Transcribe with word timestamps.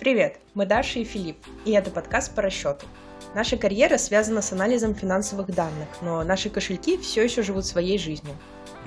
Привет, 0.00 0.40
мы 0.54 0.64
Даша 0.64 1.00
и 1.00 1.04
Филипп, 1.04 1.36
и 1.66 1.72
это 1.72 1.90
подкаст 1.90 2.34
по 2.34 2.40
расчету. 2.40 2.86
Наша 3.34 3.58
карьера 3.58 3.98
связана 3.98 4.40
с 4.40 4.50
анализом 4.50 4.94
финансовых 4.94 5.54
данных, 5.54 5.88
но 6.00 6.24
наши 6.24 6.48
кошельки 6.48 6.96
все 6.96 7.22
еще 7.22 7.42
живут 7.42 7.66
своей 7.66 7.98
жизнью. 7.98 8.34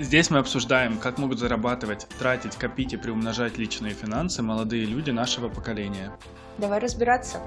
Здесь 0.00 0.28
мы 0.30 0.38
обсуждаем, 0.38 0.98
как 0.98 1.18
могут 1.18 1.38
зарабатывать, 1.38 2.08
тратить, 2.18 2.56
копить 2.56 2.94
и 2.94 2.96
приумножать 2.96 3.58
личные 3.58 3.94
финансы 3.94 4.42
молодые 4.42 4.86
люди 4.86 5.12
нашего 5.12 5.48
поколения. 5.48 6.10
Давай 6.58 6.80
разбираться. 6.80 7.38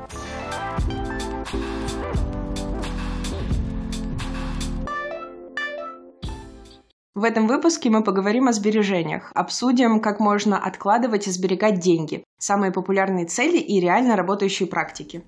В 7.18 7.24
этом 7.24 7.48
выпуске 7.48 7.90
мы 7.90 8.04
поговорим 8.04 8.48
о 8.48 8.54
сбережениях, 8.54 9.32
обсудим, 9.34 10.02
как 10.02 10.20
можно 10.20 10.56
откладывать 10.56 11.26
и 11.26 11.32
сберегать 11.32 11.80
деньги, 11.80 12.24
самые 12.38 12.72
популярные 12.72 13.26
цели 13.26 13.58
и 13.58 13.80
реально 13.80 14.16
работающие 14.16 14.70
практики. 14.70 15.24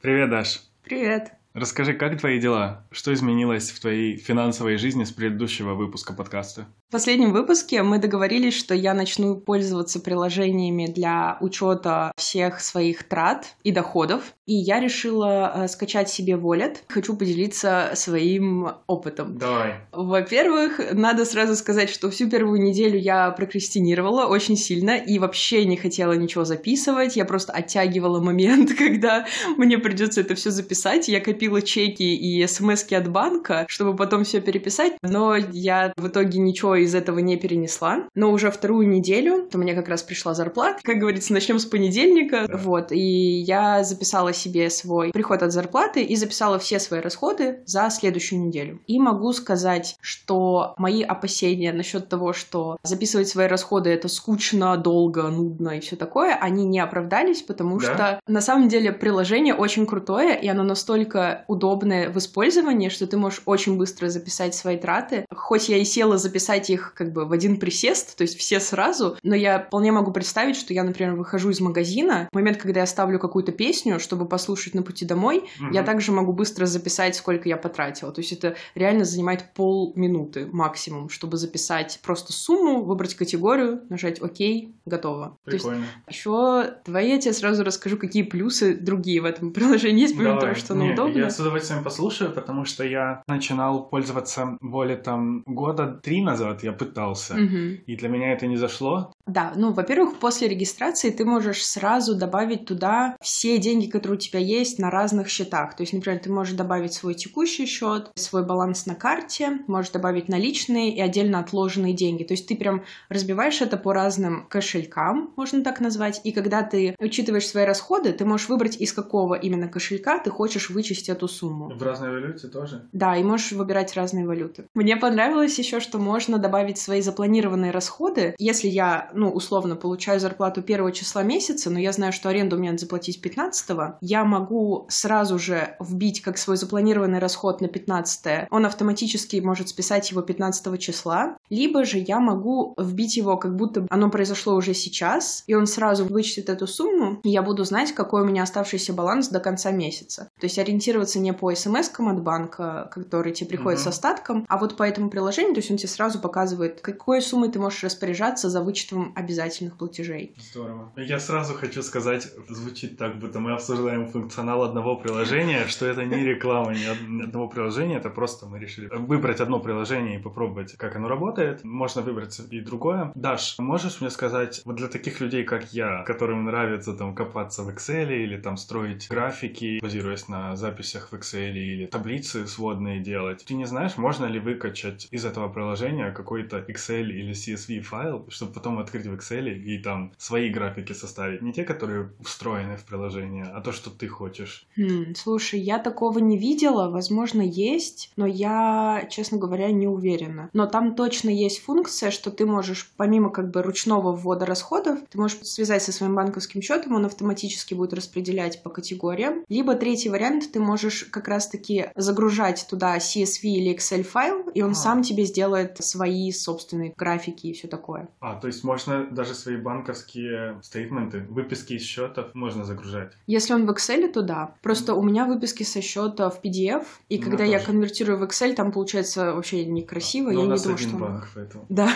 Привет, 0.00 0.30
Даш. 0.30 0.62
Привет. 0.82 1.34
Расскажи, 1.54 1.94
как 1.94 2.18
твои 2.18 2.40
дела? 2.40 2.84
Что 2.90 3.14
изменилось 3.14 3.70
в 3.70 3.80
твоей 3.80 4.16
финансовой 4.16 4.76
жизни 4.76 5.04
с 5.04 5.12
предыдущего 5.12 5.74
выпуска 5.74 6.14
подкаста? 6.14 6.66
В 6.88 6.90
последнем 6.90 7.34
выпуске 7.34 7.82
мы 7.82 7.98
договорились, 7.98 8.54
что 8.54 8.74
я 8.74 8.94
начну 8.94 9.36
пользоваться 9.36 10.00
приложениями 10.00 10.86
для 10.86 11.36
учета 11.42 12.12
всех 12.16 12.60
своих 12.60 13.06
трат 13.06 13.56
и 13.62 13.72
доходов. 13.72 14.22
И 14.46 14.54
я 14.54 14.80
решила 14.80 15.52
э, 15.54 15.68
скачать 15.68 16.08
себе 16.08 16.32
Wallet. 16.32 16.78
Хочу 16.88 17.14
поделиться 17.14 17.90
своим 17.92 18.70
опытом. 18.86 19.36
Давай. 19.36 19.74
Во-первых, 19.92 20.80
надо 20.94 21.26
сразу 21.26 21.56
сказать, 21.56 21.90
что 21.90 22.08
всю 22.08 22.30
первую 22.30 22.62
неделю 22.62 22.98
я 22.98 23.30
прокрастинировала 23.32 24.24
очень 24.24 24.56
сильно 24.56 24.96
и 24.96 25.18
вообще 25.18 25.66
не 25.66 25.76
хотела 25.76 26.14
ничего 26.14 26.46
записывать. 26.46 27.16
Я 27.16 27.26
просто 27.26 27.52
оттягивала 27.52 28.18
момент, 28.18 28.72
когда 28.78 29.26
мне 29.58 29.76
придется 29.76 30.22
это 30.22 30.34
все 30.34 30.50
записать. 30.50 31.06
Я 31.08 31.20
копила 31.20 31.60
чеки 31.60 32.16
и 32.16 32.46
смс 32.46 32.90
от 32.90 33.10
банка, 33.10 33.66
чтобы 33.68 33.94
потом 33.94 34.24
все 34.24 34.40
переписать. 34.40 34.94
Но 35.02 35.36
я 35.36 35.92
в 35.98 36.08
итоге 36.08 36.38
ничего 36.38 36.77
из 36.82 36.94
этого 36.94 37.18
не 37.18 37.36
перенесла. 37.36 38.04
Но 38.14 38.30
уже 38.30 38.50
вторую 38.50 38.88
неделю, 38.88 39.46
то 39.50 39.58
мне 39.58 39.74
как 39.74 39.88
раз 39.88 40.02
пришла 40.02 40.34
зарплата. 40.34 40.80
Как 40.82 40.98
говорится, 40.98 41.32
начнем 41.32 41.58
с 41.58 41.64
понедельника. 41.64 42.46
Да. 42.48 42.56
Вот. 42.56 42.92
И 42.92 42.98
я 42.98 43.84
записала 43.84 44.32
себе 44.32 44.70
свой 44.70 45.10
приход 45.12 45.42
от 45.42 45.52
зарплаты 45.52 46.02
и 46.02 46.16
записала 46.16 46.58
все 46.58 46.78
свои 46.80 47.00
расходы 47.00 47.60
за 47.66 47.88
следующую 47.90 48.40
неделю. 48.40 48.80
И 48.86 48.98
могу 48.98 49.32
сказать, 49.32 49.96
что 50.00 50.74
мои 50.76 51.02
опасения 51.02 51.72
насчет 51.72 52.08
того, 52.08 52.32
что 52.32 52.78
записывать 52.82 53.28
свои 53.28 53.46
расходы 53.46 53.90
это 53.90 54.08
скучно, 54.08 54.76
долго, 54.76 55.22
нудно 55.28 55.70
и 55.70 55.80
все 55.80 55.96
такое, 55.96 56.34
они 56.34 56.64
не 56.64 56.80
оправдались, 56.80 57.42
потому 57.42 57.78
да? 57.80 57.84
что 57.84 58.20
на 58.26 58.40
самом 58.40 58.68
деле 58.68 58.92
приложение 58.92 59.54
очень 59.54 59.86
крутое, 59.86 60.38
и 60.40 60.48
оно 60.48 60.62
настолько 60.62 61.44
удобное 61.48 62.10
в 62.10 62.18
использовании, 62.18 62.88
что 62.88 63.06
ты 63.06 63.16
можешь 63.16 63.42
очень 63.46 63.76
быстро 63.76 64.08
записать 64.08 64.54
свои 64.54 64.76
траты. 64.76 65.26
Хоть 65.34 65.68
я 65.68 65.78
и 65.78 65.84
села 65.84 66.18
записать 66.18 66.67
их 66.70 66.94
как 66.94 67.12
бы 67.12 67.24
в 67.24 67.32
один 67.32 67.58
присест, 67.58 68.16
то 68.16 68.22
есть 68.22 68.38
все 68.38 68.60
сразу, 68.60 69.16
но 69.22 69.34
я 69.34 69.60
вполне 69.60 69.92
могу 69.92 70.12
представить, 70.12 70.56
что 70.56 70.72
я, 70.72 70.84
например, 70.84 71.14
выхожу 71.14 71.50
из 71.50 71.60
магазина, 71.60 72.28
в 72.32 72.34
момент, 72.34 72.58
когда 72.58 72.80
я 72.80 72.86
ставлю 72.86 73.18
какую-то 73.18 73.52
песню, 73.52 74.00
чтобы 74.00 74.26
послушать 74.26 74.74
на 74.74 74.82
пути 74.82 75.04
домой, 75.04 75.44
угу. 75.60 75.72
я 75.72 75.82
также 75.82 76.12
могу 76.12 76.32
быстро 76.32 76.66
записать, 76.66 77.16
сколько 77.16 77.48
я 77.48 77.56
потратила. 77.56 78.12
То 78.12 78.20
есть 78.20 78.32
это 78.32 78.56
реально 78.74 79.04
занимает 79.04 79.54
полминуты 79.54 80.46
максимум, 80.46 81.08
чтобы 81.08 81.36
записать 81.36 82.00
просто 82.02 82.32
сумму, 82.32 82.84
выбрать 82.84 83.14
категорию, 83.14 83.82
нажать 83.88 84.20
ОК, 84.20 84.38
готово. 84.84 85.38
Прикольно. 85.44 85.86
еще 86.08 86.74
давай 86.86 87.08
я 87.08 87.18
тебе 87.18 87.32
сразу 87.32 87.64
расскажу, 87.64 87.96
какие 87.96 88.22
плюсы 88.22 88.76
другие 88.76 89.20
в 89.20 89.24
этом 89.24 89.52
приложении 89.52 90.02
есть, 90.02 90.16
помимо 90.16 90.40
того, 90.40 90.54
что 90.54 90.74
оно 90.74 90.84
Не, 90.84 90.92
удобно. 90.92 91.18
Я 91.18 91.30
с 91.30 91.38
удовольствием 91.40 91.84
послушаю, 91.84 92.32
потому 92.32 92.64
что 92.64 92.84
я 92.84 93.22
начинал 93.26 93.88
пользоваться 93.88 94.58
более 94.60 94.96
там 94.96 95.42
года 95.46 96.00
три 96.02 96.22
назад 96.22 96.57
я 96.62 96.72
пытался, 96.72 97.34
угу. 97.34 97.80
и 97.86 97.96
для 97.96 98.08
меня 98.08 98.32
это 98.32 98.46
не 98.46 98.56
зашло. 98.56 99.12
Да, 99.28 99.52
ну, 99.54 99.72
во-первых, 99.72 100.18
после 100.18 100.48
регистрации 100.48 101.10
ты 101.10 101.24
можешь 101.24 101.64
сразу 101.64 102.16
добавить 102.16 102.64
туда 102.64 103.16
все 103.20 103.58
деньги, 103.58 103.88
которые 103.88 104.16
у 104.16 104.20
тебя 104.20 104.40
есть 104.40 104.78
на 104.78 104.90
разных 104.90 105.28
счетах. 105.28 105.76
То 105.76 105.82
есть, 105.82 105.92
например, 105.92 106.18
ты 106.20 106.32
можешь 106.32 106.54
добавить 106.54 106.94
свой 106.94 107.14
текущий 107.14 107.66
счет, 107.66 108.10
свой 108.14 108.44
баланс 108.44 108.86
на 108.86 108.94
карте, 108.94 109.60
можешь 109.66 109.92
добавить 109.92 110.28
наличные 110.28 110.94
и 110.94 111.00
отдельно 111.00 111.40
отложенные 111.40 111.92
деньги. 111.92 112.24
То 112.24 112.32
есть 112.32 112.48
ты 112.48 112.56
прям 112.56 112.84
разбиваешь 113.10 113.60
это 113.60 113.76
по 113.76 113.92
разным 113.92 114.46
кошелькам, 114.48 115.34
можно 115.36 115.62
так 115.62 115.80
назвать. 115.80 116.22
И 116.24 116.32
когда 116.32 116.62
ты 116.62 116.96
учитываешь 116.98 117.46
свои 117.46 117.64
расходы, 117.64 118.12
ты 118.12 118.24
можешь 118.24 118.48
выбрать, 118.48 118.80
из 118.80 118.94
какого 118.94 119.34
именно 119.34 119.68
кошелька 119.68 120.18
ты 120.18 120.30
хочешь 120.30 120.70
вычесть 120.70 121.10
эту 121.10 121.28
сумму. 121.28 121.70
В 121.76 121.82
разной 121.82 122.10
валюте 122.10 122.48
тоже? 122.48 122.88
Да, 122.92 123.14
и 123.16 123.22
можешь 123.22 123.52
выбирать 123.52 123.94
разные 123.94 124.26
валюты. 124.26 124.66
Мне 124.74 124.96
понравилось 124.96 125.58
еще, 125.58 125.80
что 125.80 125.98
можно 125.98 126.38
добавить 126.38 126.78
свои 126.78 127.02
запланированные 127.02 127.72
расходы. 127.72 128.34
Если 128.38 128.68
я 128.68 129.10
ну, 129.18 129.30
условно, 129.30 129.76
получаю 129.76 130.20
зарплату 130.20 130.62
первого 130.62 130.92
числа 130.92 131.22
месяца, 131.22 131.70
но 131.70 131.78
я 131.78 131.92
знаю, 131.92 132.12
что 132.12 132.28
аренду 132.28 132.56
мне 132.56 132.70
надо 132.70 132.80
заплатить 132.80 133.20
15 133.20 133.68
я 134.00 134.24
могу 134.24 134.86
сразу 134.88 135.38
же 135.38 135.76
вбить 135.80 136.22
как 136.22 136.38
свой 136.38 136.56
запланированный 136.56 137.18
расход 137.18 137.60
на 137.60 137.68
15 137.68 138.48
он 138.50 138.64
автоматически 138.64 139.36
может 139.40 139.68
списать 139.68 140.10
его 140.10 140.22
15 140.22 140.80
числа, 140.80 141.36
либо 141.50 141.84
же 141.84 141.98
я 141.98 142.20
могу 142.20 142.74
вбить 142.78 143.16
его, 143.16 143.36
как 143.36 143.56
будто 143.56 143.86
оно 143.90 144.08
произошло 144.10 144.54
уже 144.54 144.72
сейчас, 144.72 145.42
и 145.46 145.54
он 145.54 145.66
сразу 145.66 146.04
вычтет 146.04 146.48
эту 146.48 146.66
сумму, 146.66 147.20
и 147.24 147.30
я 147.30 147.42
буду 147.42 147.64
знать, 147.64 147.92
какой 147.92 148.22
у 148.22 148.24
меня 148.24 148.44
оставшийся 148.44 148.92
баланс 148.92 149.28
до 149.28 149.40
конца 149.40 149.72
месяца. 149.72 150.30
То 150.38 150.46
есть 150.46 150.58
ориентироваться 150.58 151.18
не 151.18 151.32
по 151.32 151.52
смс-кам 151.52 152.08
от 152.08 152.22
банка, 152.22 152.88
который 152.94 153.32
тебе 153.32 153.48
приходит 153.48 153.80
mm-hmm. 153.80 153.84
с 153.84 153.86
остатком, 153.88 154.46
а 154.48 154.58
вот 154.58 154.76
по 154.76 154.84
этому 154.84 155.10
приложению, 155.10 155.54
то 155.54 155.58
есть 155.58 155.70
он 155.70 155.76
тебе 155.76 155.88
сразу 155.88 156.20
показывает, 156.20 156.80
какой 156.80 157.20
суммой 157.20 157.50
ты 157.50 157.58
можешь 157.58 157.82
распоряжаться 157.82 158.48
за 158.48 158.62
вычетом 158.62 159.07
обязательных 159.14 159.76
платежей. 159.76 160.34
Здорово. 160.38 160.92
Я 160.96 161.18
сразу 161.20 161.54
хочу 161.54 161.82
сказать, 161.82 162.28
звучит 162.48 162.96
так, 162.98 163.18
будто 163.18 163.40
мы 163.40 163.52
обсуждаем 163.52 164.06
функционал 164.06 164.62
одного 164.62 164.96
приложения, 164.96 165.66
что 165.66 165.86
это 165.86 166.04
не 166.04 166.24
реклама 166.24 166.74
ни 166.74 166.84
одного 166.84 167.48
приложения, 167.48 167.96
это 167.96 168.10
просто 168.10 168.46
мы 168.46 168.58
решили 168.58 168.88
выбрать 168.92 169.40
одно 169.40 169.60
приложение 169.60 170.18
и 170.18 170.22
попробовать, 170.22 170.76
как 170.76 170.96
оно 170.96 171.08
работает. 171.08 171.64
Можно 171.64 172.02
выбрать 172.02 172.40
и 172.50 172.60
другое. 172.60 173.12
Даш, 173.14 173.56
можешь 173.58 174.00
мне 174.00 174.10
сказать, 174.10 174.62
вот 174.64 174.76
для 174.76 174.88
таких 174.88 175.20
людей, 175.20 175.44
как 175.44 175.72
я, 175.72 176.02
которым 176.04 176.44
нравится 176.44 176.94
там 176.94 177.14
копаться 177.14 177.62
в 177.62 177.68
Excel 177.68 178.14
или 178.14 178.36
там 178.36 178.56
строить 178.56 179.08
графики, 179.08 179.78
базируясь 179.80 180.28
на 180.28 180.56
записях 180.56 181.10
в 181.12 181.14
Excel 181.14 181.52
или 181.52 181.86
таблицы 181.86 182.46
сводные 182.46 183.00
делать, 183.00 183.44
ты 183.44 183.54
не 183.54 183.64
знаешь, 183.64 183.96
можно 183.96 184.26
ли 184.26 184.40
выкачать 184.40 185.08
из 185.10 185.24
этого 185.24 185.48
приложения 185.48 186.10
какой-то 186.10 186.58
Excel 186.58 187.06
или 187.06 187.32
CSV 187.32 187.80
файл, 187.80 188.26
чтобы 188.28 188.52
потом 188.52 188.78
открыть 188.78 188.97
в 189.06 189.14
Excel 189.14 189.48
и 189.52 189.78
там 189.78 190.12
свои 190.18 190.50
графики 190.50 190.92
составить. 190.92 191.42
Не 191.42 191.52
те, 191.52 191.64
которые 191.64 192.10
встроены 192.20 192.76
в 192.76 192.84
приложение, 192.84 193.44
а 193.44 193.60
то, 193.60 193.72
что 193.72 193.90
ты 193.90 194.08
хочешь. 194.08 194.66
Хм, 194.76 195.14
слушай, 195.16 195.60
я 195.60 195.78
такого 195.78 196.18
не 196.18 196.38
видела. 196.38 196.90
Возможно, 196.90 197.42
есть, 197.42 198.12
но 198.16 198.26
я, 198.26 199.06
честно 199.10 199.38
говоря, 199.38 199.70
не 199.70 199.86
уверена. 199.86 200.50
Но 200.52 200.66
там 200.66 200.94
точно 200.94 201.30
есть 201.30 201.62
функция, 201.62 202.10
что 202.10 202.30
ты 202.30 202.46
можешь, 202.46 202.90
помимо 202.96 203.30
как 203.30 203.50
бы 203.50 203.62
ручного 203.62 204.14
ввода 204.14 204.46
расходов, 204.46 204.98
ты 205.10 205.18
можешь 205.18 205.38
связать 205.42 205.82
со 205.82 205.92
своим 205.92 206.14
банковским 206.14 206.62
счетом, 206.62 206.94
он 206.94 207.06
автоматически 207.06 207.74
будет 207.74 207.92
распределять 207.92 208.62
по 208.62 208.70
категориям. 208.70 209.44
Либо 209.48 209.74
третий 209.74 210.08
вариант, 210.08 210.52
ты 210.52 210.60
можешь 210.60 211.04
как 211.04 211.28
раз-таки 211.28 211.86
загружать 211.96 212.66
туда 212.68 212.96
CSV 212.98 213.42
или 213.42 213.74
Excel 213.74 214.02
файл, 214.02 214.48
и 214.54 214.62
он 214.62 214.72
а. 214.72 214.74
сам 214.74 215.02
тебе 215.02 215.24
сделает 215.24 215.76
свои 215.84 216.30
собственные 216.32 216.94
графики 216.96 217.48
и 217.48 217.52
все 217.52 217.68
такое. 217.68 218.08
А, 218.20 218.34
то 218.34 218.46
есть 218.46 218.64
можно 218.64 218.77
даже 218.86 219.34
свои 219.34 219.56
банковские 219.56 220.58
стейтменты, 220.62 221.20
выписки 221.28 221.74
из 221.74 221.82
счетов 221.82 222.34
можно 222.34 222.64
загружать. 222.64 223.12
Если 223.26 223.54
он 223.54 223.66
в 223.66 223.70
Excel, 223.70 224.10
то 224.12 224.22
да. 224.22 224.54
Просто 224.62 224.94
у 224.94 225.02
меня 225.02 225.26
выписки 225.26 225.62
со 225.62 225.80
счета 225.80 226.30
в 226.30 226.42
PDF, 226.42 226.84
и 227.08 227.18
ну, 227.18 227.24
когда 227.24 227.44
я 227.44 227.58
тоже. 227.58 227.66
конвертирую 227.72 228.18
в 228.18 228.22
Excel, 228.22 228.54
там 228.54 228.72
получается 228.72 229.34
вообще 229.34 229.64
некрасиво. 229.66 230.30
Но 230.30 230.40
я 230.40 230.46
у 230.46 230.48
нас 230.48 230.60
не 230.60 230.64
думаю, 230.64 230.76
один 230.76 230.88
что... 230.88 230.98
банк, 230.98 231.28
поэтому. 231.34 231.66
Да. 231.68 231.90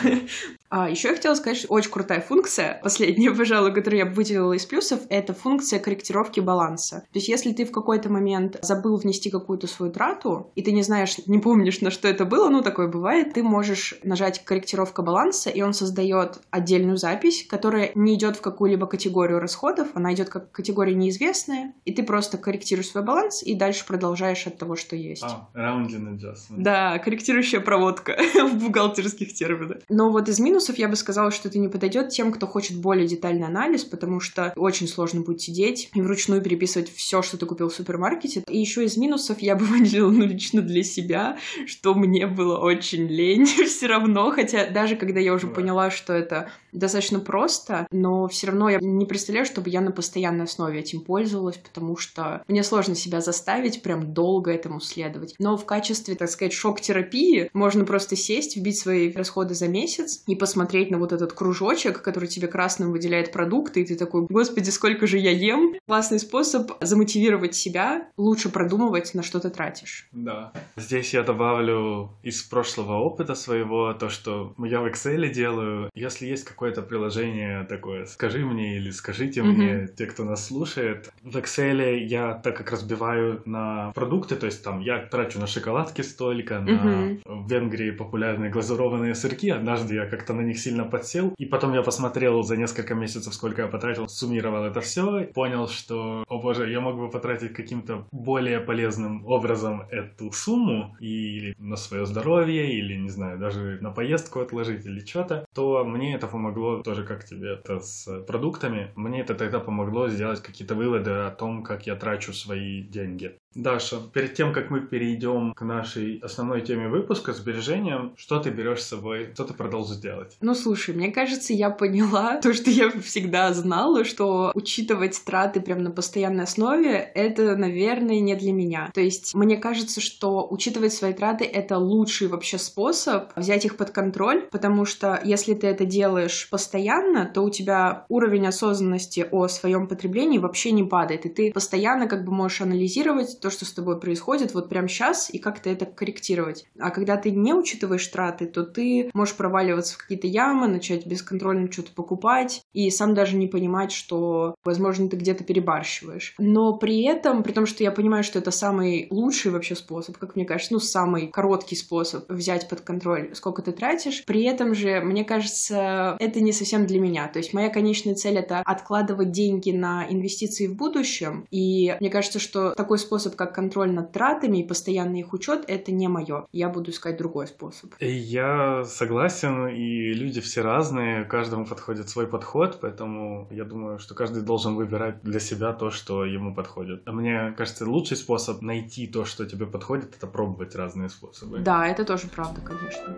А 0.74 0.88
еще 0.88 1.08
я 1.08 1.14
хотела 1.14 1.34
сказать, 1.34 1.58
что 1.58 1.68
очень 1.68 1.90
крутая 1.90 2.22
функция, 2.22 2.80
последняя, 2.82 3.30
пожалуй, 3.36 3.74
которую 3.74 3.98
я 3.98 4.06
бы 4.06 4.14
выделила 4.14 4.54
из 4.54 4.64
плюсов, 4.64 5.00
это 5.10 5.34
функция 5.34 5.78
корректировки 5.78 6.40
баланса. 6.40 7.00
То 7.12 7.18
есть 7.18 7.28
если 7.28 7.52
ты 7.52 7.66
в 7.66 7.72
какой-то 7.72 8.10
момент 8.10 8.56
забыл 8.62 8.96
внести 8.96 9.28
какую-то 9.28 9.66
свою 9.66 9.92
трату, 9.92 10.50
и 10.54 10.62
ты 10.62 10.72
не 10.72 10.82
знаешь, 10.82 11.18
не 11.26 11.38
помнишь, 11.38 11.82
на 11.82 11.90
что 11.90 12.08
это 12.08 12.24
было, 12.24 12.48
ну 12.48 12.62
такое 12.62 12.88
бывает, 12.88 13.34
ты 13.34 13.42
можешь 13.42 13.98
нажать 14.02 14.42
корректировка 14.46 15.02
баланса, 15.02 15.50
и 15.50 15.60
он 15.60 15.74
создает 15.74 16.38
отдельный 16.50 16.71
отдельную 16.72 16.96
запись, 16.96 17.44
которая 17.48 17.92
не 17.94 18.14
идет 18.14 18.36
в 18.36 18.40
какую-либо 18.40 18.86
категорию 18.86 19.38
расходов, 19.38 19.88
она 19.94 20.14
идет 20.14 20.30
как 20.30 20.50
категория 20.50 20.94
неизвестная, 20.94 21.74
и 21.84 21.92
ты 21.92 22.02
просто 22.02 22.38
корректируешь 22.38 22.88
свой 22.88 23.04
баланс 23.04 23.42
и 23.42 23.54
дальше 23.54 23.84
продолжаешь 23.86 24.46
от 24.46 24.56
того, 24.56 24.76
что 24.76 24.96
есть. 24.96 25.22
А, 25.22 25.48
rounding 25.54 26.16
adjustment. 26.16 26.56
Да, 26.56 26.98
корректирующая 26.98 27.60
проводка 27.60 28.16
в 28.34 28.54
бухгалтерских 28.56 29.34
терминах. 29.34 29.78
Но 29.88 30.10
вот 30.10 30.28
из 30.28 30.40
минусов 30.40 30.78
я 30.78 30.88
бы 30.88 30.96
сказала, 30.96 31.30
что 31.30 31.48
это 31.48 31.58
не 31.58 31.68
подойдет 31.68 32.08
тем, 32.08 32.32
кто 32.32 32.46
хочет 32.46 32.78
более 32.78 33.06
детальный 33.06 33.46
анализ, 33.46 33.84
потому 33.84 34.20
что 34.20 34.52
очень 34.56 34.88
сложно 34.88 35.20
будет 35.20 35.42
сидеть 35.42 35.90
и 35.94 36.00
вручную 36.00 36.40
переписывать 36.40 36.92
все, 36.94 37.22
что 37.22 37.36
ты 37.36 37.46
купил 37.46 37.68
в 37.68 37.74
супермаркете. 37.74 38.44
И 38.48 38.58
еще 38.58 38.84
из 38.84 38.96
минусов 38.96 39.40
я 39.40 39.56
бы 39.56 39.64
выделила, 39.66 40.10
ну, 40.10 40.24
лично 40.24 40.62
для 40.62 40.82
себя, 40.82 41.38
что 41.66 41.94
мне 41.94 42.26
было 42.26 42.58
очень 42.58 43.06
лень 43.06 43.44
все 43.66 43.86
равно, 43.86 44.30
хотя 44.30 44.70
даже 44.70 44.96
когда 44.96 45.20
я 45.20 45.34
уже 45.34 45.48
поняла, 45.48 45.90
что 45.90 46.12
это 46.12 46.50
достаточно 46.72 47.20
просто, 47.20 47.86
но 47.90 48.26
все 48.28 48.48
равно 48.48 48.68
я 48.68 48.78
не 48.80 49.06
представляю, 49.06 49.46
чтобы 49.46 49.70
я 49.70 49.80
на 49.80 49.92
постоянной 49.92 50.44
основе 50.44 50.80
этим 50.80 51.00
пользовалась, 51.02 51.56
потому 51.56 51.96
что 51.96 52.42
мне 52.48 52.62
сложно 52.62 52.94
себя 52.94 53.20
заставить 53.20 53.82
прям 53.82 54.12
долго 54.12 54.50
этому 54.50 54.80
следовать. 54.80 55.34
Но 55.38 55.56
в 55.56 55.64
качестве, 55.64 56.14
так 56.14 56.28
сказать, 56.28 56.52
шок-терапии 56.52 57.50
можно 57.52 57.84
просто 57.84 58.16
сесть, 58.16 58.56
вбить 58.56 58.78
свои 58.78 59.12
расходы 59.12 59.54
за 59.54 59.68
месяц 59.68 60.22
и 60.26 60.34
посмотреть 60.34 60.90
на 60.90 60.98
вот 60.98 61.12
этот 61.12 61.32
кружочек, 61.32 62.02
который 62.02 62.28
тебе 62.28 62.48
красным 62.48 62.92
выделяет 62.92 63.32
продукты, 63.32 63.82
и 63.82 63.84
ты 63.84 63.96
такой, 63.96 64.26
господи, 64.28 64.70
сколько 64.70 65.06
же 65.06 65.18
я 65.18 65.30
ем. 65.30 65.74
Классный 65.86 66.18
способ 66.18 66.72
замотивировать 66.80 67.54
себя, 67.54 68.08
лучше 68.16 68.48
продумывать, 68.48 69.14
на 69.14 69.22
что 69.22 69.40
ты 69.40 69.50
тратишь. 69.50 70.08
Да. 70.12 70.52
Здесь 70.76 71.12
я 71.12 71.22
добавлю 71.22 72.10
из 72.22 72.42
прошлого 72.42 72.98
опыта 72.98 73.34
своего 73.34 73.92
то, 73.94 74.08
что 74.08 74.54
я 74.58 74.80
в 74.80 74.86
Excel 74.86 75.28
делаю. 75.30 75.90
Если 75.94 76.26
есть 76.26 76.44
какой 76.44 76.61
какое-то 76.62 76.82
приложение 76.82 77.64
такое, 77.64 78.04
скажи 78.04 78.46
мне 78.46 78.76
или 78.76 78.92
скажите 78.92 79.40
mm-hmm. 79.40 79.44
мне, 79.44 79.88
те, 79.88 80.06
кто 80.06 80.22
нас 80.22 80.46
слушает. 80.46 81.12
В 81.24 81.36
Excel 81.36 81.96
я 82.04 82.34
так 82.34 82.56
как 82.56 82.70
разбиваю 82.70 83.42
на 83.46 83.90
продукты, 83.96 84.36
то 84.36 84.46
есть 84.46 84.62
там 84.62 84.78
я 84.78 84.98
трачу 85.00 85.40
на 85.40 85.48
шоколадки 85.48 86.02
столько, 86.02 86.60
на 86.60 86.70
mm-hmm. 86.70 87.22
в 87.24 87.50
Венгрии 87.50 87.90
популярные 87.90 88.52
глазурованные 88.52 89.16
сырки. 89.16 89.48
Однажды 89.48 89.96
я 89.96 90.06
как-то 90.06 90.34
на 90.34 90.42
них 90.42 90.60
сильно 90.60 90.84
подсел, 90.84 91.34
и 91.36 91.46
потом 91.46 91.74
я 91.74 91.82
посмотрел 91.82 92.44
за 92.44 92.56
несколько 92.56 92.94
месяцев, 92.94 93.34
сколько 93.34 93.62
я 93.62 93.68
потратил, 93.68 94.06
суммировал 94.06 94.64
это 94.64 94.80
все, 94.80 95.24
понял, 95.34 95.66
что, 95.66 96.22
о 96.28 96.38
боже, 96.38 96.70
я 96.70 96.80
мог 96.80 96.96
бы 96.96 97.10
потратить 97.10 97.54
каким-то 97.54 98.06
более 98.12 98.60
полезным 98.60 99.26
образом 99.26 99.82
эту 99.90 100.30
сумму 100.30 100.96
или 101.00 101.56
на 101.58 101.74
свое 101.74 102.06
здоровье, 102.06 102.72
или, 102.72 102.94
не 102.94 103.08
знаю, 103.08 103.40
даже 103.40 103.78
на 103.80 103.90
поездку 103.90 104.38
отложить 104.38 104.86
или 104.86 105.04
что-то, 105.04 105.44
то 105.52 105.84
мне 105.84 106.14
это 106.14 106.28
помогло 106.28 106.51
помогло 106.52 106.82
тоже, 106.82 107.04
как 107.04 107.24
тебе 107.24 107.54
это 107.54 107.80
с 107.80 108.22
продуктами. 108.24 108.92
Мне 108.94 109.20
это 109.20 109.34
тогда 109.34 109.58
помогло 109.60 110.08
сделать 110.08 110.42
какие-то 110.42 110.74
выводы 110.74 111.10
о 111.10 111.30
том, 111.30 111.62
как 111.62 111.86
я 111.86 111.96
трачу 111.96 112.32
свои 112.32 112.82
деньги. 112.82 113.38
Даша, 113.54 114.00
перед 114.12 114.34
тем, 114.34 114.52
как 114.52 114.70
мы 114.70 114.80
перейдем 114.80 115.52
к 115.54 115.62
нашей 115.62 116.18
основной 116.18 116.62
теме 116.62 116.88
выпуска, 116.88 117.32
сбережениям, 117.32 118.14
что 118.16 118.40
ты 118.40 118.50
берешь 118.50 118.82
с 118.82 118.88
собой, 118.88 119.30
что 119.34 119.44
ты 119.44 119.54
продолжишь 119.54 119.98
делать? 119.98 120.36
Ну, 120.40 120.54
слушай, 120.54 120.94
мне 120.94 121.10
кажется, 121.10 121.52
я 121.52 121.70
поняла 121.70 122.36
то, 122.42 122.54
что 122.54 122.70
я 122.70 122.90
всегда 122.90 123.52
знала, 123.52 124.04
что 124.04 124.52
учитывать 124.54 125.22
траты 125.24 125.60
прям 125.60 125.82
на 125.82 125.90
постоянной 125.90 126.44
основе, 126.44 126.92
это, 126.92 127.56
наверное, 127.56 128.20
не 128.20 128.34
для 128.36 128.52
меня. 128.52 128.90
То 128.94 129.00
есть, 129.00 129.34
мне 129.34 129.56
кажется, 129.56 130.00
что 130.00 130.46
учитывать 130.50 130.92
свои 130.92 131.12
траты— 131.12 131.44
это 131.52 131.76
лучший 131.78 132.28
вообще 132.28 132.58
способ 132.58 133.30
взять 133.36 133.64
их 133.64 133.76
под 133.76 133.90
контроль, 133.90 134.48
потому 134.50 134.84
что 134.84 135.20
если 135.22 135.54
ты 135.54 135.66
это 135.66 135.84
делаешь 135.84 136.48
постоянно, 136.50 137.26
то 137.26 137.42
у 137.42 137.50
тебя 137.50 138.06
уровень 138.08 138.46
осознанности 138.46 139.26
о 139.30 139.48
своем 139.48 139.86
потреблении 139.86 140.38
вообще 140.38 140.72
не 140.72 140.84
падает, 140.84 141.26
и 141.26 141.28
ты 141.28 141.52
постоянно 141.52 142.08
как 142.08 142.24
бы 142.24 142.32
можешь 142.32 142.62
анализировать 142.62 143.41
то, 143.42 143.50
что 143.50 143.64
с 143.64 143.72
тобой 143.72 144.00
происходит 144.00 144.54
вот 144.54 144.68
прямо 144.68 144.88
сейчас, 144.88 145.28
и 145.32 145.38
как-то 145.38 145.68
это 145.68 145.84
корректировать. 145.84 146.64
А 146.78 146.90
когда 146.90 147.16
ты 147.16 147.30
не 147.30 147.52
учитываешь 147.52 148.06
траты, 148.06 148.46
то 148.46 148.62
ты 148.62 149.10
можешь 149.12 149.34
проваливаться 149.34 149.94
в 149.94 149.98
какие-то 149.98 150.28
ямы, 150.28 150.68
начать 150.68 151.06
бесконтрольно 151.06 151.70
что-то 151.70 151.92
покупать, 151.92 152.62
и 152.72 152.90
сам 152.90 153.14
даже 153.14 153.36
не 153.36 153.48
понимать, 153.48 153.92
что, 153.92 154.54
возможно, 154.64 155.08
ты 155.08 155.16
где-то 155.16 155.44
перебарщиваешь. 155.44 156.34
Но 156.38 156.76
при 156.76 157.02
этом, 157.02 157.42
при 157.42 157.52
том, 157.52 157.66
что 157.66 157.82
я 157.82 157.90
понимаю, 157.90 158.22
что 158.22 158.38
это 158.38 158.50
самый 158.50 159.08
лучший 159.10 159.50
вообще 159.50 159.74
способ, 159.74 160.16
как 160.18 160.36
мне 160.36 160.44
кажется, 160.44 160.72
ну, 160.72 160.80
самый 160.80 161.28
короткий 161.28 161.76
способ 161.76 162.30
взять 162.30 162.68
под 162.68 162.82
контроль, 162.82 163.34
сколько 163.34 163.62
ты 163.62 163.72
тратишь, 163.72 164.24
при 164.24 164.44
этом 164.44 164.74
же, 164.74 165.00
мне 165.00 165.24
кажется, 165.24 166.16
это 166.20 166.40
не 166.40 166.52
совсем 166.52 166.86
для 166.86 167.00
меня. 167.00 167.28
То 167.28 167.40
есть 167.40 167.52
моя 167.52 167.68
конечная 167.70 168.14
цель— 168.14 168.36
это 168.38 168.60
откладывать 168.60 169.32
деньги 169.32 169.72
на 169.72 170.06
инвестиции 170.08 170.68
в 170.68 170.76
будущем, 170.76 171.46
и 171.50 171.96
мне 171.98 172.10
кажется, 172.10 172.38
что 172.38 172.70
такой 172.70 172.98
способ 172.98 173.31
способ, 173.32 173.36
как 173.36 173.54
контроль 173.54 173.90
над 173.92 174.12
тратами 174.12 174.58
и 174.58 174.66
постоянный 174.66 175.20
их 175.20 175.32
учет, 175.32 175.64
это 175.68 175.92
не 175.92 176.08
мое. 176.08 176.46
Я 176.52 176.68
буду 176.68 176.90
искать 176.90 177.18
другой 177.18 177.46
способ. 177.46 177.90
Я 178.00 178.84
согласен, 178.84 179.68
и 179.68 180.14
люди 180.14 180.40
все 180.40 180.62
разные, 180.62 181.24
каждому 181.24 181.66
подходит 181.66 182.08
свой 182.08 182.26
подход, 182.26 182.78
поэтому 182.80 183.48
я 183.50 183.64
думаю, 183.64 183.98
что 183.98 184.14
каждый 184.14 184.42
должен 184.42 184.76
выбирать 184.76 185.22
для 185.22 185.40
себя 185.40 185.72
то, 185.72 185.90
что 185.90 186.24
ему 186.24 186.54
подходит. 186.54 187.02
А 187.06 187.12
мне 187.12 187.54
кажется, 187.56 187.84
лучший 187.84 188.16
способ 188.16 188.62
найти 188.62 189.06
то, 189.06 189.24
что 189.24 189.44
тебе 189.44 189.66
подходит, 189.66 190.16
это 190.16 190.26
пробовать 190.26 190.76
разные 190.76 191.08
способы. 191.08 191.58
Да, 191.58 191.86
это 191.86 192.04
тоже 192.04 192.28
правда, 192.28 192.60
конечно. 192.60 193.16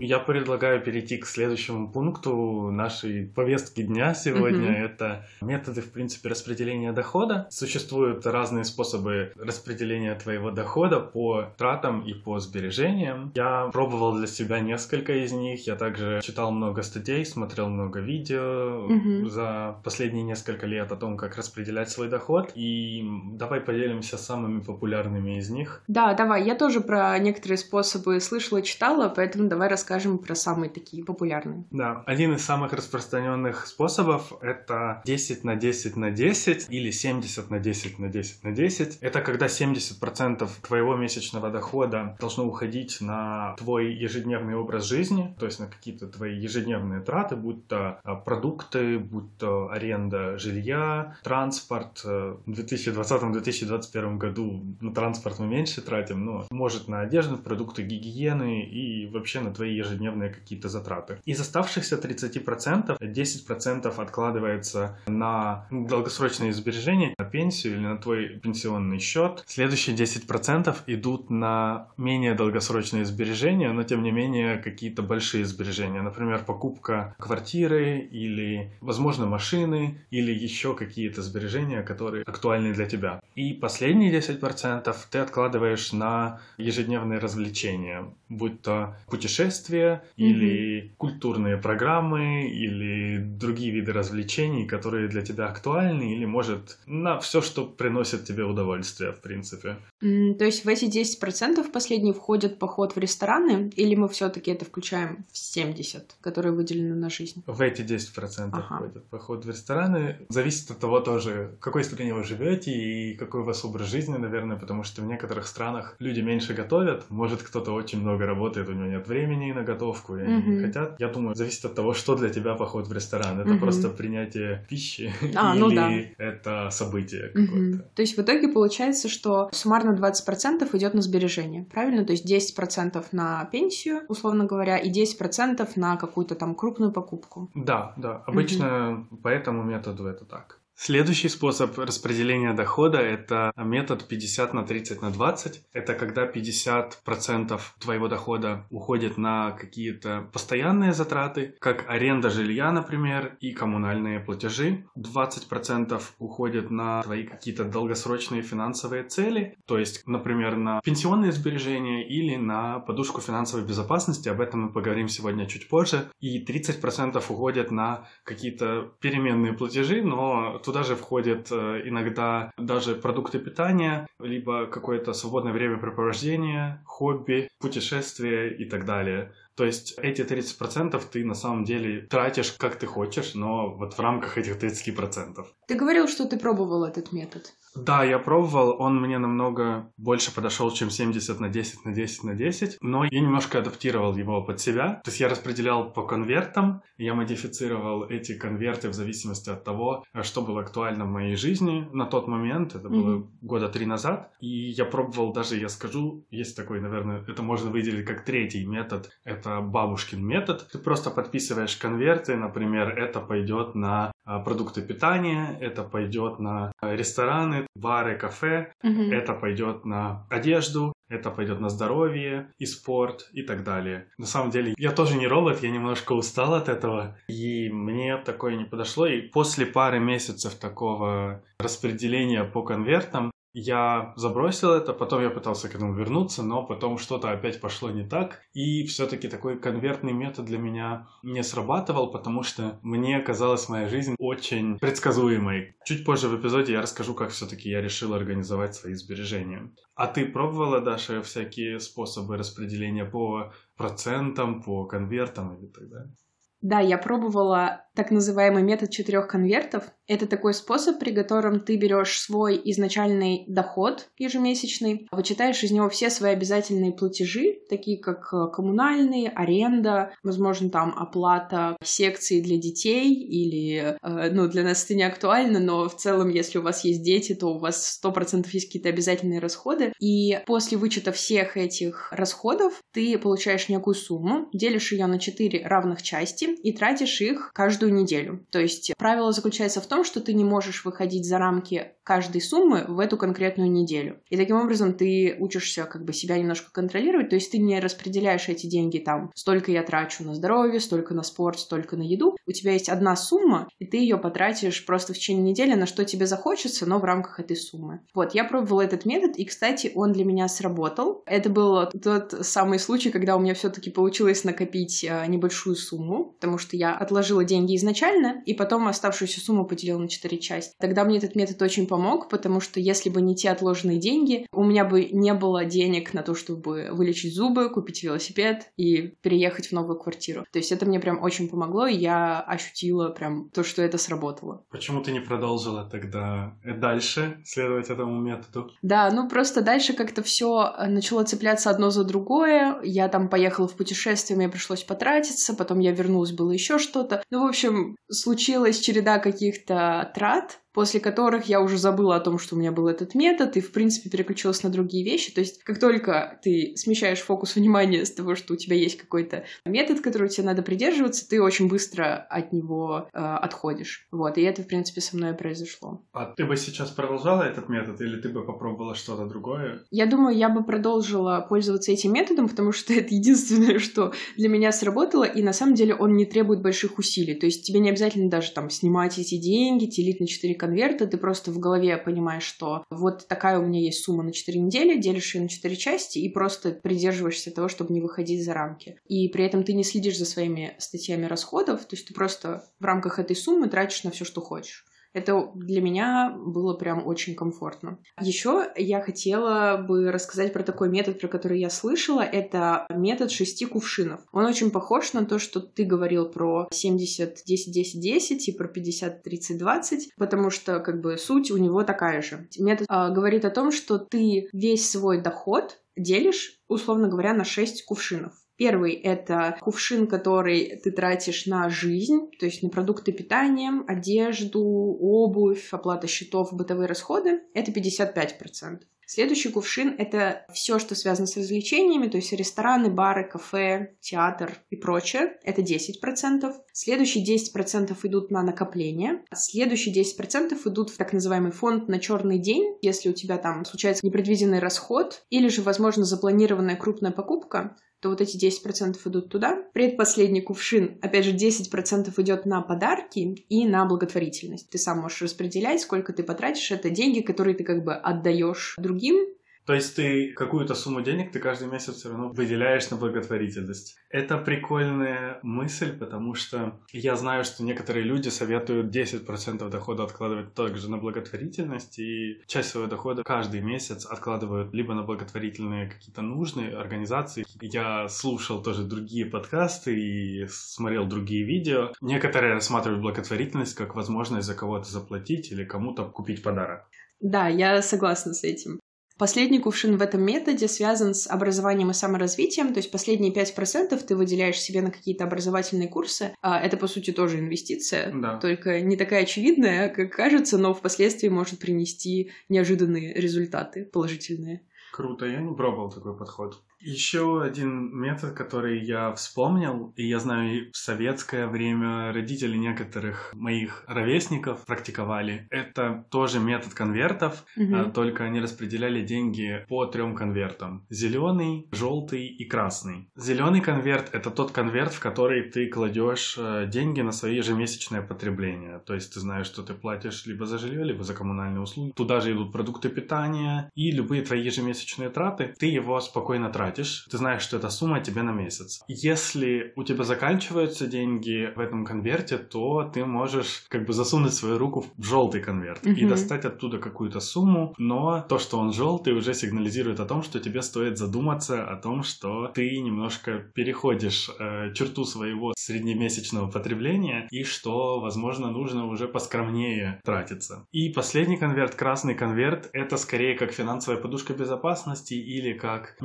Я 0.00 0.20
предлагаю 0.20 0.80
перейти 0.80 1.16
к 1.16 1.26
следующему 1.26 1.90
пункту 1.90 2.70
нашей 2.70 3.26
повестки 3.26 3.82
дня 3.82 4.14
сегодня. 4.14 4.70
Mm-hmm. 4.70 4.84
Это 4.84 5.26
методы, 5.40 5.80
в 5.80 5.90
принципе, 5.90 6.28
распределения 6.28 6.92
дохода. 6.92 7.48
Существуют 7.50 8.24
разные 8.24 8.64
способы 8.64 9.32
распределения 9.36 10.14
твоего 10.14 10.50
дохода 10.50 11.00
по 11.00 11.46
тратам 11.56 12.02
и 12.02 12.14
по 12.14 12.38
сбережениям. 12.38 13.32
Я 13.34 13.70
пробовал 13.72 14.16
для 14.16 14.28
себя 14.28 14.60
несколько 14.60 15.24
из 15.24 15.32
них. 15.32 15.66
Я 15.66 15.74
также 15.74 16.20
читал 16.22 16.52
много 16.52 16.82
статей, 16.82 17.26
смотрел 17.26 17.68
много 17.68 17.98
видео 17.98 18.86
mm-hmm. 18.88 19.28
за 19.28 19.76
последние 19.82 20.22
несколько 20.22 20.66
лет 20.66 20.92
о 20.92 20.96
том, 20.96 21.16
как 21.16 21.36
распределять 21.36 21.90
свой 21.90 22.08
доход. 22.08 22.52
И 22.54 23.04
давай 23.32 23.60
поделимся 23.60 24.16
самыми 24.16 24.60
популярными 24.60 25.38
из 25.38 25.50
них. 25.50 25.82
Да, 25.88 26.14
давай. 26.14 26.44
Я 26.44 26.54
тоже 26.54 26.80
про 26.80 27.18
некоторые 27.18 27.58
способы 27.58 28.20
слышала, 28.20 28.62
читала, 28.62 29.12
поэтому 29.14 29.48
давай 29.48 29.68
расскажем 29.68 29.87
расскажем 29.88 30.18
про 30.18 30.34
самые 30.34 30.68
такие 30.68 31.02
популярные. 31.02 31.64
Да, 31.70 32.02
один 32.04 32.34
из 32.34 32.44
самых 32.44 32.74
распространенных 32.74 33.66
способов— 33.66 34.32
это 34.42 35.00
10 35.06 35.44
на 35.44 35.56
10 35.56 35.96
на 35.96 36.10
10 36.10 36.66
или 36.68 36.90
70 36.90 37.50
на 37.50 37.58
10 37.58 37.98
на 37.98 38.08
10 38.08 38.44
на 38.44 38.52
10. 38.52 38.98
Это 39.00 39.22
когда 39.22 39.46
70% 39.46 40.46
твоего 40.66 40.94
месячного 40.96 41.50
дохода 41.50 42.16
должно 42.20 42.46
уходить 42.46 43.00
на 43.00 43.54
твой 43.56 43.94
ежедневный 43.94 44.56
образ 44.56 44.84
жизни, 44.84 45.34
то 45.38 45.46
есть 45.46 45.58
на 45.58 45.66
какие-то 45.66 46.06
твои 46.06 46.36
ежедневные 46.38 47.00
траты, 47.00 47.36
будь 47.36 47.66
то 47.66 48.00
а, 48.04 48.14
продукты, 48.14 48.98
будь 48.98 49.38
то 49.38 49.70
аренда 49.70 50.38
жилья, 50.38 51.16
транспорт. 51.24 52.02
В 52.04 52.40
2020-2021 52.46 54.18
году 54.18 54.62
на 54.80 54.92
транспорт 54.92 55.38
мы 55.38 55.46
меньше 55.46 55.80
тратим, 55.80 56.24
но 56.26 56.46
может 56.50 56.88
на 56.88 57.00
одежду, 57.00 57.38
продукты 57.38 57.82
гигиены 57.82 58.64
и 58.64 59.06
вообще 59.06 59.40
на 59.40 59.54
твои 59.54 59.77
ежедневные 59.78 60.30
какие-то 60.30 60.68
затраты. 60.68 61.18
Из 61.24 61.40
оставшихся 61.40 61.96
30% 61.96 62.98
10% 63.00 64.00
откладывается 64.00 64.98
на 65.06 65.66
долгосрочные 65.70 66.52
сбережения, 66.52 67.14
на 67.18 67.24
пенсию 67.24 67.74
или 67.74 67.86
на 67.86 67.96
твой 67.96 68.28
пенсионный 68.28 68.98
счет. 68.98 69.44
Следующие 69.46 69.96
10% 69.96 70.76
идут 70.86 71.30
на 71.30 71.88
менее 71.96 72.34
долгосрочные 72.34 73.04
сбережения, 73.04 73.72
но 73.72 73.82
тем 73.82 74.02
не 74.02 74.10
менее 74.10 74.58
какие-то 74.58 75.02
большие 75.02 75.44
сбережения. 75.44 76.02
Например, 76.02 76.44
покупка 76.44 77.14
квартиры 77.18 77.98
или, 77.98 78.72
возможно, 78.80 79.26
машины 79.26 79.98
или 80.10 80.32
еще 80.32 80.74
какие-то 80.74 81.22
сбережения, 81.22 81.82
которые 81.82 82.24
актуальны 82.24 82.72
для 82.72 82.86
тебя. 82.86 83.20
И 83.34 83.52
последние 83.52 84.12
10% 84.12 84.94
ты 85.10 85.18
откладываешь 85.18 85.92
на 85.92 86.40
ежедневные 86.56 87.18
развлечения, 87.18 88.06
будь 88.28 88.62
то 88.62 88.96
путешествия, 89.06 89.67
путешествия, 89.68 90.02
mm-hmm. 90.16 90.24
или 90.24 90.92
культурные 90.96 91.56
программы, 91.56 92.48
или 92.48 93.18
другие 93.18 93.70
виды 93.70 93.92
развлечений, 93.92 94.66
которые 94.66 95.08
для 95.08 95.22
тебя 95.22 95.46
актуальны, 95.46 96.14
или, 96.14 96.24
может, 96.24 96.78
на 96.86 97.18
все, 97.18 97.40
что 97.40 97.64
приносит 97.64 98.24
тебе 98.24 98.44
удовольствие, 98.44 99.12
в 99.12 99.20
принципе. 99.20 99.76
Mm, 100.02 100.34
то 100.34 100.44
есть 100.44 100.64
в 100.64 100.68
эти 100.68 100.84
10% 100.86 101.70
последние 101.72 102.14
входят 102.14 102.58
поход 102.58 102.96
в 102.96 102.98
рестораны, 102.98 103.70
или 103.76 103.94
мы 103.94 104.08
все-таки 104.08 104.50
это 104.50 104.64
включаем 104.64 105.24
в 105.32 105.36
70%, 105.36 106.02
которые 106.20 106.52
выделены 106.52 106.94
на 106.94 107.10
жизнь? 107.10 107.42
В 107.46 107.60
эти 107.60 107.82
10% 107.82 108.50
ага. 108.52 108.62
входит 108.62 109.04
поход 109.10 109.44
в 109.44 109.48
рестораны. 109.48 110.16
Зависит 110.28 110.70
от 110.70 110.78
того 110.78 111.00
тоже, 111.00 111.52
в 111.58 111.60
какой 111.60 111.84
стране 111.84 112.14
вы 112.14 112.24
живете 112.24 112.70
и 112.70 113.16
какой 113.16 113.40
у 113.40 113.44
вас 113.44 113.64
образ 113.64 113.88
жизни, 113.88 114.16
наверное, 114.16 114.56
потому 114.56 114.84
что 114.84 115.02
в 115.02 115.06
некоторых 115.06 115.46
странах 115.46 115.96
люди 115.98 116.20
меньше 116.20 116.54
готовят, 116.54 117.10
может 117.10 117.42
кто-то 117.42 117.72
очень 117.72 118.00
много 118.00 118.26
работает, 118.26 118.68
у 118.68 118.72
него 118.72 118.86
нет 118.86 119.08
времени 119.08 119.50
на 119.58 119.64
готовку, 119.64 120.16
и 120.16 120.22
они 120.22 120.42
не 120.42 120.62
хотят. 120.62 121.00
Я 121.00 121.08
думаю, 121.08 121.34
зависит 121.34 121.64
от 121.64 121.74
того, 121.74 121.94
что 121.94 122.14
для 122.14 122.28
тебя 122.28 122.54
поход 122.54 122.88
в 122.88 122.92
ресторан. 122.92 123.40
Это 123.40 123.54
просто 123.56 123.88
принятие 123.88 124.64
пищи 124.68 125.12
а, 125.36 125.54
или 125.54 125.60
ну 125.60 125.70
да. 125.70 125.90
это 126.18 126.70
событие 126.70 127.28
какое-то. 127.28 127.78
То 127.94 128.02
есть 128.02 128.16
в 128.16 128.20
итоге 128.20 128.48
получается, 128.48 129.08
что 129.08 129.48
суммарно 129.52 129.90
20% 129.90 130.76
идет 130.76 130.94
на 130.94 131.02
сбережение, 131.02 131.64
правильно? 131.64 132.04
То 132.04 132.12
есть 132.12 132.26
10% 132.30 133.04
на 133.12 133.44
пенсию, 133.46 134.02
условно 134.08 134.44
говоря, 134.44 134.78
и 134.78 134.90
10% 134.90 135.68
на 135.76 135.96
какую-то 135.96 136.34
там 136.34 136.54
крупную 136.54 136.92
покупку. 136.92 137.50
Да, 137.54 137.94
да. 137.96 138.22
Обычно 138.26 139.06
угу. 139.10 139.16
по 139.18 139.28
этому 139.28 139.62
методу 139.62 140.06
это 140.06 140.24
так. 140.24 140.57
Следующий 140.80 141.28
способ 141.28 141.76
распределения 141.76 142.52
дохода– 142.52 142.98
это 143.00 143.50
метод 143.56 144.06
50 144.06 144.54
на 144.54 144.64
30 144.64 145.02
на 145.02 145.10
20. 145.10 145.62
Это 145.72 145.94
когда 145.94 146.24
50% 146.24 147.60
твоего 147.80 148.06
дохода 148.06 148.64
уходит 148.70 149.18
на 149.18 149.50
какие-то 149.50 150.28
постоянные 150.32 150.92
затраты, 150.92 151.56
как 151.58 151.90
аренда 151.90 152.30
жилья, 152.30 152.70
например, 152.70 153.36
и 153.40 153.50
коммунальные 153.50 154.20
платежи. 154.20 154.86
20% 154.96 156.00
уходит 156.20 156.70
на 156.70 157.02
твои 157.02 157.24
какие-то 157.24 157.64
долгосрочные 157.64 158.42
финансовые 158.42 159.02
цели, 159.02 159.56
то 159.66 159.78
есть, 159.80 160.06
например, 160.06 160.56
на 160.56 160.80
пенсионные 160.82 161.32
сбережения 161.32 162.06
или 162.08 162.36
на 162.36 162.78
подушку 162.78 163.20
финансовой 163.20 163.66
безопасности. 163.66 164.28
Об 164.28 164.40
этом 164.40 164.60
мы 164.60 164.72
поговорим 164.72 165.08
сегодня 165.08 165.46
чуть 165.46 165.68
позже. 165.68 166.08
И 166.20 166.40
30% 166.44 167.20
уходит 167.28 167.72
на 167.72 168.06
какие-то 168.22 168.92
переменные 169.00 169.54
платежи, 169.54 170.04
но 170.04 170.60
Туда 170.68 170.82
же 170.82 170.96
входят 170.96 171.48
э, 171.50 171.80
иногда 171.86 172.52
даже 172.58 172.94
продукты 172.94 173.38
питания, 173.38 174.06
либо 174.20 174.66
какое-то 174.66 175.14
свободное 175.14 175.54
времяпрепровождение, 175.54 176.82
хобби, 176.84 177.48
путешествия 177.58 178.50
и 178.50 178.66
так 178.66 178.84
далее. 178.84 179.32
То 179.58 179.64
есть 179.64 179.98
эти 179.98 180.22
30% 180.22 181.02
ты 181.10 181.24
на 181.24 181.34
самом 181.34 181.64
деле 181.64 182.02
тратишь 182.02 182.52
как 182.52 182.78
ты 182.78 182.86
хочешь, 182.86 183.34
но 183.34 183.74
вот 183.74 183.94
в 183.94 184.00
рамках 184.00 184.38
этих 184.38 184.56
30%. 184.56 185.44
Ты 185.66 185.74
говорил, 185.74 186.06
что 186.06 186.26
ты 186.26 186.38
пробовал 186.38 186.84
этот 186.84 187.12
метод. 187.12 187.52
Да, 187.74 188.04
я 188.04 188.18
пробовал, 188.18 188.76
он 188.78 189.00
мне 189.00 189.18
намного 189.18 189.92
больше 189.96 190.34
подошел, 190.34 190.70
чем 190.70 190.90
70 190.90 191.40
на 191.40 191.48
10 191.48 191.84
на 191.84 191.92
10 191.92 192.24
на 192.24 192.34
10, 192.34 192.78
но 192.80 193.04
я 193.04 193.20
немножко 193.20 193.58
адаптировал 193.58 194.16
его 194.16 194.42
под 194.42 194.60
себя. 194.60 195.00
То 195.04 195.10
есть 195.10 195.20
я 195.20 195.28
распределял 195.28 195.92
по 195.92 196.06
конвертам, 196.06 196.82
я 196.96 197.14
модифицировал 197.14 198.04
эти 198.04 198.38
конверты 198.38 198.88
в 198.88 198.94
зависимости 198.94 199.50
от 199.50 199.64
того, 199.64 200.04
что 200.22 200.42
было 200.42 200.60
актуально 200.60 201.04
в 201.04 201.08
моей 201.08 201.36
жизни 201.36 201.88
на 201.92 202.06
тот 202.06 202.28
момент, 202.28 202.74
это 202.74 202.88
было 202.88 203.18
mm-hmm. 203.18 203.28
года 203.42 203.68
три 203.68 203.86
назад, 203.86 204.30
и 204.40 204.70
я 204.70 204.84
пробовал 204.84 205.32
даже, 205.32 205.56
я 205.56 205.68
скажу, 205.68 206.26
есть 206.30 206.56
такой, 206.56 206.80
наверное, 206.80 207.24
это 207.28 207.42
можно 207.42 207.70
выделить 207.70 208.06
как 208.06 208.24
третий 208.24 208.66
метод, 208.66 209.10
это 209.24 209.47
бабушкин 209.60 210.24
метод. 210.24 210.66
Ты 210.70 210.78
просто 210.78 211.10
подписываешь 211.10 211.76
конверты, 211.76 212.36
например, 212.36 212.98
это 212.98 213.20
пойдет 213.20 213.74
на 213.74 214.12
а, 214.24 214.40
продукты 214.40 214.82
питания, 214.82 215.56
это 215.60 215.82
пойдет 215.82 216.38
на 216.38 216.72
рестораны, 216.82 217.66
бары, 217.74 218.16
кафе, 218.16 218.72
угу. 218.82 219.02
это 219.02 219.32
пойдет 219.32 219.84
на 219.84 220.26
одежду, 220.30 220.92
это 221.08 221.30
пойдет 221.30 221.60
на 221.60 221.68
здоровье 221.68 222.52
и 222.58 222.66
спорт 222.66 223.28
и 223.32 223.42
так 223.42 223.64
далее. 223.64 224.08
На 224.18 224.26
самом 224.26 224.50
деле, 224.50 224.74
я 224.76 224.92
тоже 224.92 225.16
не 225.16 225.26
робот, 225.26 225.62
я 225.62 225.70
немножко 225.70 226.12
устал 226.12 226.54
от 226.54 226.68
этого, 226.68 227.16
и 227.28 227.70
мне 227.70 228.16
такое 228.18 228.56
не 228.56 228.64
подошло. 228.64 229.06
И 229.06 229.22
после 229.22 229.66
пары 229.66 229.98
месяцев 229.98 230.54
такого 230.54 231.42
распределения 231.58 232.44
по 232.44 232.62
конвертам, 232.62 233.30
я 233.58 234.12
забросил 234.16 234.72
это, 234.72 234.92
потом 234.92 235.22
я 235.22 235.30
пытался 235.30 235.68
к 235.68 235.74
этому 235.74 235.94
вернуться, 235.94 236.42
но 236.42 236.64
потом 236.64 236.98
что-то 236.98 237.30
опять 237.30 237.60
пошло 237.60 237.90
не 237.90 238.06
так, 238.06 238.40
и 238.52 238.84
все-таки 238.84 239.28
такой 239.28 239.58
конвертный 239.58 240.12
метод 240.12 240.44
для 240.44 240.58
меня 240.58 241.08
не 241.22 241.42
срабатывал, 241.42 242.10
потому 242.10 242.42
что 242.42 242.78
мне 242.82 243.20
казалась 243.20 243.68
моя 243.68 243.88
жизнь 243.88 244.14
очень 244.18 244.78
предсказуемой. 244.78 245.74
Чуть 245.84 246.04
позже 246.04 246.28
в 246.28 246.40
эпизоде 246.40 246.72
я 246.72 246.82
расскажу, 246.82 247.14
как 247.14 247.30
все-таки 247.30 247.68
я 247.68 247.80
решил 247.80 248.14
организовать 248.14 248.74
свои 248.74 248.94
сбережения. 248.94 249.72
А 249.94 250.06
ты 250.06 250.26
пробовала, 250.26 250.80
Даша, 250.80 251.22
всякие 251.22 251.80
способы 251.80 252.36
распределения 252.36 253.04
по 253.04 253.52
процентам, 253.76 254.62
по 254.62 254.84
конвертам 254.84 255.56
или 255.56 255.66
так 255.66 255.88
далее? 255.88 256.14
Да, 256.60 256.80
я 256.80 256.98
пробовала 256.98 257.84
так 257.98 258.12
называемый 258.12 258.62
метод 258.62 258.92
четырех 258.92 259.26
конвертов. 259.26 259.90
Это 260.06 260.28
такой 260.28 260.54
способ, 260.54 261.00
при 261.00 261.10
котором 261.10 261.58
ты 261.58 261.74
берешь 261.74 262.20
свой 262.20 262.60
изначальный 262.66 263.44
доход 263.48 264.06
ежемесячный, 264.16 265.08
вычитаешь 265.10 265.64
из 265.64 265.72
него 265.72 265.88
все 265.88 266.08
свои 266.08 266.30
обязательные 266.30 266.92
платежи, 266.92 267.58
такие 267.68 267.98
как 267.98 268.32
э, 268.32 268.54
коммунальные, 268.54 269.30
аренда, 269.30 270.12
возможно, 270.22 270.70
там 270.70 270.94
оплата 270.96 271.76
секции 271.82 272.40
для 272.40 272.56
детей 272.56 273.12
или, 273.14 273.98
э, 274.00 274.30
ну, 274.30 274.46
для 274.46 274.62
нас 274.62 274.84
это 274.84 274.94
не 274.94 275.02
актуально, 275.02 275.58
но 275.58 275.88
в 275.88 275.96
целом, 275.96 276.28
если 276.28 276.58
у 276.58 276.62
вас 276.62 276.84
есть 276.84 277.02
дети, 277.02 277.34
то 277.34 277.48
у 277.48 277.58
вас 277.58 277.84
сто 277.84 278.12
процентов 278.12 278.54
есть 278.54 278.66
какие-то 278.66 278.90
обязательные 278.90 279.40
расходы. 279.40 279.92
И 279.98 280.38
после 280.46 280.78
вычета 280.78 281.10
всех 281.10 281.56
этих 281.56 282.12
расходов 282.12 282.74
ты 282.92 283.18
получаешь 283.18 283.68
некую 283.68 283.94
сумму, 283.94 284.48
делишь 284.52 284.92
ее 284.92 285.06
на 285.06 285.18
четыре 285.18 285.66
равных 285.66 286.00
части 286.02 286.44
и 286.44 286.72
тратишь 286.72 287.20
их 287.20 287.50
каждую 287.52 287.87
каждую 287.88 287.94
неделю. 287.94 288.46
То 288.50 288.60
есть 288.60 288.92
правило 288.96 289.32
заключается 289.32 289.80
в 289.80 289.86
том, 289.86 290.04
что 290.04 290.20
ты 290.20 290.34
не 290.34 290.44
можешь 290.44 290.84
выходить 290.84 291.26
за 291.26 291.38
рамки 291.38 291.92
каждой 292.08 292.40
суммы 292.40 292.86
в 292.88 293.00
эту 293.00 293.18
конкретную 293.18 293.70
неделю. 293.70 294.16
И 294.30 294.38
таким 294.38 294.56
образом 294.56 294.94
ты 294.94 295.36
учишься 295.38 295.84
как 295.84 296.06
бы 296.06 296.14
себя 296.14 296.38
немножко 296.38 296.72
контролировать, 296.72 297.28
то 297.28 297.34
есть 297.34 297.52
ты 297.52 297.58
не 297.58 297.78
распределяешь 297.80 298.48
эти 298.48 298.66
деньги 298.66 298.96
там, 298.96 299.30
столько 299.34 299.70
я 299.70 299.82
трачу 299.82 300.24
на 300.24 300.34
здоровье, 300.34 300.80
столько 300.80 301.12
на 301.12 301.22
спорт, 301.22 301.58
столько 301.58 301.98
на 301.98 302.02
еду. 302.02 302.34
У 302.46 302.52
тебя 302.52 302.72
есть 302.72 302.88
одна 302.88 303.14
сумма, 303.14 303.68
и 303.78 303.84
ты 303.84 303.98
ее 303.98 304.16
потратишь 304.16 304.86
просто 304.86 305.12
в 305.12 305.18
течение 305.18 305.50
недели 305.50 305.74
на 305.74 305.84
что 305.84 306.06
тебе 306.06 306.26
захочется, 306.26 306.86
но 306.86 306.98
в 306.98 307.04
рамках 307.04 307.40
этой 307.40 307.56
суммы. 307.56 308.00
Вот, 308.14 308.34
я 308.34 308.44
пробовала 308.44 308.80
этот 308.80 309.04
метод, 309.04 309.36
и, 309.36 309.44
кстати, 309.44 309.92
он 309.94 310.12
для 310.12 310.24
меня 310.24 310.48
сработал. 310.48 311.22
Это 311.26 311.50
был 311.50 311.90
тот 312.02 312.34
самый 312.40 312.78
случай, 312.78 313.10
когда 313.10 313.36
у 313.36 313.40
меня 313.40 313.52
все-таки 313.52 313.90
получилось 313.90 314.44
накопить 314.44 315.04
э, 315.04 315.26
небольшую 315.26 315.76
сумму, 315.76 316.32
потому 316.40 316.56
что 316.56 316.74
я 316.74 316.96
отложила 316.96 317.44
деньги 317.44 317.76
изначально, 317.76 318.42
и 318.46 318.54
потом 318.54 318.88
оставшуюся 318.88 319.40
сумму 319.40 319.66
поделила 319.66 319.98
на 319.98 320.08
четыре 320.08 320.38
части. 320.38 320.72
Тогда 320.78 321.04
мне 321.04 321.18
этот 321.18 321.34
метод 321.34 321.60
очень 321.60 321.86
помог, 321.86 321.97
потому 322.28 322.60
что 322.60 322.80
если 322.80 323.10
бы 323.10 323.20
не 323.20 323.34
те 323.34 323.50
отложенные 323.50 323.98
деньги, 323.98 324.46
у 324.52 324.64
меня 324.64 324.84
бы 324.84 325.04
не 325.06 325.34
было 325.34 325.64
денег 325.64 326.14
на 326.14 326.22
то, 326.22 326.34
чтобы 326.34 326.88
вылечить 326.92 327.34
зубы, 327.34 327.70
купить 327.70 328.02
велосипед 328.02 328.70
и 328.76 329.14
переехать 329.22 329.68
в 329.68 329.72
новую 329.72 329.98
квартиру. 329.98 330.44
То 330.52 330.58
есть 330.58 330.72
это 330.72 330.86
мне 330.86 331.00
прям 331.00 331.22
очень 331.22 331.48
помогло, 331.48 331.86
и 331.86 331.96
я 331.96 332.40
ощутила 332.40 333.08
прям 333.08 333.50
то, 333.50 333.64
что 333.64 333.82
это 333.82 333.98
сработало. 333.98 334.64
Почему 334.70 335.02
ты 335.02 335.12
не 335.12 335.20
продолжила 335.20 335.88
тогда 335.90 336.56
дальше 336.64 337.40
следовать 337.44 337.90
этому 337.90 338.20
методу? 338.20 338.70
Да, 338.82 339.10
ну 339.10 339.28
просто 339.28 339.60
дальше 339.62 339.92
как-то 339.92 340.22
все 340.22 340.74
начало 340.86 341.24
цепляться 341.24 341.70
одно 341.70 341.90
за 341.90 342.04
другое. 342.04 342.80
Я 342.82 343.08
там 343.08 343.28
поехала 343.28 343.68
в 343.68 343.76
путешествие, 343.76 344.36
мне 344.36 344.48
пришлось 344.48 344.82
потратиться, 344.82 345.54
потом 345.54 345.80
я 345.80 345.92
вернулась, 345.92 346.32
было 346.32 346.50
еще 346.50 346.78
что-то. 346.78 347.22
Ну, 347.30 347.44
в 347.44 347.48
общем, 347.48 347.96
случилась 348.10 348.78
череда 348.80 349.18
каких-то 349.18 350.10
трат, 350.14 350.60
после 350.78 351.00
которых 351.00 351.46
я 351.46 351.60
уже 351.60 351.76
забыла 351.76 352.14
о 352.14 352.20
том, 352.20 352.38
что 352.38 352.54
у 352.54 352.58
меня 352.60 352.70
был 352.70 352.86
этот 352.86 353.16
метод, 353.16 353.56
и, 353.56 353.60
в 353.60 353.72
принципе, 353.72 354.10
переключилась 354.10 354.62
на 354.62 354.70
другие 354.70 355.04
вещи. 355.04 355.34
То 355.34 355.40
есть, 355.40 355.64
как 355.64 355.80
только 355.80 356.38
ты 356.44 356.74
смещаешь 356.76 357.18
фокус 357.18 357.56
внимания 357.56 358.04
с 358.04 358.12
того, 358.12 358.36
что 358.36 358.54
у 358.54 358.56
тебя 358.56 358.76
есть 358.76 358.96
какой-то 358.96 359.42
метод, 359.64 360.00
который 360.00 360.28
тебе 360.28 360.46
надо 360.46 360.62
придерживаться, 360.62 361.28
ты 361.28 361.42
очень 361.42 361.66
быстро 361.66 362.24
от 362.30 362.52
него 362.52 363.08
э, 363.12 363.18
отходишь. 363.18 364.06
Вот, 364.12 364.38
и 364.38 364.42
это, 364.42 364.62
в 364.62 364.68
принципе, 364.68 365.00
со 365.00 365.16
мной 365.16 365.34
произошло. 365.34 366.00
А 366.12 366.26
ты 366.26 366.44
бы 366.44 366.56
сейчас 366.56 366.90
продолжала 366.90 367.42
этот 367.42 367.68
метод, 367.68 368.00
или 368.00 368.20
ты 368.20 368.28
бы 368.28 368.46
попробовала 368.46 368.94
что-то 368.94 369.26
другое? 369.26 369.80
Я 369.90 370.06
думаю, 370.06 370.36
я 370.36 370.48
бы 370.48 370.62
продолжила 370.62 371.44
пользоваться 371.48 371.90
этим 371.90 372.12
методом, 372.12 372.48
потому 372.48 372.70
что 372.70 372.92
это 372.92 373.12
единственное, 373.12 373.78
что 373.80 374.12
для 374.36 374.48
меня 374.48 374.70
сработало, 374.70 375.24
и 375.24 375.42
на 375.42 375.52
самом 375.52 375.74
деле 375.74 375.96
он 375.96 376.14
не 376.14 376.24
требует 376.24 376.62
больших 376.62 376.98
усилий. 376.98 377.34
То 377.34 377.46
есть 377.46 377.66
тебе 377.66 377.80
не 377.80 377.90
обязательно 377.90 378.30
даже 378.30 378.52
там 378.52 378.70
снимать 378.70 379.18
эти 379.18 379.38
деньги, 379.38 379.86
делить 379.86 380.20
на 380.20 380.28
4 380.28 380.54
конверта, 380.68 381.06
ты 381.06 381.16
просто 381.16 381.50
в 381.50 381.58
голове 381.58 381.96
понимаешь, 381.96 382.42
что 382.42 382.84
вот 382.90 383.26
такая 383.26 383.58
у 383.58 383.62
меня 383.62 383.80
есть 383.80 384.04
сумма 384.04 384.22
на 384.22 384.32
4 384.32 384.60
недели, 384.60 385.00
делишь 385.00 385.34
ее 385.34 385.42
на 385.42 385.48
4 385.48 385.76
части 385.76 386.18
и 386.18 386.28
просто 386.28 386.72
придерживаешься 386.72 387.50
того, 387.50 387.68
чтобы 387.68 387.94
не 387.94 388.00
выходить 388.00 388.44
за 388.44 388.52
рамки. 388.52 389.00
И 389.06 389.28
при 389.28 389.44
этом 389.44 389.64
ты 389.64 389.72
не 389.72 389.82
следишь 389.82 390.18
за 390.18 390.26
своими 390.26 390.76
статьями 390.78 391.24
расходов, 391.24 391.86
то 391.86 391.96
есть 391.96 392.06
ты 392.06 392.14
просто 392.14 392.64
в 392.78 392.84
рамках 392.84 393.18
этой 393.18 393.34
суммы 393.34 393.68
тратишь 393.68 394.04
на 394.04 394.10
все, 394.10 394.24
что 394.24 394.40
хочешь. 394.40 394.84
Это 395.18 395.50
для 395.54 395.80
меня 395.80 396.36
было 396.38 396.74
прям 396.74 397.06
очень 397.06 397.34
комфортно. 397.34 397.98
Еще 398.20 398.70
я 398.76 399.00
хотела 399.00 399.76
бы 399.76 400.12
рассказать 400.12 400.52
про 400.52 400.62
такой 400.62 400.88
метод, 400.88 401.20
про 401.20 401.26
который 401.28 401.58
я 401.58 401.70
слышала. 401.70 402.20
Это 402.20 402.86
метод 402.90 403.30
шести 403.32 403.66
кувшинов. 403.66 404.20
Он 404.32 404.44
очень 404.44 404.70
похож 404.70 405.12
на 405.12 405.24
то, 405.24 405.38
что 405.38 405.60
ты 405.60 405.84
говорил 405.84 406.28
про 406.28 406.68
70, 406.70 407.42
10, 407.44 407.74
10, 407.74 408.00
10 408.00 408.48
и 408.48 408.52
про 408.52 408.68
50, 408.68 409.22
30, 409.22 409.58
20, 409.58 410.10
потому 410.16 410.50
что 410.50 410.78
как 410.78 411.00
бы 411.00 411.18
суть 411.18 411.50
у 411.50 411.56
него 411.56 411.82
такая 411.82 412.22
же. 412.22 412.48
Метод 412.58 412.86
э, 412.88 413.12
говорит 413.12 413.44
о 413.44 413.50
том, 413.50 413.72
что 413.72 413.98
ты 413.98 414.48
весь 414.52 414.88
свой 414.88 415.20
доход 415.20 415.80
делишь, 415.96 416.60
условно 416.68 417.08
говоря, 417.08 417.34
на 417.34 417.44
6 417.44 417.84
кувшинов. 417.84 418.32
Первый— 418.58 418.92
это 419.04 419.56
кувшин, 419.60 420.08
который 420.08 420.80
ты 420.82 420.90
тратишь 420.90 421.46
на 421.46 421.70
жизнь, 421.70 422.28
то 422.40 422.44
есть 422.44 422.64
на 422.64 422.70
продукты 422.70 423.12
питания, 423.12 423.72
одежду, 423.86 424.60
обувь, 424.60 425.68
оплата 425.70 426.08
счетов, 426.08 426.52
бытовые 426.52 426.88
расходы. 426.88 427.40
Это 427.54 427.70
55%. 427.70 428.80
Следующий 429.06 429.48
кувшин— 429.48 429.94
это 429.98 430.44
все, 430.52 430.78
что 430.78 430.94
связано 430.94 431.26
с 431.26 431.36
развлечениями, 431.36 432.08
то 432.08 432.18
есть 432.18 432.30
рестораны, 432.32 432.90
бары, 432.90 433.26
кафе, 433.26 433.96
театр 434.00 434.58
и 434.68 434.76
прочее. 434.76 435.38
Это 435.44 435.62
10%. 435.62 436.52
Следующие 436.72 437.24
10% 437.24 437.96
идут 438.02 438.30
на 438.30 438.42
накопление. 438.42 439.22
Следующие 439.32 439.94
10% 439.94 440.58
идут 440.66 440.90
в 440.90 440.98
так 440.98 441.14
называемый 441.14 441.52
фонд 441.52 441.88
на 441.88 441.98
черный 442.00 442.38
день, 442.38 442.76
если 442.82 443.08
у 443.08 443.14
тебя 443.14 443.38
там 443.38 443.64
случается 443.64 444.04
непредвиденный 444.04 444.58
расход 444.58 445.24
или 445.30 445.48
же, 445.48 445.62
возможно, 445.62 446.04
запланированная 446.04 446.76
крупная 446.76 447.12
покупка 447.12 447.76
то 448.00 448.10
вот 448.10 448.20
эти 448.20 448.36
10% 448.36 448.96
идут 449.06 449.28
туда. 449.28 449.62
Предпоследний 449.72 450.40
кувшин, 450.40 450.98
опять 451.02 451.24
же, 451.24 451.32
10% 451.32 452.12
идет 452.20 452.46
на 452.46 452.60
подарки 452.62 453.44
и 453.48 453.66
на 453.66 453.84
благотворительность. 453.84 454.70
Ты 454.70 454.78
сам 454.78 455.00
можешь 455.00 455.22
распределять, 455.22 455.80
сколько 455.80 456.12
ты 456.12 456.22
потратишь. 456.22 456.70
Это 456.70 456.90
деньги, 456.90 457.20
которые 457.20 457.54
ты 457.54 457.64
как 457.64 457.84
бы 457.84 457.94
отдаешь 457.94 458.76
другим, 458.78 459.26
то 459.68 459.74
есть 459.74 459.96
ты 459.96 460.32
какую-то 460.32 460.74
сумму 460.74 461.02
денег 461.02 461.30
ты 461.30 461.40
каждый 461.40 461.68
месяц 461.68 461.96
все 461.96 462.08
равно 462.08 462.30
выделяешь 462.30 462.88
на 462.88 462.96
благотворительность. 462.96 463.98
Это 464.08 464.38
прикольная 464.38 465.40
мысль, 465.42 465.92
потому 465.92 466.32
что 466.32 466.80
я 466.90 467.16
знаю, 467.16 467.44
что 467.44 467.62
некоторые 467.62 468.06
люди 468.06 468.30
советуют 468.30 468.96
10% 468.96 469.68
дохода 469.68 470.04
откладывать 470.04 470.54
также 470.54 470.90
на 470.90 470.96
благотворительность, 470.96 471.98
и 471.98 472.40
часть 472.46 472.70
своего 472.70 472.88
дохода 472.88 473.22
каждый 473.22 473.60
месяц 473.60 474.06
откладывают 474.06 474.72
либо 474.72 474.94
на 474.94 475.02
благотворительные 475.02 475.90
какие-то 475.90 476.22
нужные 476.22 476.74
организации. 476.74 477.44
Я 477.60 478.08
слушал 478.08 478.62
тоже 478.62 478.84
другие 478.84 479.26
подкасты 479.26 480.00
и 480.00 480.46
смотрел 480.48 481.04
другие 481.04 481.44
видео. 481.44 481.92
Некоторые 482.00 482.54
рассматривают 482.54 483.02
благотворительность 483.02 483.74
как 483.74 483.94
возможность 483.94 484.46
за 484.46 484.54
кого-то 484.54 484.90
заплатить 484.90 485.52
или 485.52 485.66
кому-то 485.66 486.06
купить 486.06 486.42
подарок. 486.42 486.88
Да, 487.20 487.48
я 487.48 487.82
согласна 487.82 488.32
с 488.32 488.44
этим. 488.44 488.80
Последний 489.18 489.58
кувшин 489.58 489.96
в 489.96 490.02
этом 490.02 490.22
методе 490.22 490.68
связан 490.68 491.12
с 491.12 491.26
образованием 491.26 491.90
и 491.90 491.94
саморазвитием, 491.94 492.72
то 492.72 492.78
есть 492.78 492.92
последние 492.92 493.32
5% 493.32 493.98
ты 494.06 494.14
выделяешь 494.14 494.60
себе 494.60 494.80
на 494.80 494.92
какие-то 494.92 495.24
образовательные 495.24 495.88
курсы. 495.88 496.32
А 496.40 496.60
это, 496.60 496.76
по 496.76 496.86
сути, 496.86 497.10
тоже 497.10 497.40
инвестиция, 497.40 498.12
да. 498.14 498.38
только 498.38 498.80
не 498.80 498.96
такая 498.96 499.24
очевидная, 499.24 499.88
как 499.88 500.12
кажется, 500.12 500.56
но 500.56 500.72
впоследствии 500.72 501.28
может 501.28 501.58
принести 501.58 502.30
неожиданные 502.48 503.12
результаты 503.12 503.84
положительные. 503.84 504.62
Круто, 504.92 505.26
я 505.26 505.40
не 505.40 505.52
пробовал 505.52 505.90
такой 505.90 506.16
подход. 506.16 506.62
Еще 506.80 507.42
один 507.42 507.90
метод, 507.96 508.34
который 508.34 508.78
я 508.84 509.12
вспомнил, 509.12 509.92
и 509.96 510.06
я 510.06 510.20
знаю, 510.20 510.70
в 510.72 510.76
советское 510.76 511.46
время 511.48 512.12
родители 512.12 512.56
некоторых 512.56 513.32
моих 513.34 513.84
ровесников 513.88 514.64
практиковали, 514.64 515.48
это 515.50 516.04
тоже 516.10 516.38
метод 516.38 516.74
конвертов, 516.74 517.44
Мгм. 517.56 517.92
только 517.92 518.24
они 518.24 518.40
распределяли 518.40 519.02
деньги 519.04 519.64
по 519.68 519.86
трем 519.86 520.14
конвертам. 520.14 520.86
Зеленый, 520.88 521.68
желтый 521.72 522.26
и 522.26 522.44
красный. 522.44 523.10
Зеленый 523.16 523.60
конверт 523.60 524.10
это 524.12 524.30
тот 524.30 524.52
конверт, 524.52 524.92
в 524.94 525.00
который 525.00 525.50
ты 525.50 525.66
кладешь 525.68 526.36
э, 526.38 526.66
деньги 526.68 527.00
на 527.00 527.10
свои 527.12 527.36
ежемесячное 527.36 528.02
потребление. 528.02 528.78
То 528.86 528.94
есть 528.94 529.12
ты 529.14 529.20
знаешь, 529.20 529.46
что 529.46 529.62
ты 529.62 529.74
платишь 529.74 530.26
либо 530.26 530.46
за 530.46 530.58
жилье, 530.58 530.84
либо 530.84 531.02
за 531.02 531.14
коммунальные 531.14 531.60
услуги. 531.60 531.92
Туда 531.96 532.20
же 532.20 532.32
идут 532.32 532.52
продукты 532.52 532.88
питания 532.88 533.68
и 533.74 533.90
любые 533.90 534.22
твои 534.22 534.42
ежемесячные 534.42 535.10
траты. 535.10 535.54
Ты 535.58 535.66
его 535.66 536.00
спокойно 536.00 536.50
тратишь. 536.50 536.67
Ты 537.10 537.16
знаешь, 537.18 537.42
что 537.42 537.56
эта 537.56 537.70
сумма 537.70 538.00
тебе 538.00 538.22
на 538.22 538.32
месяц. 538.32 538.80
Если 538.88 539.72
у 539.76 539.84
тебя 539.84 540.04
заканчиваются 540.04 540.86
деньги 540.86 541.52
в 541.54 541.60
этом 541.60 541.84
конверте, 541.84 542.38
то 542.38 542.82
ты 542.92 543.04
можешь 543.04 543.64
как 543.68 543.86
бы 543.86 543.92
засунуть 543.92 544.34
свою 544.34 544.58
руку 544.58 544.84
в 544.96 545.04
желтый 545.04 545.40
конверт 545.40 545.86
и 545.86 545.90
Мгм. 545.90 546.08
достать 546.08 546.44
оттуда 546.44 546.78
какую-то 546.78 547.20
сумму, 547.20 547.74
но 547.78 548.24
то, 548.28 548.38
что 548.38 548.58
он 548.58 548.72
желтый, 548.72 549.12
уже 549.14 549.34
сигнализирует 549.34 550.00
о 550.00 550.04
том, 550.06 550.22
что 550.22 550.40
тебе 550.40 550.62
стоит 550.62 550.98
задуматься 550.98 551.64
о 551.64 551.76
том, 551.76 552.02
что 552.02 552.48
ты 552.54 552.78
немножко 552.80 553.38
переходишь 553.54 554.30
э, 554.38 554.72
черту 554.74 555.04
своего 555.04 555.52
среднемесячного 555.56 556.50
потребления 556.50 557.26
и 557.30 557.44
что, 557.44 558.00
возможно, 558.00 558.50
нужно 558.50 558.86
уже 558.86 559.08
поскромнее 559.08 560.00
тратиться. 560.04 560.66
И 560.72 560.90
последний 560.90 561.36
конверт, 561.36 561.74
красный 561.74 562.14
конверт, 562.14 562.68
это 562.72 562.96
скорее 562.96 563.36
как 563.36 563.52
финансовая 563.52 564.00
подушка 564.00 564.34
безопасности 564.34 565.14
или 565.14 565.52
как 565.52 565.96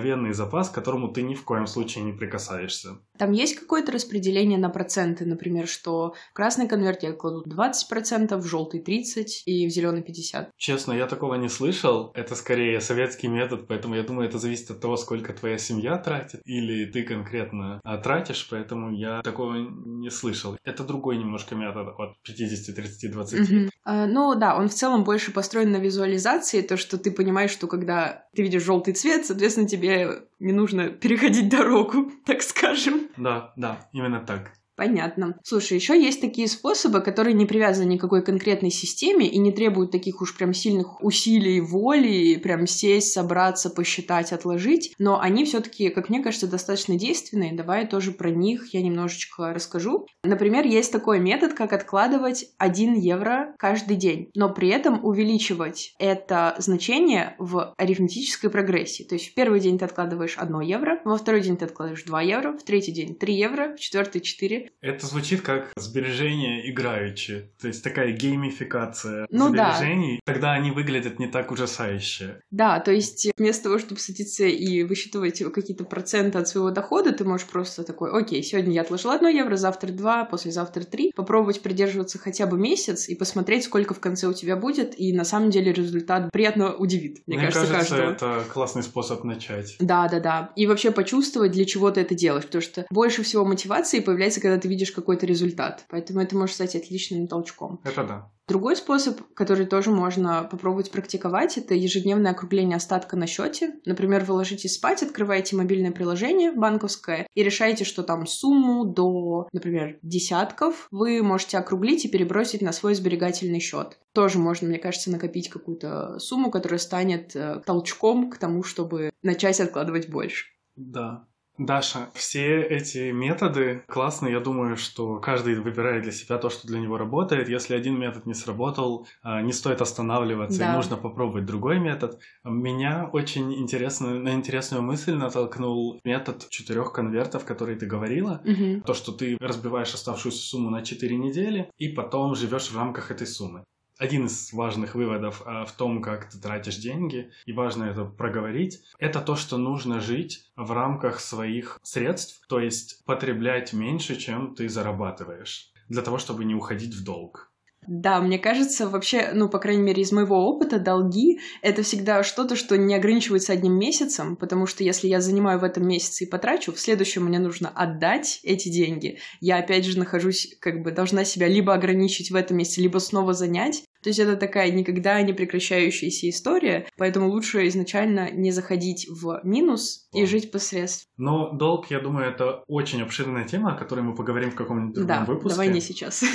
неприкосновенный 0.00 0.32
запас, 0.32 0.70
к 0.70 0.74
которому 0.74 1.08
ты 1.08 1.22
ни 1.22 1.34
в 1.34 1.44
коем 1.44 1.66
случае 1.66 2.04
не 2.04 2.12
прикасаешься. 2.12 2.98
Там 3.20 3.32
есть 3.32 3.54
какое-то 3.54 3.92
распределение 3.92 4.56
на 4.56 4.70
проценты, 4.70 5.26
например, 5.26 5.68
что 5.68 6.14
красный 6.32 6.66
конверт 6.66 7.02
я 7.02 7.12
кладу 7.12 7.44
20%, 7.46 8.34
в 8.38 8.46
желтый 8.46 8.80
30% 8.80 9.42
и 9.44 9.66
в 9.66 9.70
зеленый 9.70 10.00
50%. 10.00 10.46
Честно, 10.56 10.94
я 10.94 11.06
такого 11.06 11.34
не 11.34 11.50
слышал. 11.50 12.12
Это 12.14 12.34
скорее 12.34 12.80
советский 12.80 13.28
метод, 13.28 13.66
поэтому 13.68 13.94
я 13.94 14.04
думаю, 14.04 14.26
это 14.26 14.38
зависит 14.38 14.70
от 14.70 14.80
того, 14.80 14.96
сколько 14.96 15.34
твоя 15.34 15.58
семья 15.58 15.98
тратит, 15.98 16.40
или 16.46 16.86
ты 16.86 17.02
конкретно 17.02 17.82
а, 17.84 17.98
тратишь, 17.98 18.48
поэтому 18.48 18.90
я 18.90 19.20
такого 19.20 19.56
не 19.56 20.08
слышал. 20.08 20.56
Это 20.64 20.82
другой 20.82 21.18
немножко 21.18 21.54
метод 21.54 21.88
от 21.98 22.18
50, 22.22 22.74
30, 22.74 23.12
20. 23.12 23.50
Мгм. 23.50 23.70
А, 23.84 24.06
Ну 24.06 24.34
да, 24.34 24.56
он 24.56 24.70
в 24.70 24.74
целом 24.74 25.04
больше 25.04 25.30
построен 25.30 25.72
на 25.72 25.76
визуализации, 25.76 26.62
то, 26.62 26.78
что 26.78 26.96
ты 26.96 27.10
понимаешь, 27.10 27.50
что 27.50 27.66
когда 27.66 28.24
ты 28.34 28.42
видишь 28.42 28.62
желтый 28.62 28.94
цвет, 28.94 29.26
соответственно, 29.26 29.68
тебе 29.68 30.22
не 30.40 30.52
нужно 30.52 30.88
переходить 30.88 31.50
дорогу, 31.50 32.10
так 32.24 32.42
скажем. 32.42 33.09
Да, 33.20 33.52
да, 33.56 33.88
именно 33.92 34.20
так. 34.26 34.59
Понятно. 34.80 35.38
Слушай, 35.44 35.74
еще 35.74 36.02
есть 36.02 36.22
такие 36.22 36.48
способы, 36.48 37.02
которые 37.02 37.34
не 37.34 37.44
привязаны 37.44 37.98
к 37.98 38.00
какой 38.00 38.24
конкретной 38.24 38.70
системе 38.70 39.26
и 39.26 39.36
не 39.36 39.52
требуют 39.52 39.90
таких 39.90 40.22
уж 40.22 40.34
прям 40.34 40.54
сильных 40.54 41.04
усилий 41.04 41.60
воли, 41.60 42.36
прям 42.36 42.66
сесть, 42.66 43.12
собраться, 43.12 43.68
посчитать, 43.68 44.32
отложить, 44.32 44.94
но 44.98 45.20
они 45.20 45.44
все-таки, 45.44 45.90
как 45.90 46.08
мне 46.08 46.22
кажется, 46.22 46.46
достаточно 46.46 46.96
действенные. 46.98 47.52
Давай 47.52 47.86
тоже 47.86 48.12
про 48.12 48.30
них 48.30 48.72
я 48.72 48.80
немножечко 48.80 49.52
расскажу. 49.52 50.06
Например, 50.24 50.64
есть 50.64 50.90
такой 50.90 51.20
метод, 51.20 51.52
как 51.52 51.74
откладывать 51.74 52.46
1 52.56 52.94
евро 52.94 53.54
каждый 53.58 53.98
день, 53.98 54.30
но 54.34 54.48
при 54.48 54.70
этом 54.70 55.04
увеличивать 55.04 55.94
это 55.98 56.54
значение 56.56 57.36
в 57.38 57.74
арифметической 57.76 58.48
прогрессии. 58.48 59.02
То 59.02 59.16
есть 59.16 59.28
в 59.28 59.34
первый 59.34 59.60
день 59.60 59.78
ты 59.78 59.84
откладываешь 59.84 60.38
1 60.38 60.60
евро, 60.60 61.02
во 61.04 61.18
второй 61.18 61.42
день 61.42 61.58
ты 61.58 61.66
откладываешь 61.66 62.04
2 62.04 62.22
евро, 62.22 62.56
в 62.56 62.62
третий 62.62 62.92
день 62.92 63.14
3 63.14 63.34
евро, 63.34 63.76
в 63.76 63.78
четвертый 63.78 64.22
4, 64.22 64.69
Это 64.80 65.06
звучит 65.06 65.42
как 65.42 65.72
сбережение 65.76 66.70
играючи. 66.70 67.50
То 67.60 67.68
есть 67.68 67.84
такая 67.84 68.12
геймификация 68.12 69.26
Ну 69.30 69.52
да. 69.52 69.76
сбережений. 69.76 70.20
Тогда 70.24 70.52
они 70.52 70.70
выглядят 70.70 71.18
не 71.18 71.26
так 71.26 71.50
ужасающе. 71.50 72.40
Да, 72.50 72.80
то 72.80 72.90
есть 72.90 73.30
вместо 73.36 73.64
того, 73.64 73.78
чтобы 73.78 74.00
садиться 74.00 74.44
и 74.44 74.82
высчитывать 74.82 75.42
какие-то 75.52 75.84
проценты 75.84 76.38
от 76.38 76.48
своего 76.48 76.70
дохода, 76.70 77.12
ты 77.12 77.24
можешь 77.24 77.46
просто 77.46 77.84
такой, 77.84 78.10
окей, 78.10 78.42
сегодня 78.42 78.72
я 78.72 78.82
отложил 78.82 79.10
1 79.10 79.28
евро, 79.28 79.56
завтра 79.56 79.88
2, 79.88 80.24
послезавтра 80.26 80.84
3, 80.84 81.12
попробовать 81.14 81.60
придерживаться 81.60 82.18
хотя 82.18 82.46
бы 82.46 82.58
месяц 82.58 83.08
и 83.08 83.14
посмотреть, 83.14 83.64
сколько 83.64 83.94
в 83.94 84.00
конце 84.00 84.26
у 84.28 84.32
тебя 84.32 84.56
будет, 84.56 84.98
и 84.98 85.12
на 85.12 85.24
самом 85.24 85.50
деле 85.50 85.72
результат 85.72 86.30
приятно 86.32 86.74
удивит, 86.74 87.22
мне, 87.26 87.38
кажется, 87.38 87.66
каждого. 87.72 88.12
это 88.12 88.44
классный 88.52 88.82
способ 88.82 89.24
начать. 89.24 89.76
Да, 89.78 90.08
да, 90.08 90.20
да. 90.20 90.52
И 90.56 90.66
вообще 90.66 90.90
почувствовать, 90.90 91.52
для 91.52 91.64
чего 91.64 91.90
ты 91.90 92.00
это 92.00 92.14
делаешь. 92.14 92.44
Потому 92.44 92.62
что 92.62 92.86
больше 92.90 93.22
всего 93.22 93.44
мотивации 93.44 94.00
появляется, 94.00 94.40
когда 94.40 94.58
ты 94.60 94.68
видишь 94.68 94.92
какой-то 94.92 95.26
результат. 95.26 95.84
Поэтому 95.88 96.20
это 96.20 96.36
может 96.36 96.54
стать 96.54 96.76
отличным 96.76 97.26
толчком. 97.26 97.80
Это 97.84 98.04
да. 98.04 98.30
Другой 98.50 98.74
способ, 98.74 99.20
который 99.34 99.64
тоже 99.64 99.90
можно 99.92 100.42
попробовать 100.42 100.90
практиковать, 100.90 101.56
это 101.56 101.72
ежедневное 101.72 102.32
округление 102.32 102.78
остатка 102.78 103.16
на 103.16 103.28
счете. 103.28 103.74
Например, 103.86 104.24
вы 104.24 104.34
ложитесь 104.34 104.74
спать, 104.74 105.04
открываете 105.04 105.54
мобильное 105.54 105.92
приложение 105.92 106.50
банковское 106.50 107.28
и 107.32 107.44
решаете, 107.44 107.84
что 107.84 108.02
там 108.02 108.26
сумму 108.26 108.84
до, 108.84 109.48
например, 109.52 110.00
десятков 110.02 110.88
вы 110.90 111.22
можете 111.22 111.58
округлить 111.58 112.04
и 112.04 112.08
перебросить 112.08 112.60
на 112.60 112.72
свой 112.72 112.94
сберегательный 112.94 113.60
счет. 113.60 114.00
Тоже 114.14 114.40
можно, 114.40 114.66
мне 114.66 114.78
кажется, 114.78 115.12
накопить 115.12 115.48
какую-то 115.48 116.18
сумму, 116.18 116.50
которая 116.50 116.80
станет 116.80 117.36
э, 117.36 117.62
толчком 117.64 118.30
к 118.30 118.38
тому, 118.38 118.64
чтобы 118.64 119.12
начать 119.22 119.60
откладывать 119.60 120.08
больше. 120.08 120.46
Да. 120.74 121.28
Даша, 121.60 122.08
все 122.14 122.62
эти 122.62 123.10
методы 123.10 123.84
классные. 123.86 124.32
Я 124.32 124.40
думаю, 124.40 124.76
что 124.78 125.18
каждый 125.18 125.56
выбирает 125.60 126.04
для 126.04 126.12
себя 126.12 126.38
то, 126.38 126.48
что 126.48 126.66
для 126.66 126.80
него 126.80 126.96
работает. 126.96 127.50
Если 127.50 127.74
один 127.74 128.00
метод 128.00 128.24
не 128.24 128.32
сработал, 128.32 129.06
а, 129.22 129.42
не 129.42 129.52
стоит 129.52 129.82
останавливаться, 129.82 130.58
Да. 130.58 130.72
и 130.72 130.76
нужно 130.76 130.96
попробовать 130.96 131.44
другой 131.44 131.78
метод. 131.78 132.18
Меня 132.44 133.10
очень 133.12 133.52
интересно, 133.52 134.14
на 134.18 134.30
интересную 134.32 134.82
мысль 134.82 135.12
натолкнул 135.12 136.00
метод 136.02 136.48
четырех 136.48 136.92
конвертов, 136.94 137.44
который 137.44 137.76
ты 137.76 137.84
говорила. 137.84 138.40
Мгм. 138.46 138.80
То, 138.80 138.94
что 138.94 139.12
ты 139.12 139.36
разбиваешь 139.38 139.92
оставшуюся 139.92 140.38
сумму 140.38 140.70
на 140.70 140.82
4 140.82 141.18
недели 141.18 141.70
и 141.76 141.88
потом 141.88 142.34
живешь 142.36 142.70
в 142.70 142.76
рамках 142.76 143.10
этой 143.10 143.26
суммы. 143.26 143.64
Один 144.00 144.26
из 144.26 144.52
важных 144.54 144.94
выводов 144.94 145.42
а, 145.44 145.66
в 145.66 145.72
том, 145.72 146.00
как 146.00 146.30
ты 146.30 146.40
тратишь 146.40 146.78
деньги, 146.78 147.30
и 147.44 147.52
важно 147.52 147.84
это 147.84 148.06
проговорить, 148.06 148.82
это 148.98 149.20
то, 149.20 149.36
что 149.36 149.58
нужно 149.58 150.00
жить 150.00 150.50
в 150.56 150.72
рамках 150.72 151.20
своих 151.20 151.78
средств, 151.82 152.40
то 152.48 152.60
есть 152.60 153.04
потреблять 153.04 153.74
меньше, 153.74 154.16
чем 154.16 154.54
ты 154.54 154.70
зарабатываешь, 154.70 155.70
для 155.90 156.00
того, 156.00 156.16
чтобы 156.16 156.46
не 156.46 156.54
уходить 156.54 156.94
в 156.94 157.04
долг. 157.04 157.49
Да, 157.86 158.20
мне 158.20 158.38
кажется, 158.38 158.88
вообще, 158.88 159.30
ну, 159.32 159.48
по 159.48 159.58
крайней 159.58 159.82
мере, 159.82 160.02
из 160.02 160.12
моего 160.12 160.36
опыта, 160.46 160.78
долги— 160.78 161.40
это 161.62 161.82
всегда 161.82 162.22
что-то, 162.22 162.54
что 162.54 162.76
не 162.76 162.94
ограничивается 162.94 163.54
одним 163.54 163.78
месяцем, 163.78 164.36
потому 164.36 164.66
что 164.66 164.84
если 164.84 165.08
я 165.08 165.20
занимаю 165.20 165.58
в 165.58 165.64
этом 165.64 165.88
месяце 165.88 166.24
и 166.24 166.28
потрачу, 166.28 166.72
в 166.72 166.78
следующем 166.78 167.24
мне 167.24 167.38
нужно 167.38 167.70
отдать 167.70 168.40
эти 168.42 168.68
деньги. 168.68 169.18
Я, 169.40 169.56
опять 169.58 169.86
же, 169.86 169.98
нахожусь, 169.98 170.54
как 170.60 170.82
бы, 170.82 170.92
должна 170.92 171.24
себя 171.24 171.48
либо 171.48 171.72
ограничить 171.72 172.30
в 172.30 172.36
этом 172.36 172.58
месяце, 172.58 172.82
либо 172.82 172.98
снова 172.98 173.32
занять, 173.32 173.82
то 174.02 174.08
есть 174.08 174.18
это 174.18 174.36
такая 174.36 174.70
никогда 174.70 175.20
не 175.22 175.32
прекращающаяся 175.32 176.28
история, 176.28 176.86
поэтому 176.96 177.28
лучше 177.28 177.66
изначально 177.68 178.30
не 178.30 178.50
заходить 178.50 179.06
в 179.08 179.40
минус 179.44 180.08
и 180.12 180.24
жить 180.24 180.50
по 180.50 180.58
средствам. 180.58 181.10
Но 181.16 181.52
долг, 181.52 181.90
я 181.90 182.00
думаю, 182.00 182.30
это 182.30 182.64
очень 182.66 183.02
обширная 183.02 183.44
тема, 183.44 183.74
о 183.74 183.78
которой 183.78 184.00
мы 184.00 184.14
поговорим 184.14 184.50
в 184.50 184.54
каком-нибудь 184.54 184.94
другом 184.94 185.08
да, 185.08 185.24
выпуске. 185.24 185.50
давай 185.50 185.68
не 185.68 185.80
сейчас. 185.80 186.24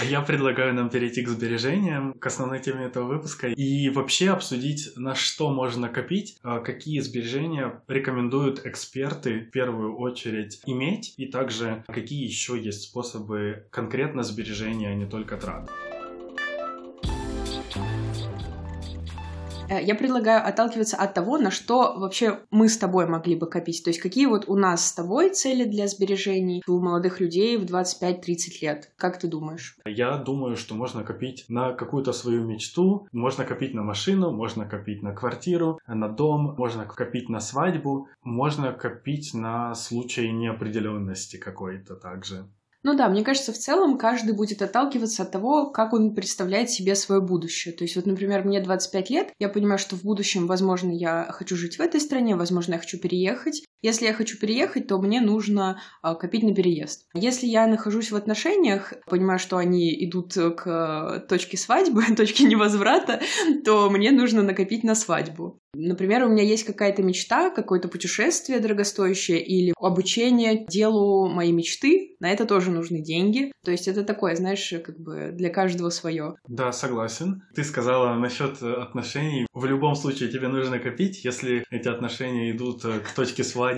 А 0.00 0.04
я 0.04 0.20
предлагаю 0.20 0.72
нам 0.72 0.88
перейти 0.88 1.22
к 1.22 1.28
сбережениям, 1.28 2.12
к 2.12 2.24
основной 2.24 2.60
теме 2.60 2.84
этого 2.84 3.08
выпуска, 3.08 3.48
и 3.48 3.90
вообще 3.90 4.30
обсудить, 4.30 4.92
на 4.96 5.16
что 5.16 5.50
можно 5.50 5.88
копить, 5.88 6.38
а 6.44 6.60
какие 6.60 7.00
сбережения 7.00 7.82
рекомендуют 7.88 8.64
эксперты 8.64 9.40
в 9.40 9.50
первую 9.50 9.98
очередь 9.98 10.60
иметь, 10.64 11.14
и 11.16 11.26
также 11.26 11.84
какие 11.88 12.24
еще 12.24 12.56
есть 12.56 12.82
способы 12.82 13.66
конкретно 13.70 14.22
сбережения, 14.22 14.90
а 14.90 14.94
не 14.94 15.06
только 15.06 15.36
трат. 15.36 15.70
Я 19.78 19.94
предлагаю 19.94 20.46
отталкиваться 20.46 20.96
от 20.96 21.14
того, 21.14 21.38
на 21.38 21.50
что 21.50 21.98
вообще 21.98 22.40
мы 22.50 22.68
с 22.68 22.76
тобой 22.76 23.06
могли 23.06 23.36
бы 23.36 23.46
копить. 23.46 23.84
То 23.84 23.90
есть 23.90 24.00
какие 24.00 24.26
вот 24.26 24.48
у 24.48 24.56
нас 24.56 24.86
с 24.86 24.92
тобой 24.92 25.30
цели 25.30 25.64
для 25.64 25.86
сбережений 25.86 26.62
у 26.66 26.80
молодых 26.80 27.20
людей 27.20 27.56
в 27.56 27.64
25-30 27.64 28.22
лет? 28.62 28.92
Как 28.96 29.18
ты 29.18 29.28
думаешь? 29.28 29.76
Я 29.84 30.16
думаю, 30.16 30.56
что 30.56 30.74
можно 30.74 31.04
копить 31.04 31.44
на 31.48 31.72
какую-то 31.72 32.12
свою 32.12 32.44
мечту, 32.44 33.06
можно 33.12 33.44
копить 33.44 33.74
на 33.74 33.82
машину, 33.82 34.30
можно 34.32 34.66
копить 34.66 35.02
на 35.02 35.14
квартиру, 35.14 35.78
на 35.86 36.08
дом, 36.08 36.54
можно 36.58 36.84
копить 36.84 37.28
на 37.28 37.40
свадьбу, 37.40 38.08
можно 38.22 38.72
копить 38.72 39.34
на 39.34 39.74
случай 39.74 40.30
неопределенности 40.30 41.36
какой-то 41.36 41.94
также. 41.94 42.46
Ну 42.82 42.96
да, 42.96 43.08
мне 43.10 43.22
кажется, 43.22 43.52
в 43.52 43.58
целом 43.58 43.98
каждый 43.98 44.34
будет 44.34 44.62
отталкиваться 44.62 45.22
от 45.22 45.30
того, 45.30 45.70
как 45.70 45.92
он 45.92 46.14
представляет 46.14 46.70
себе 46.70 46.94
свое 46.94 47.20
будущее. 47.20 47.74
То 47.74 47.84
есть 47.84 47.94
вот, 47.94 48.06
например, 48.06 48.44
мне 48.44 48.60
25 48.60 49.10
лет, 49.10 49.32
я 49.38 49.50
понимаю, 49.50 49.78
что 49.78 49.96
в 49.96 50.02
будущем, 50.02 50.46
возможно, 50.46 50.90
я 50.90 51.26
хочу 51.30 51.56
жить 51.56 51.76
в 51.76 51.80
этой 51.80 52.00
стране, 52.00 52.36
возможно, 52.36 52.74
я 52.74 52.78
хочу 52.78 52.98
переехать. 52.98 53.64
Если 53.82 54.06
я 54.06 54.12
хочу 54.12 54.38
переехать, 54.38 54.86
то 54.86 54.98
мне 55.00 55.20
нужно 55.20 55.80
а, 56.02 56.14
копить 56.14 56.42
на 56.42 56.54
переезд. 56.54 57.06
Если 57.14 57.46
я 57.46 57.66
нахожусь 57.66 58.10
в 58.10 58.16
отношениях, 58.16 58.94
понимаю, 59.06 59.38
что 59.38 59.56
они 59.56 59.92
идут 60.04 60.34
к 60.34 61.24
точке 61.28 61.56
свадьбы, 61.56 62.04
точке 62.16 62.44
невозврата, 62.44 63.20
то 63.64 63.88
мне 63.90 64.10
нужно 64.10 64.42
накопить 64.42 64.84
на 64.84 64.94
свадьбу. 64.94 65.60
Например, 65.72 66.24
у 66.24 66.28
меня 66.28 66.42
есть 66.42 66.64
какая-то 66.64 67.02
мечта, 67.02 67.50
какое-то 67.50 67.88
путешествие 67.88 68.58
дорогостоящее 68.58 69.40
или 69.40 69.72
обучение 69.78 70.66
делу 70.66 71.28
моей 71.28 71.52
мечты. 71.52 72.16
На 72.18 72.30
это 72.30 72.44
тоже 72.44 72.72
нужны 72.72 73.00
деньги. 73.00 73.52
То 73.64 73.70
есть 73.70 73.86
это 73.86 74.02
такое, 74.02 74.34
знаешь, 74.34 74.74
как 74.84 74.98
бы 74.98 75.30
для 75.32 75.48
каждого 75.48 75.90
свое. 75.90 76.34
Да, 76.48 76.72
согласен. 76.72 77.42
Ты 77.54 77.62
сказала 77.62 78.14
насчет 78.14 78.60
отношений. 78.62 79.46
В 79.52 79.64
любом 79.64 79.94
случае 79.94 80.28
тебе 80.28 80.48
нужно 80.48 80.80
копить. 80.80 81.24
Если 81.24 81.64
эти 81.70 81.86
отношения 81.86 82.50
идут 82.50 82.82
к 82.82 83.14
точке 83.14 83.44
свадьбы, 83.44 83.69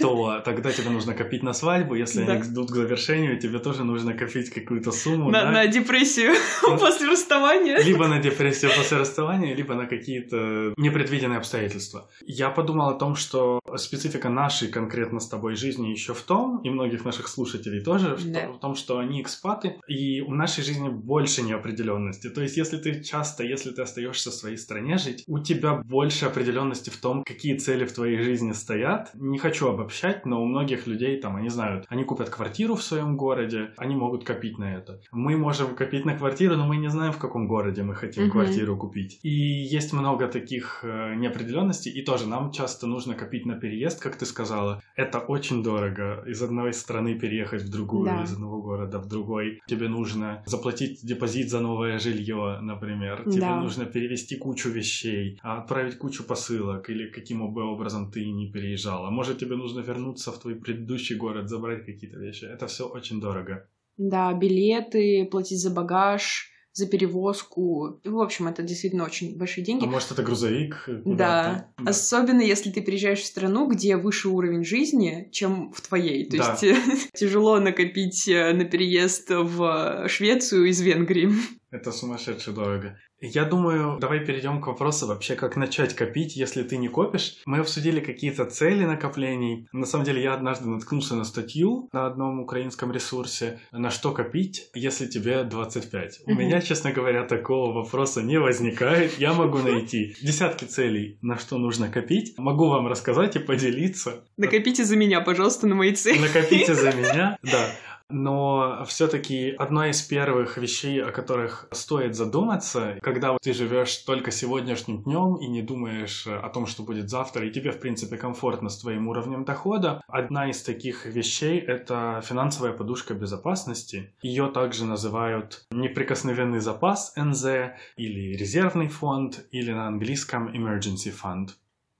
то 0.00 0.40
тогда 0.44 0.72
тебе 0.72 0.90
нужно 0.90 1.14
копить 1.14 1.42
на 1.42 1.52
свадьбу. 1.52 1.94
Если 1.94 2.24
да. 2.24 2.34
они 2.34 2.42
идут 2.42 2.70
к 2.70 2.74
завершению, 2.74 3.38
тебе 3.38 3.58
тоже 3.58 3.84
нужно 3.84 4.14
копить 4.14 4.50
какую-то 4.50 4.92
сумму. 4.92 5.30
На, 5.30 5.42
да? 5.42 5.50
на 5.50 5.66
депрессию 5.66 6.34
после 6.62 7.08
расставания. 7.08 7.78
Либо 7.78 8.06
на 8.08 8.18
депрессию 8.18 8.70
после 8.76 8.98
расставания, 8.98 9.54
либо 9.54 9.74
на 9.74 9.86
какие-то 9.86 10.74
непредвиденные 10.76 11.38
обстоятельства. 11.38 12.08
Я 12.26 12.50
подумал 12.50 12.88
о 12.90 12.94
том, 12.94 13.16
что 13.16 13.60
специфика 13.76 14.28
нашей 14.28 14.68
конкретно 14.68 15.20
с 15.20 15.28
тобой 15.28 15.56
жизни 15.56 15.88
еще 15.88 16.14
в 16.14 16.22
том, 16.22 16.60
и 16.62 16.70
многих 16.70 17.04
наших 17.04 17.28
слушателей 17.28 17.82
тоже, 17.82 18.18
да. 18.24 18.48
в 18.52 18.58
том, 18.58 18.74
что 18.74 18.98
они 18.98 19.22
экспаты, 19.22 19.80
и 19.88 20.20
в 20.20 20.30
нашей 20.30 20.64
жизни 20.64 20.88
больше 20.88 21.42
неопределенности. 21.42 22.28
То 22.28 22.42
есть, 22.42 22.56
если 22.56 22.76
ты 22.76 23.02
часто, 23.02 23.44
если 23.44 23.70
ты 23.70 23.82
остаешься 23.82 24.30
в 24.30 24.34
своей 24.34 24.56
стране 24.56 24.98
жить, 24.98 25.24
у 25.26 25.38
тебя 25.38 25.74
больше 25.74 26.26
определенности 26.26 26.90
в 26.90 26.96
том, 26.96 27.24
какие 27.24 27.56
цели 27.56 27.84
в 27.84 27.92
твоей 27.92 28.22
жизни 28.22 28.52
стоят. 28.52 28.83
Не 29.14 29.38
хочу 29.38 29.68
обобщать, 29.68 30.26
но 30.26 30.42
у 30.42 30.46
многих 30.46 30.86
людей 30.86 31.20
там, 31.20 31.36
они 31.36 31.48
знают, 31.48 31.86
они 31.88 32.04
купят 32.04 32.30
квартиру 32.30 32.74
в 32.74 32.82
своем 32.82 33.16
городе, 33.16 33.70
они 33.76 33.94
могут 33.96 34.24
копить 34.24 34.58
на 34.58 34.74
это. 34.74 35.00
Мы 35.12 35.36
можем 35.36 35.74
копить 35.74 36.04
на 36.04 36.16
квартиру, 36.16 36.56
но 36.56 36.66
мы 36.66 36.76
не 36.76 36.88
знаем, 36.88 37.12
в 37.12 37.18
каком 37.18 37.46
городе 37.46 37.82
мы 37.82 37.94
хотим 37.94 38.24
mm-hmm. 38.24 38.30
квартиру 38.30 38.76
купить. 38.76 39.18
И 39.22 39.28
есть 39.28 39.92
много 39.92 40.28
таких 40.28 40.80
э, 40.82 41.14
неопределенностей. 41.14 41.92
И 41.92 42.02
тоже 42.04 42.28
нам 42.28 42.50
часто 42.52 42.86
нужно 42.86 43.14
копить 43.14 43.46
на 43.46 43.54
переезд, 43.54 44.02
как 44.02 44.16
ты 44.16 44.26
сказала. 44.26 44.82
Это 44.96 45.18
очень 45.18 45.62
дорого. 45.62 46.22
Из 46.26 46.42
одной 46.42 46.72
страны 46.72 47.14
переехать 47.14 47.62
в 47.62 47.70
другую, 47.70 48.06
да. 48.06 48.22
из 48.22 48.32
одного 48.32 48.62
города 48.62 48.98
в 48.98 49.06
другой. 49.06 49.62
Тебе 49.66 49.88
нужно 49.88 50.42
заплатить 50.46 51.00
депозит 51.02 51.50
за 51.50 51.60
новое 51.60 51.98
жилье, 51.98 52.58
например. 52.60 53.24
Тебе 53.24 53.40
да. 53.40 53.60
нужно 53.60 53.86
перевести 53.86 54.36
кучу 54.36 54.70
вещей, 54.70 55.38
отправить 55.42 55.98
кучу 55.98 56.24
посылок 56.24 56.90
или 56.90 57.10
каким 57.10 57.52
бы 57.52 57.64
образом 57.64 58.10
ты 58.10 58.30
не 58.30 58.50
переезжала. 58.74 59.10
Может, 59.10 59.38
тебе 59.38 59.56
нужно 59.56 59.80
вернуться 59.80 60.32
в 60.32 60.38
твой 60.38 60.56
предыдущий 60.56 61.16
город, 61.16 61.48
забрать 61.48 61.84
какие-то 61.84 62.18
вещи. 62.18 62.44
Это 62.44 62.66
все 62.66 62.84
очень 62.84 63.20
дорого. 63.20 63.68
Да, 63.96 64.32
билеты, 64.32 65.28
платить 65.30 65.60
за 65.60 65.70
багаж, 65.70 66.50
за 66.72 66.86
перевозку. 66.88 68.00
В 68.04 68.18
общем, 68.18 68.48
это 68.48 68.62
действительно 68.62 69.04
очень 69.04 69.38
большие 69.38 69.64
деньги. 69.64 69.84
А 69.84 69.88
может, 69.88 70.10
это 70.10 70.22
грузовик? 70.24 70.88
Да. 71.04 71.70
да. 71.78 71.90
Особенно, 71.90 72.40
если 72.40 72.72
ты 72.72 72.82
приезжаешь 72.82 73.20
в 73.20 73.26
страну, 73.26 73.68
где 73.68 73.96
выше 73.96 74.28
уровень 74.28 74.64
жизни, 74.64 75.28
чем 75.30 75.72
в 75.72 75.80
твоей. 75.80 76.28
То 76.28 76.38
да. 76.38 76.58
есть 76.60 77.12
тяжело 77.14 77.60
накопить 77.60 78.26
э, 78.28 78.52
на 78.52 78.64
переезд 78.64 79.30
в 79.30 80.08
Швецию 80.08 80.64
из 80.64 80.80
Венгрии. 80.80 81.30
Это 81.74 81.90
сумасшедше 81.90 82.52
дорого. 82.52 82.96
Я 83.20 83.44
думаю, 83.44 83.98
давай 83.98 84.20
перейдем 84.20 84.60
к 84.60 84.68
вопросу 84.68 85.08
вообще, 85.08 85.34
как 85.34 85.56
начать 85.56 85.92
копить, 85.92 86.36
если 86.36 86.62
ты 86.62 86.76
не 86.76 86.86
копишь. 86.86 87.38
Мы 87.46 87.58
обсудили 87.58 87.98
какие-то 87.98 88.44
цели 88.44 88.84
накоплений. 88.84 89.66
На 89.72 89.84
самом 89.84 90.04
деле, 90.04 90.22
я 90.22 90.34
однажды 90.34 90.68
наткнулся 90.68 91.16
на 91.16 91.24
статью 91.24 91.88
на 91.92 92.06
одном 92.06 92.38
украинском 92.38 92.92
ресурсе, 92.92 93.58
на 93.72 93.90
что 93.90 94.12
копить, 94.12 94.70
если 94.72 95.08
тебе 95.08 95.42
25. 95.42 96.20
У 96.26 96.34
меня, 96.34 96.60
честно 96.60 96.92
говоря, 96.92 97.24
такого 97.24 97.72
вопроса 97.72 98.22
не 98.22 98.38
возникает. 98.38 99.18
Я 99.18 99.32
могу 99.32 99.58
найти 99.58 100.14
десятки 100.22 100.66
целей, 100.66 101.18
на 101.22 101.38
что 101.38 101.58
нужно 101.58 101.88
копить. 101.88 102.34
Могу 102.38 102.68
вам 102.68 102.86
рассказать 102.86 103.34
и 103.34 103.40
поделиться. 103.40 104.24
Накопите 104.36 104.84
за 104.84 104.94
меня, 104.94 105.20
пожалуйста, 105.22 105.66
на 105.66 105.74
мои 105.74 105.92
цели. 105.92 106.20
Накопите 106.20 106.74
за 106.76 106.92
меня, 106.96 107.36
да 107.42 107.68
но 108.14 108.84
все-таки 108.86 109.50
одна 109.50 109.90
из 109.90 110.00
первых 110.02 110.56
вещей, 110.56 111.02
о 111.02 111.10
которых 111.10 111.68
стоит 111.72 112.14
задуматься, 112.14 112.98
когда 113.02 113.36
ты 113.42 113.52
живешь 113.52 113.96
только 113.98 114.30
сегодняшним 114.30 115.02
днем 115.02 115.36
и 115.36 115.46
не 115.46 115.62
думаешь 115.62 116.26
о 116.26 116.48
том, 116.48 116.66
что 116.66 116.82
будет 116.82 117.10
завтра, 117.10 117.46
и 117.46 117.50
тебе, 117.50 117.72
в 117.72 117.80
принципе, 117.80 118.16
комфортно 118.16 118.68
с 118.68 118.78
твоим 118.78 119.08
уровнем 119.08 119.44
дохода, 119.44 120.02
одна 120.08 120.48
из 120.48 120.62
таких 120.62 121.06
вещей— 121.06 121.58
это 121.60 122.22
финансовая 122.24 122.72
подушка 122.72 123.14
безопасности. 123.14 124.14
Ее 124.22 124.48
также 124.48 124.84
называют 124.84 125.66
неприкосновенный 125.70 126.60
запас 126.60 127.12
НЗ 127.16 127.74
или 127.96 128.36
резервный 128.36 128.88
фонд, 128.88 129.44
или 129.50 129.72
на 129.72 129.88
английском 129.88 130.48
emergency 130.48 131.12
fund. 131.12 131.50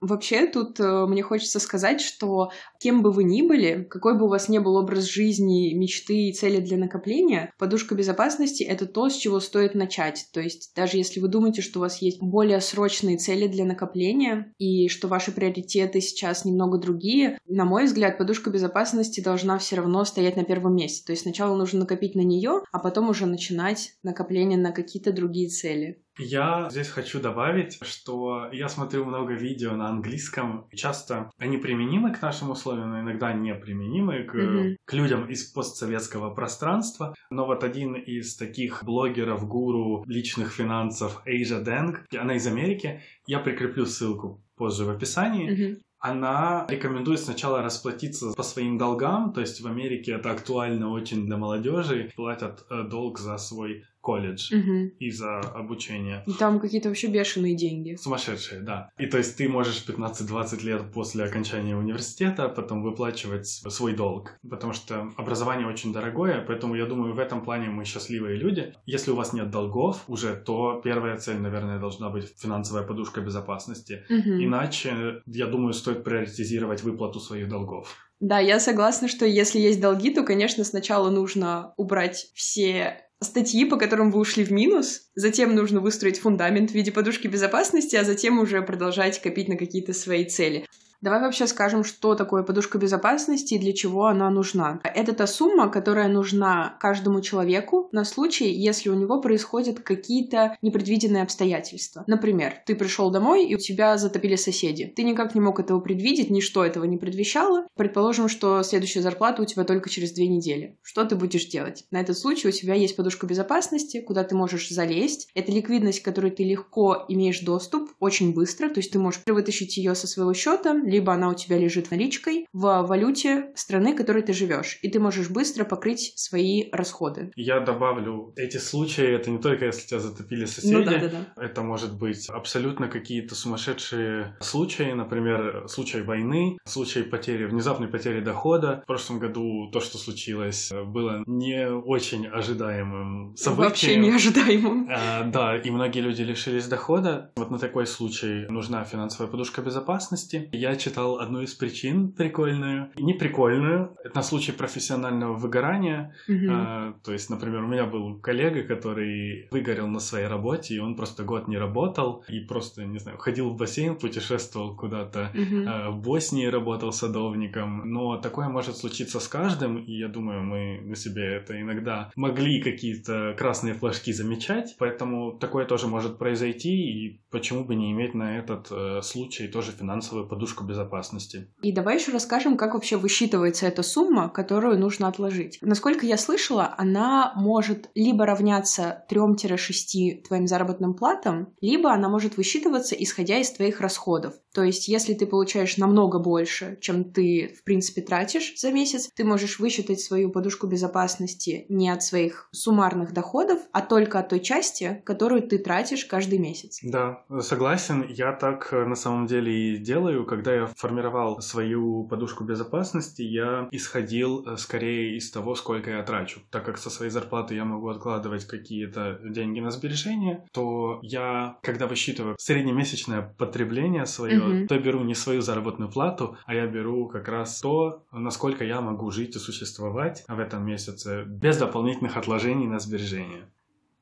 Вообще, 0.06 0.46
тут 0.46 0.78
э, 0.80 1.06
мне 1.06 1.22
хочется 1.22 1.58
сказать, 1.58 2.02
что 2.02 2.50
кем 2.78 3.00
бы 3.00 3.10
вы 3.10 3.24
ни 3.24 3.40
были, 3.40 3.86
какой 3.88 4.18
бы 4.18 4.26
у 4.26 4.28
вас 4.28 4.50
ни 4.50 4.58
был 4.58 4.76
образ 4.76 5.04
жизни, 5.04 5.72
мечты 5.72 6.28
и 6.28 6.32
цели 6.34 6.60
для 6.60 6.76
накопления, 6.76 7.54
подушка 7.58 7.94
безопасности— 7.94 8.62
это 8.64 8.84
то, 8.84 9.08
с 9.08 9.16
чего 9.16 9.40
стоит 9.40 9.74
начать. 9.74 10.26
То 10.34 10.42
есть 10.42 10.74
даже 10.76 10.98
если 10.98 11.20
вы 11.20 11.28
думаете, 11.28 11.62
что 11.62 11.78
у 11.78 11.82
вас 11.82 12.02
есть 12.02 12.20
более 12.20 12.60
срочные 12.60 13.16
цели 13.16 13.46
для 13.46 13.64
накопления 13.64 14.52
и 14.58 14.88
что 14.88 15.08
ваши 15.08 15.32
приоритеты 15.32 16.02
сейчас 16.02 16.44
немного 16.44 16.76
другие, 16.76 17.38
на 17.46 17.64
мой 17.64 17.86
взгляд, 17.86 18.18
подушка 18.18 18.50
безопасности 18.50 19.22
должна 19.22 19.56
все 19.56 19.76
равно 19.76 20.04
стоять 20.04 20.36
на 20.36 20.44
первом 20.44 20.76
месте. 20.76 21.02
То 21.06 21.12
есть 21.12 21.22
сначала 21.22 21.56
нужно 21.56 21.80
накопить 21.80 22.14
на 22.14 22.20
нее, 22.20 22.60
а 22.72 22.78
потом 22.78 23.08
уже 23.08 23.24
начинать 23.24 23.94
накопление 24.02 24.58
на 24.58 24.72
какие-то 24.72 25.12
другие 25.12 25.48
цели. 25.48 26.03
Я 26.18 26.68
здесь 26.70 26.88
хочу 26.88 27.20
добавить, 27.20 27.78
что 27.82 28.48
я 28.52 28.68
смотрю 28.68 29.04
много 29.04 29.34
видео 29.34 29.72
на 29.72 29.88
английском. 29.88 30.68
Часто 30.72 31.30
они 31.38 31.56
применимы 31.56 32.12
к 32.12 32.22
нашим 32.22 32.50
условиям, 32.50 32.90
но 32.90 33.00
иногда 33.00 33.32
не 33.32 33.54
применимы 33.54 34.22
к, 34.22 34.34
mm-hmm. 34.34 34.76
к 34.84 34.92
людям 34.92 35.26
из 35.26 35.44
постсоветского 35.44 36.32
пространства. 36.32 37.14
Но 37.30 37.46
вот 37.46 37.64
один 37.64 37.94
из 37.94 38.36
таких 38.36 38.84
блогеров, 38.84 39.48
гуру 39.48 40.04
личных 40.06 40.52
финансов, 40.52 41.20
Эйжа 41.24 41.60
Дэнг, 41.60 42.06
она 42.16 42.36
из 42.36 42.46
Америки, 42.46 43.02
я 43.26 43.40
прикреплю 43.40 43.84
ссылку 43.86 44.40
позже 44.56 44.84
в 44.84 44.90
описании. 44.90 45.50
Mm-hmm 45.50 45.80
она 46.04 46.66
рекомендует 46.68 47.18
сначала 47.18 47.62
расплатиться 47.62 48.34
по 48.36 48.42
своим 48.42 48.76
долгам, 48.76 49.32
то 49.32 49.40
есть 49.40 49.62
в 49.62 49.66
Америке 49.66 50.12
это 50.12 50.32
актуально 50.32 50.90
очень 50.90 51.24
для 51.24 51.38
молодежи, 51.38 52.12
платят 52.14 52.66
э, 52.68 52.82
долг 52.82 53.18
за 53.18 53.38
свой 53.38 53.84
колледж 54.04 54.54
угу. 54.54 54.90
и 54.98 55.10
за 55.10 55.40
обучение. 55.40 56.22
И 56.26 56.32
там 56.32 56.60
какие-то 56.60 56.88
вообще 56.88 57.08
бешеные 57.08 57.56
деньги. 57.56 57.96
Сумасшедшие, 57.96 58.60
да. 58.60 58.90
И 58.98 59.06
то 59.06 59.18
есть 59.18 59.36
ты 59.36 59.48
можешь 59.48 59.84
15-20 59.88 60.62
лет 60.62 60.92
после 60.92 61.24
окончания 61.24 61.74
университета 61.74 62.48
потом 62.48 62.82
выплачивать 62.82 63.46
свой 63.46 63.94
долг, 63.94 64.38
потому 64.48 64.74
что 64.74 65.10
образование 65.16 65.66
очень 65.66 65.92
дорогое, 65.92 66.44
поэтому 66.46 66.74
я 66.74 66.86
думаю, 66.86 67.14
в 67.14 67.18
этом 67.18 67.42
плане 67.42 67.70
мы 67.70 67.84
счастливые 67.84 68.36
люди. 68.36 68.74
Если 68.84 69.10
у 69.10 69.16
вас 69.16 69.32
нет 69.32 69.50
долгов 69.50 70.04
уже, 70.06 70.36
то 70.36 70.80
первая 70.84 71.16
цель, 71.16 71.38
наверное, 71.38 71.78
должна 71.78 72.10
быть 72.10 72.26
финансовая 72.36 72.86
подушка 72.86 73.22
безопасности. 73.22 74.04
Угу. 74.10 74.44
Иначе, 74.44 75.22
я 75.26 75.46
думаю, 75.46 75.72
стоит 75.72 76.04
приоритизировать 76.04 76.82
выплату 76.82 77.20
своих 77.20 77.48
долгов. 77.48 77.96
Да, 78.20 78.38
я 78.38 78.60
согласна, 78.60 79.08
что 79.08 79.26
если 79.26 79.58
есть 79.58 79.80
долги, 79.80 80.10
то, 80.14 80.22
конечно, 80.22 80.64
сначала 80.64 81.10
нужно 81.10 81.74
убрать 81.76 82.26
все 82.34 83.04
статьи, 83.24 83.64
по 83.64 83.76
которым 83.76 84.10
вы 84.10 84.20
ушли 84.20 84.44
в 84.44 84.52
минус, 84.52 85.08
затем 85.14 85.54
нужно 85.54 85.80
выстроить 85.80 86.18
фундамент 86.18 86.70
в 86.70 86.74
виде 86.74 86.92
подушки 86.92 87.26
безопасности, 87.26 87.96
а 87.96 88.04
затем 88.04 88.38
уже 88.38 88.62
продолжать 88.62 89.20
копить 89.20 89.48
на 89.48 89.56
какие-то 89.56 89.92
свои 89.92 90.24
цели. 90.24 90.66
Давай 91.04 91.20
вообще 91.20 91.46
скажем, 91.46 91.84
что 91.84 92.14
такое 92.14 92.42
подушка 92.44 92.78
безопасности 92.78 93.52
и 93.52 93.58
для 93.58 93.74
чего 93.74 94.06
она 94.06 94.30
нужна. 94.30 94.80
Это 94.82 95.12
та 95.12 95.26
сумма, 95.26 95.68
которая 95.68 96.08
нужна 96.08 96.78
каждому 96.80 97.20
человеку 97.20 97.90
на 97.92 98.06
случай, 98.06 98.50
если 98.50 98.88
у 98.88 98.94
него 98.94 99.20
происходят 99.20 99.80
какие-то 99.80 100.56
непредвиденные 100.62 101.22
обстоятельства. 101.22 102.04
Например, 102.06 102.54
ты 102.64 102.74
пришел 102.74 103.10
домой 103.10 103.44
и 103.44 103.54
у 103.54 103.58
тебя 103.58 103.98
затопили 103.98 104.36
соседи. 104.36 104.94
Ты 104.96 105.02
никак 105.02 105.34
не 105.34 105.42
мог 105.42 105.60
этого 105.60 105.78
предвидеть, 105.78 106.30
ничто 106.30 106.64
этого 106.64 106.84
не 106.84 106.96
предвещало. 106.96 107.66
Предположим, 107.76 108.30
что 108.30 108.62
следующая 108.62 109.02
зарплата 109.02 109.42
у 109.42 109.44
тебя 109.44 109.64
только 109.64 109.90
через 109.90 110.12
две 110.12 110.26
недели. 110.26 110.78
Что 110.80 111.04
ты 111.04 111.16
будешь 111.16 111.44
делать? 111.44 111.84
На 111.90 112.00
этот 112.00 112.16
случай 112.16 112.48
у 112.48 112.50
тебя 112.50 112.72
есть 112.72 112.96
подушка 112.96 113.26
безопасности, 113.26 114.00
куда 114.00 114.24
ты 114.24 114.34
можешь 114.34 114.70
залезть. 114.70 115.28
Это 115.34 115.52
ликвидность, 115.52 116.00
к 116.00 116.04
которой 116.06 116.30
ты 116.30 116.44
легко 116.44 117.04
имеешь 117.08 117.40
доступ, 117.40 117.90
очень 118.00 118.32
быстро, 118.32 118.70
то 118.70 118.80
есть 118.80 118.90
ты 118.90 118.98
можешь 118.98 119.20
вытащить 119.26 119.76
ее 119.76 119.94
со 119.94 120.06
своего 120.06 120.32
счета, 120.32 120.72
либо 120.94 121.12
она 121.12 121.28
у 121.28 121.34
тебя 121.34 121.58
лежит 121.58 121.90
наличкой 121.90 122.46
в 122.52 122.82
валюте 122.82 123.50
страны, 123.56 123.94
в 123.94 123.96
которой 123.96 124.22
ты 124.22 124.32
живешь, 124.32 124.78
и 124.82 124.88
ты 124.88 125.00
можешь 125.00 125.28
быстро 125.28 125.64
покрыть 125.64 126.12
свои 126.16 126.70
расходы. 126.70 127.32
Я 127.34 127.60
добавлю, 127.60 128.32
эти 128.36 128.58
случаи, 128.58 129.04
это 129.04 129.30
не 129.30 129.38
только 129.38 129.66
если 129.66 129.88
тебя 129.88 129.98
затопили 130.00 130.44
соседи, 130.44 130.72
ну, 130.74 130.84
да, 130.84 130.98
да, 130.98 131.08
да. 131.08 131.42
это 131.42 131.62
может 131.62 131.98
быть 131.98 132.28
абсолютно 132.28 132.88
какие-то 132.88 133.34
сумасшедшие 133.34 134.36
случаи, 134.40 134.92
например, 134.92 135.64
случай 135.68 136.02
войны, 136.02 136.58
случай 136.64 137.02
потери, 137.02 137.44
внезапной 137.44 137.88
потери 137.88 138.20
дохода. 138.20 138.82
В 138.84 138.86
прошлом 138.86 139.18
году 139.18 139.70
то, 139.72 139.80
что 139.80 139.98
случилось, 139.98 140.70
было 140.86 141.24
не 141.26 141.68
очень 141.68 142.26
ожидаемым 142.26 143.36
событием. 143.36 143.68
Вообще 143.68 143.96
неожидаемым. 143.96 144.88
А, 144.90 145.24
да, 145.24 145.56
и 145.56 145.70
многие 145.70 146.00
люди 146.00 146.22
лишились 146.22 146.68
дохода. 146.68 147.32
Вот 147.36 147.50
на 147.50 147.58
такой 147.58 147.86
случай 147.86 148.46
нужна 148.48 148.84
финансовая 148.84 149.30
подушка 149.30 149.60
безопасности. 149.60 150.48
Я 150.52 150.76
читал 150.84 151.18
одну 151.18 151.40
из 151.40 151.54
причин 151.54 152.12
прикольную, 152.12 152.90
не 152.96 153.14
прикольную, 153.14 153.96
это 154.04 154.14
на 154.14 154.22
случай 154.22 154.52
профессионального 154.52 155.34
выгорания. 155.34 156.14
Mm-hmm. 156.28 156.48
А, 156.50 156.94
то 157.02 157.12
есть, 157.12 157.30
например, 157.30 157.64
у 157.64 157.68
меня 157.68 157.86
был 157.86 158.20
коллега, 158.20 158.62
который 158.62 159.48
выгорел 159.50 159.88
на 159.88 160.00
своей 160.00 160.26
работе, 160.26 160.74
и 160.74 160.78
он 160.78 160.94
просто 160.96 161.24
год 161.24 161.48
не 161.48 161.56
работал, 161.56 162.24
и 162.28 162.40
просто, 162.40 162.84
не 162.84 162.98
знаю, 162.98 163.18
ходил 163.18 163.50
в 163.50 163.56
бассейн, 163.56 163.96
путешествовал 163.96 164.76
куда-то, 164.76 165.30
mm-hmm. 165.34 165.64
а, 165.66 165.90
в 165.90 166.02
Боснии 166.02 166.46
работал 166.46 166.92
садовником. 166.92 167.90
Но 167.90 168.18
такое 168.18 168.48
может 168.48 168.76
случиться 168.76 169.20
с 169.20 169.28
каждым, 169.28 169.78
и 169.78 169.92
я 169.92 170.08
думаю, 170.08 170.42
мы 170.42 170.80
на 170.82 170.96
себе 170.96 171.36
это 171.36 171.60
иногда 171.60 172.10
могли 172.16 172.60
какие-то 172.60 173.34
красные 173.38 173.74
флажки 173.74 174.12
замечать, 174.12 174.76
поэтому 174.78 175.38
такое 175.38 175.64
тоже 175.64 175.86
может 175.86 176.18
произойти, 176.18 176.74
и 176.74 177.20
почему 177.30 177.64
бы 177.64 177.74
не 177.74 177.92
иметь 177.92 178.14
на 178.14 178.38
этот 178.38 178.68
э, 178.70 179.00
случай 179.02 179.48
тоже 179.48 179.72
финансовую 179.72 180.28
подушку 180.28 180.63
безопасности. 180.66 181.48
И 181.62 181.72
давай 181.72 181.96
еще 181.98 182.12
расскажем, 182.12 182.56
как 182.56 182.74
вообще 182.74 182.96
высчитывается 182.96 183.66
эта 183.66 183.82
сумма, 183.82 184.28
которую 184.28 184.78
нужно 184.78 185.08
отложить. 185.08 185.58
Насколько 185.60 186.06
я 186.06 186.16
слышала, 186.16 186.74
она 186.76 187.32
может 187.36 187.90
либо 187.94 188.26
равняться 188.26 189.04
3-6 189.10 190.22
твоим 190.26 190.46
заработным 190.46 190.94
платам, 190.94 191.54
либо 191.60 191.92
она 191.92 192.08
может 192.08 192.36
высчитываться, 192.36 192.94
исходя 192.94 193.38
из 193.38 193.50
твоих 193.52 193.80
расходов. 193.80 194.34
То 194.54 194.62
есть, 194.62 194.86
если 194.86 195.14
ты 195.14 195.26
получаешь 195.26 195.76
намного 195.78 196.20
больше, 196.20 196.78
чем 196.80 197.04
ты, 197.04 197.54
в 197.58 197.64
принципе, 197.64 198.02
тратишь 198.02 198.54
за 198.56 198.70
месяц, 198.70 199.10
ты 199.14 199.24
можешь 199.24 199.58
высчитать 199.58 200.00
свою 200.00 200.30
подушку 200.30 200.68
безопасности 200.68 201.66
не 201.68 201.90
от 201.90 202.02
своих 202.04 202.48
суммарных 202.52 203.12
доходов, 203.12 203.58
а 203.72 203.82
только 203.82 204.20
от 204.20 204.28
той 204.28 204.40
части, 204.40 205.02
которую 205.04 205.42
ты 205.42 205.58
тратишь 205.58 206.04
каждый 206.04 206.38
месяц. 206.38 206.78
Да, 206.82 207.24
согласен. 207.40 208.06
Я 208.08 208.32
так 208.32 208.68
э, 208.72 208.84
на 208.84 208.94
самом 208.94 209.26
деле 209.26 209.74
и 209.74 209.76
делаю, 209.76 210.24
когда 210.24 210.54
я 210.54 210.66
формировал 210.76 211.40
свою 211.40 212.04
подушку 212.04 212.44
безопасности, 212.44 213.22
я 213.22 213.68
исходил 213.72 214.46
э, 214.46 214.56
скорее 214.56 215.16
из 215.16 215.32
того, 215.32 215.56
сколько 215.56 215.90
я 215.90 216.02
трачу. 216.04 216.40
Так 216.50 216.64
как 216.64 216.78
со 216.78 216.90
своей 216.90 217.10
зарплаты 217.10 217.56
я 217.56 217.64
могу 217.64 217.88
откладывать 217.88 218.44
какие-то 218.44 219.18
деньги 219.24 219.58
на 219.58 219.70
сбережения, 219.70 220.44
то 220.52 221.00
я, 221.02 221.58
когда 221.62 221.88
высчитываю 221.88 222.36
среднемесячное 222.38 223.34
потребление 223.36 224.06
свое, 224.06 224.43
mm-hmm. 224.44 224.66
то 224.66 224.74
я 224.74 224.80
беру 224.80 225.02
не 225.02 225.14
свою 225.14 225.42
заработную 225.42 225.90
плату, 225.90 226.36
а 226.46 226.54
я 226.54 226.66
беру 226.66 227.08
как 227.08 227.28
раз 227.28 227.60
то, 227.60 228.04
насколько 228.12 228.64
я 228.64 228.80
могу 228.80 229.10
жить 229.10 229.36
и 229.36 229.38
существовать 229.38 230.24
в 230.28 230.38
этом 230.38 230.64
месяце 230.64 231.24
без 231.26 231.56
дополнительных 231.58 232.16
отложений 232.16 232.66
на 232.68 232.78
сбережения. 232.78 233.48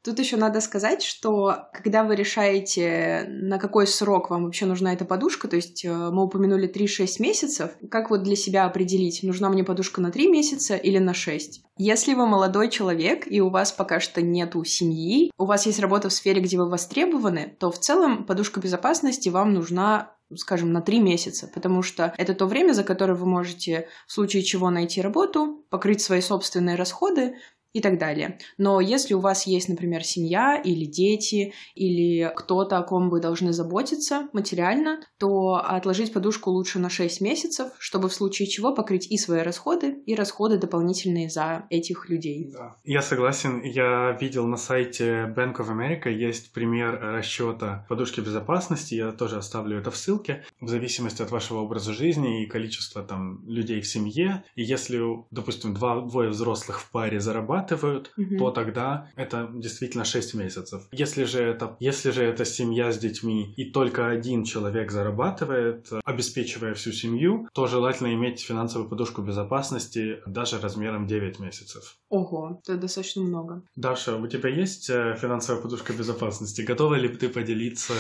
Тут 0.05 0.19
еще 0.19 0.37
надо 0.37 0.61
сказать, 0.61 1.03
что 1.03 1.69
когда 1.73 2.03
вы 2.03 2.17
решаете, 2.17 3.25
на 3.29 3.59
какой 3.59 3.87
срок 3.87 4.31
вам 4.31 4.45
вообще 4.45 4.67
нужна 4.67 4.93
эта 4.93 5.05
подушка, 5.05 5.47
то 5.47 5.55
есть 5.55 5.85
э, 5.85 6.11
мы 6.11 6.25
упомянули 6.25 6.69
3-6 6.69 7.23
месяцев, 7.23 7.71
как 7.89 8.11
вот 8.11 8.25
для 8.25 8.35
себя 8.35 8.65
определить, 8.65 9.23
нужна 9.23 9.49
мне 9.49 9.63
подушка 9.63 10.01
на 10.01 10.11
3 10.11 10.29
месяца 10.29 10.75
или 10.75 10.99
на 10.99 11.15
6? 11.15 11.63
Если 11.79 12.15
вы 12.15 12.27
молодой 12.27 12.69
человек 12.69 13.31
и 13.31 13.41
у 13.41 13.49
вас 13.49 13.71
пока 13.71 14.01
что 14.01 14.23
нету 14.23 14.65
семьи, 14.65 15.31
у 15.39 15.45
вас 15.45 15.67
есть 15.67 15.79
работа 15.79 16.09
в 16.09 16.13
сфере, 16.13 16.41
где 16.41 16.59
вы 16.59 16.69
востребованы, 16.69 17.57
то 17.61 17.71
в 17.71 17.79
целом 17.79 18.25
подушка 18.25 18.59
безопасности 18.59 19.29
вам 19.29 19.55
нужна 19.55 20.17
скажем, 20.37 20.73
на 20.73 20.81
три 20.81 21.01
месяца, 21.01 21.51
потому 21.53 21.83
что 21.83 22.15
это 22.19 22.35
то 22.35 22.47
время, 22.47 22.73
за 22.73 22.85
которое 22.85 23.15
вы 23.15 23.27
можете 23.27 23.89
в 24.07 24.13
случае 24.13 24.43
чего 24.43 24.71
найти 24.71 25.01
работу, 25.01 25.65
покрыть 25.71 26.01
свои 26.01 26.21
собственные 26.21 26.77
расходы, 26.77 27.37
и 27.73 27.81
так 27.81 27.99
далее. 27.99 28.39
Но 28.59 28.81
если 28.81 29.15
у 29.15 29.21
вас 29.21 29.47
есть, 29.47 29.69
например, 29.69 30.05
семья 30.05 30.61
или 30.63 30.85
дети, 30.85 31.53
или 31.75 32.31
кто-то, 32.37 32.79
о 32.79 32.83
ком 32.83 33.11
вы 33.11 33.21
должны 33.21 33.53
заботиться 33.53 34.29
материально, 34.33 35.01
то 35.19 35.55
отложить 35.55 36.13
подушку 36.13 36.51
лучше 36.51 36.79
на 36.79 36.91
6 36.91 37.21
месяцев, 37.21 37.69
чтобы 37.79 38.09
в 38.09 38.15
случае 38.15 38.49
чего 38.49 38.75
покрыть 38.75 39.11
и 39.11 39.17
свои 39.17 39.41
расходы, 39.41 40.03
и 40.07 40.15
расходы 40.15 40.59
дополнительные 40.59 41.31
за 41.31 41.67
этих 41.71 42.09
людей. 42.09 42.51
Да. 42.53 42.77
Я 42.85 43.03
согласен. 43.03 43.63
Я 43.63 44.17
видел 44.21 44.47
на 44.47 44.57
сайте 44.57 45.33
Bank 45.37 45.57
of 45.57 45.69
America 45.69 46.11
есть 46.13 46.53
пример 46.53 46.99
расчета 47.01 47.87
подушки 47.89 48.21
безопасности. 48.21 48.95
Я 48.95 49.13
тоже 49.13 49.37
оставлю 49.37 49.79
это 49.79 49.91
в 49.91 49.97
ссылке. 49.97 50.45
В 50.61 50.69
зависимости 50.69 51.23
от 51.23 51.31
вашего 51.31 51.61
образа 51.61 51.93
жизни 51.93 52.43
и 52.43 52.47
количества 52.47 53.03
там 53.03 53.47
людей 53.49 53.81
в 53.81 53.87
семье. 53.87 54.45
И 54.55 54.63
если, 54.63 55.01
допустим, 55.31 55.75
два, 55.75 56.01
двое 56.01 56.31
взрослых 56.31 56.81
в 56.81 56.91
паре 56.91 57.21
зарабатывают, 57.21 57.62
зарабатывают, 57.63 58.13
угу. 58.17 58.39
то 58.39 58.51
тогда 58.51 59.11
это 59.17 59.51
действительно 59.55 60.05
6 60.05 60.35
месяцев. 60.35 60.83
Если 60.93 61.25
же, 61.25 61.43
это, 61.43 61.77
если 61.81 62.11
же 62.11 62.25
это 62.25 62.45
семья 62.45 62.93
с 62.93 62.99
детьми 62.99 63.53
и 63.57 63.71
только 63.71 64.09
один 64.09 64.45
человек 64.45 64.91
зарабатывает, 64.91 65.91
обеспечивая 66.05 66.75
всю 66.75 66.93
семью, 66.93 67.49
то 67.53 67.67
желательно 67.67 68.13
иметь 68.15 68.41
финансовую 68.41 68.89
подушку 68.89 69.23
безопасности 69.23 70.19
даже 70.27 70.61
размером 70.61 71.07
9 71.07 71.39
месяцев. 71.41 71.97
Ого, 72.09 72.61
это 72.63 72.77
достаточно 72.77 73.23
много. 73.23 73.63
Даша, 73.77 74.17
у 74.17 74.27
тебя 74.27 74.49
есть 74.49 74.91
э, 74.91 75.17
финансовая 75.21 75.63
подушка 75.63 75.93
безопасности? 75.93 76.63
Готова 76.63 76.95
ли 76.95 77.09
ты 77.09 77.29
поделиться 77.29 77.95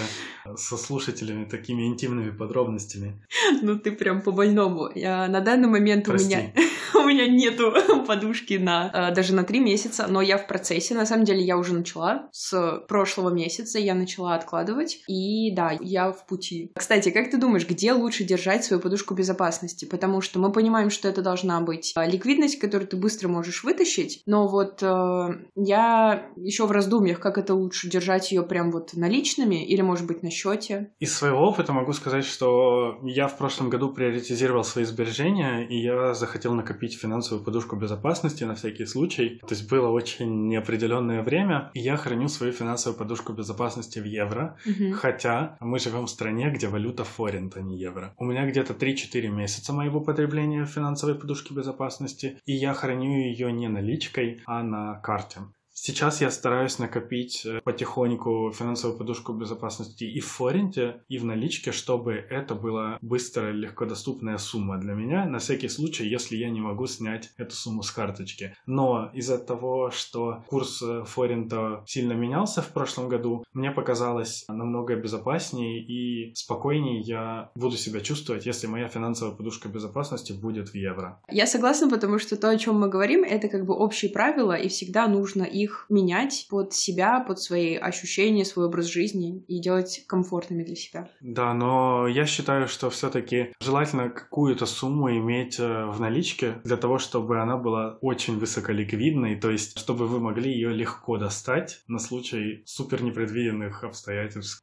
со 0.56 0.76
слушателями 0.76 1.44
такими 1.44 1.86
интимными 1.86 2.30
подробностями? 2.30 3.22
Ну 3.62 3.78
ты 3.78 3.92
прям 3.92 4.22
по 4.22 4.32
больному. 4.32 4.90
На 4.94 5.40
данный 5.40 5.68
момент 5.68 6.04
Прости. 6.04 6.24
у 6.24 6.28
меня 6.28 6.52
у 6.94 7.04
меня 7.04 7.26
нету 7.26 7.72
подушки 8.06 8.54
на 8.54 8.90
э, 8.92 9.14
даже 9.14 9.34
на 9.34 9.44
три 9.44 9.60
месяца, 9.60 10.06
но 10.08 10.20
я 10.20 10.38
в 10.38 10.46
процессе. 10.46 10.94
На 10.94 11.06
самом 11.06 11.24
деле 11.24 11.42
я 11.42 11.56
уже 11.56 11.74
начала 11.74 12.28
с 12.32 12.84
прошлого 12.88 13.30
месяца, 13.30 13.78
я 13.78 13.94
начала 13.94 14.34
откладывать, 14.34 15.02
и 15.06 15.54
да, 15.54 15.76
я 15.80 16.12
в 16.12 16.26
пути. 16.26 16.72
Кстати, 16.74 17.10
как 17.10 17.30
ты 17.30 17.38
думаешь, 17.38 17.68
где 17.68 17.92
лучше 17.92 18.24
держать 18.24 18.64
свою 18.64 18.80
подушку 18.80 19.14
безопасности? 19.14 19.84
Потому 19.84 20.20
что 20.20 20.38
мы 20.38 20.52
понимаем, 20.52 20.90
что 20.90 21.08
это 21.08 21.22
должна 21.22 21.60
быть 21.60 21.92
э, 21.96 22.10
ликвидность, 22.10 22.58
которую 22.58 22.88
ты 22.88 22.96
быстро 22.96 23.28
можешь 23.28 23.64
вытащить, 23.64 24.22
но 24.26 24.46
вот 24.46 24.82
э, 24.82 25.28
я 25.56 26.26
еще 26.36 26.66
в 26.66 26.70
раздумьях, 26.70 27.20
как 27.20 27.38
это 27.38 27.54
лучше 27.54 27.88
держать 27.88 28.32
ее 28.32 28.42
прям 28.42 28.70
вот 28.70 28.94
наличными 28.94 29.64
или, 29.64 29.80
может 29.80 30.06
быть, 30.06 30.22
на 30.22 30.30
счете. 30.30 30.92
Из 30.98 31.14
своего 31.14 31.40
опыта 31.40 31.72
могу 31.72 31.92
сказать, 31.92 32.24
что 32.24 32.98
я 33.02 33.28
в 33.28 33.38
прошлом 33.38 33.70
году 33.70 33.92
приоритизировал 33.92 34.64
свои 34.64 34.84
сбережения, 34.84 35.66
и 35.66 35.80
я 35.80 36.14
захотел 36.14 36.54
накопить 36.54 36.81
финансовую 36.90 37.44
подушку 37.44 37.76
безопасности 37.76 38.44
на 38.44 38.54
всякий 38.54 38.86
случай. 38.86 39.38
То 39.40 39.54
есть 39.54 39.68
было 39.70 39.88
очень 39.88 40.48
неопределенное 40.48 41.22
время, 41.22 41.70
и 41.74 41.80
я 41.80 41.96
храню 41.96 42.28
свою 42.28 42.52
финансовую 42.52 42.98
подушку 42.98 43.32
безопасности 43.32 43.98
в 44.00 44.04
евро, 44.04 44.56
Мгм. 44.66 44.92
хотя 44.92 45.56
мы 45.60 45.78
живем 45.78 46.04
в 46.06 46.10
стране, 46.10 46.50
где 46.50 46.68
валюта 46.68 47.04
форинт, 47.04 47.56
а 47.56 47.60
не 47.60 47.78
евро. 47.78 48.14
У 48.18 48.24
меня 48.24 48.46
где-то 48.46 48.74
3-4 48.74 49.28
месяца 49.28 49.72
моего 49.72 50.00
потребления 50.00 50.64
финансовой 50.66 51.14
подушки 51.14 51.52
безопасности, 51.52 52.38
и 52.46 52.52
я 52.52 52.74
храню 52.74 53.10
ее 53.10 53.52
не 53.52 53.68
наличкой, 53.68 54.42
а 54.46 54.62
на 54.62 54.94
карте. 55.00 55.40
Сейчас 55.74 56.20
я 56.20 56.30
стараюсь 56.30 56.78
накопить 56.78 57.46
э, 57.46 57.62
потихоньку 57.64 58.52
финансовую 58.54 58.98
подушку 58.98 59.32
безопасности 59.32 60.04
и 60.04 60.20
в 60.20 60.26
форинте, 60.26 61.02
и 61.08 61.16
в 61.16 61.24
наличке, 61.24 61.72
чтобы 61.72 62.12
это 62.12 62.54
была 62.54 62.98
быстрая, 63.00 63.52
легкодоступная 63.52 64.36
сумма 64.36 64.78
для 64.78 64.92
меня, 64.92 65.24
на 65.24 65.38
всякий 65.38 65.68
случай, 65.68 66.06
если 66.06 66.36
я 66.36 66.50
не 66.50 66.60
могу 66.60 66.86
снять 66.86 67.30
эту 67.38 67.54
сумму 67.54 67.82
с 67.82 67.90
карточки. 67.90 68.54
Но 68.66 69.10
из-за 69.14 69.38
того, 69.38 69.90
что 69.90 70.44
курс 70.46 70.82
э, 70.82 71.04
форинта 71.06 71.82
сильно 71.86 72.12
менялся 72.12 72.60
в 72.60 72.68
прошлом 72.68 73.08
году, 73.08 73.44
мне 73.54 73.70
показалось 73.70 74.44
намного 74.48 74.94
безопаснее 74.96 75.82
и 75.82 76.34
спокойнее 76.34 77.00
я 77.00 77.50
буду 77.54 77.78
себя 77.78 78.00
чувствовать, 78.00 78.44
если 78.44 78.66
моя 78.66 78.88
финансовая 78.88 79.34
подушка 79.34 79.70
безопасности 79.70 80.34
будет 80.34 80.68
в 80.68 80.74
евро. 80.74 81.18
Я 81.30 81.46
согласна, 81.46 81.88
потому 81.88 82.18
что 82.18 82.36
то, 82.36 82.50
о 82.50 82.58
чем 82.58 82.78
мы 82.78 82.90
говорим, 82.90 83.24
это 83.24 83.48
как 83.48 83.64
бы 83.64 83.74
общие 83.74 84.10
правила, 84.10 84.52
и 84.52 84.68
всегда 84.68 85.08
нужно 85.08 85.44
их 85.62 85.86
менять 85.88 86.46
под 86.50 86.72
себя, 86.72 87.20
под 87.20 87.40
свои 87.40 87.76
ощущения, 87.76 88.44
свой 88.44 88.66
образ 88.66 88.86
жизни 88.86 89.44
и 89.48 89.60
делать 89.60 90.04
комфортными 90.06 90.64
для 90.64 90.76
себя. 90.76 91.08
Да, 91.20 91.54
но 91.54 92.06
я 92.06 92.26
считаю, 92.26 92.68
что 92.68 92.90
все-таки 92.90 93.52
желательно 93.60 94.10
какую-то 94.10 94.66
сумму 94.66 95.10
иметь 95.10 95.58
э, 95.58 95.86
в 95.86 96.00
наличке 96.00 96.60
для 96.64 96.76
того, 96.76 96.98
чтобы 96.98 97.40
она 97.40 97.56
была 97.56 97.98
очень 98.00 98.38
высоколиквидной, 98.38 99.36
то 99.36 99.50
есть 99.50 99.78
чтобы 99.78 100.06
вы 100.06 100.20
могли 100.20 100.52
ее 100.52 100.70
легко 100.70 101.18
достать 101.18 101.82
на 101.88 101.98
случай 101.98 102.62
супер 102.66 103.02
непредвиденных 103.02 103.84
обстоятельств. 103.84 104.62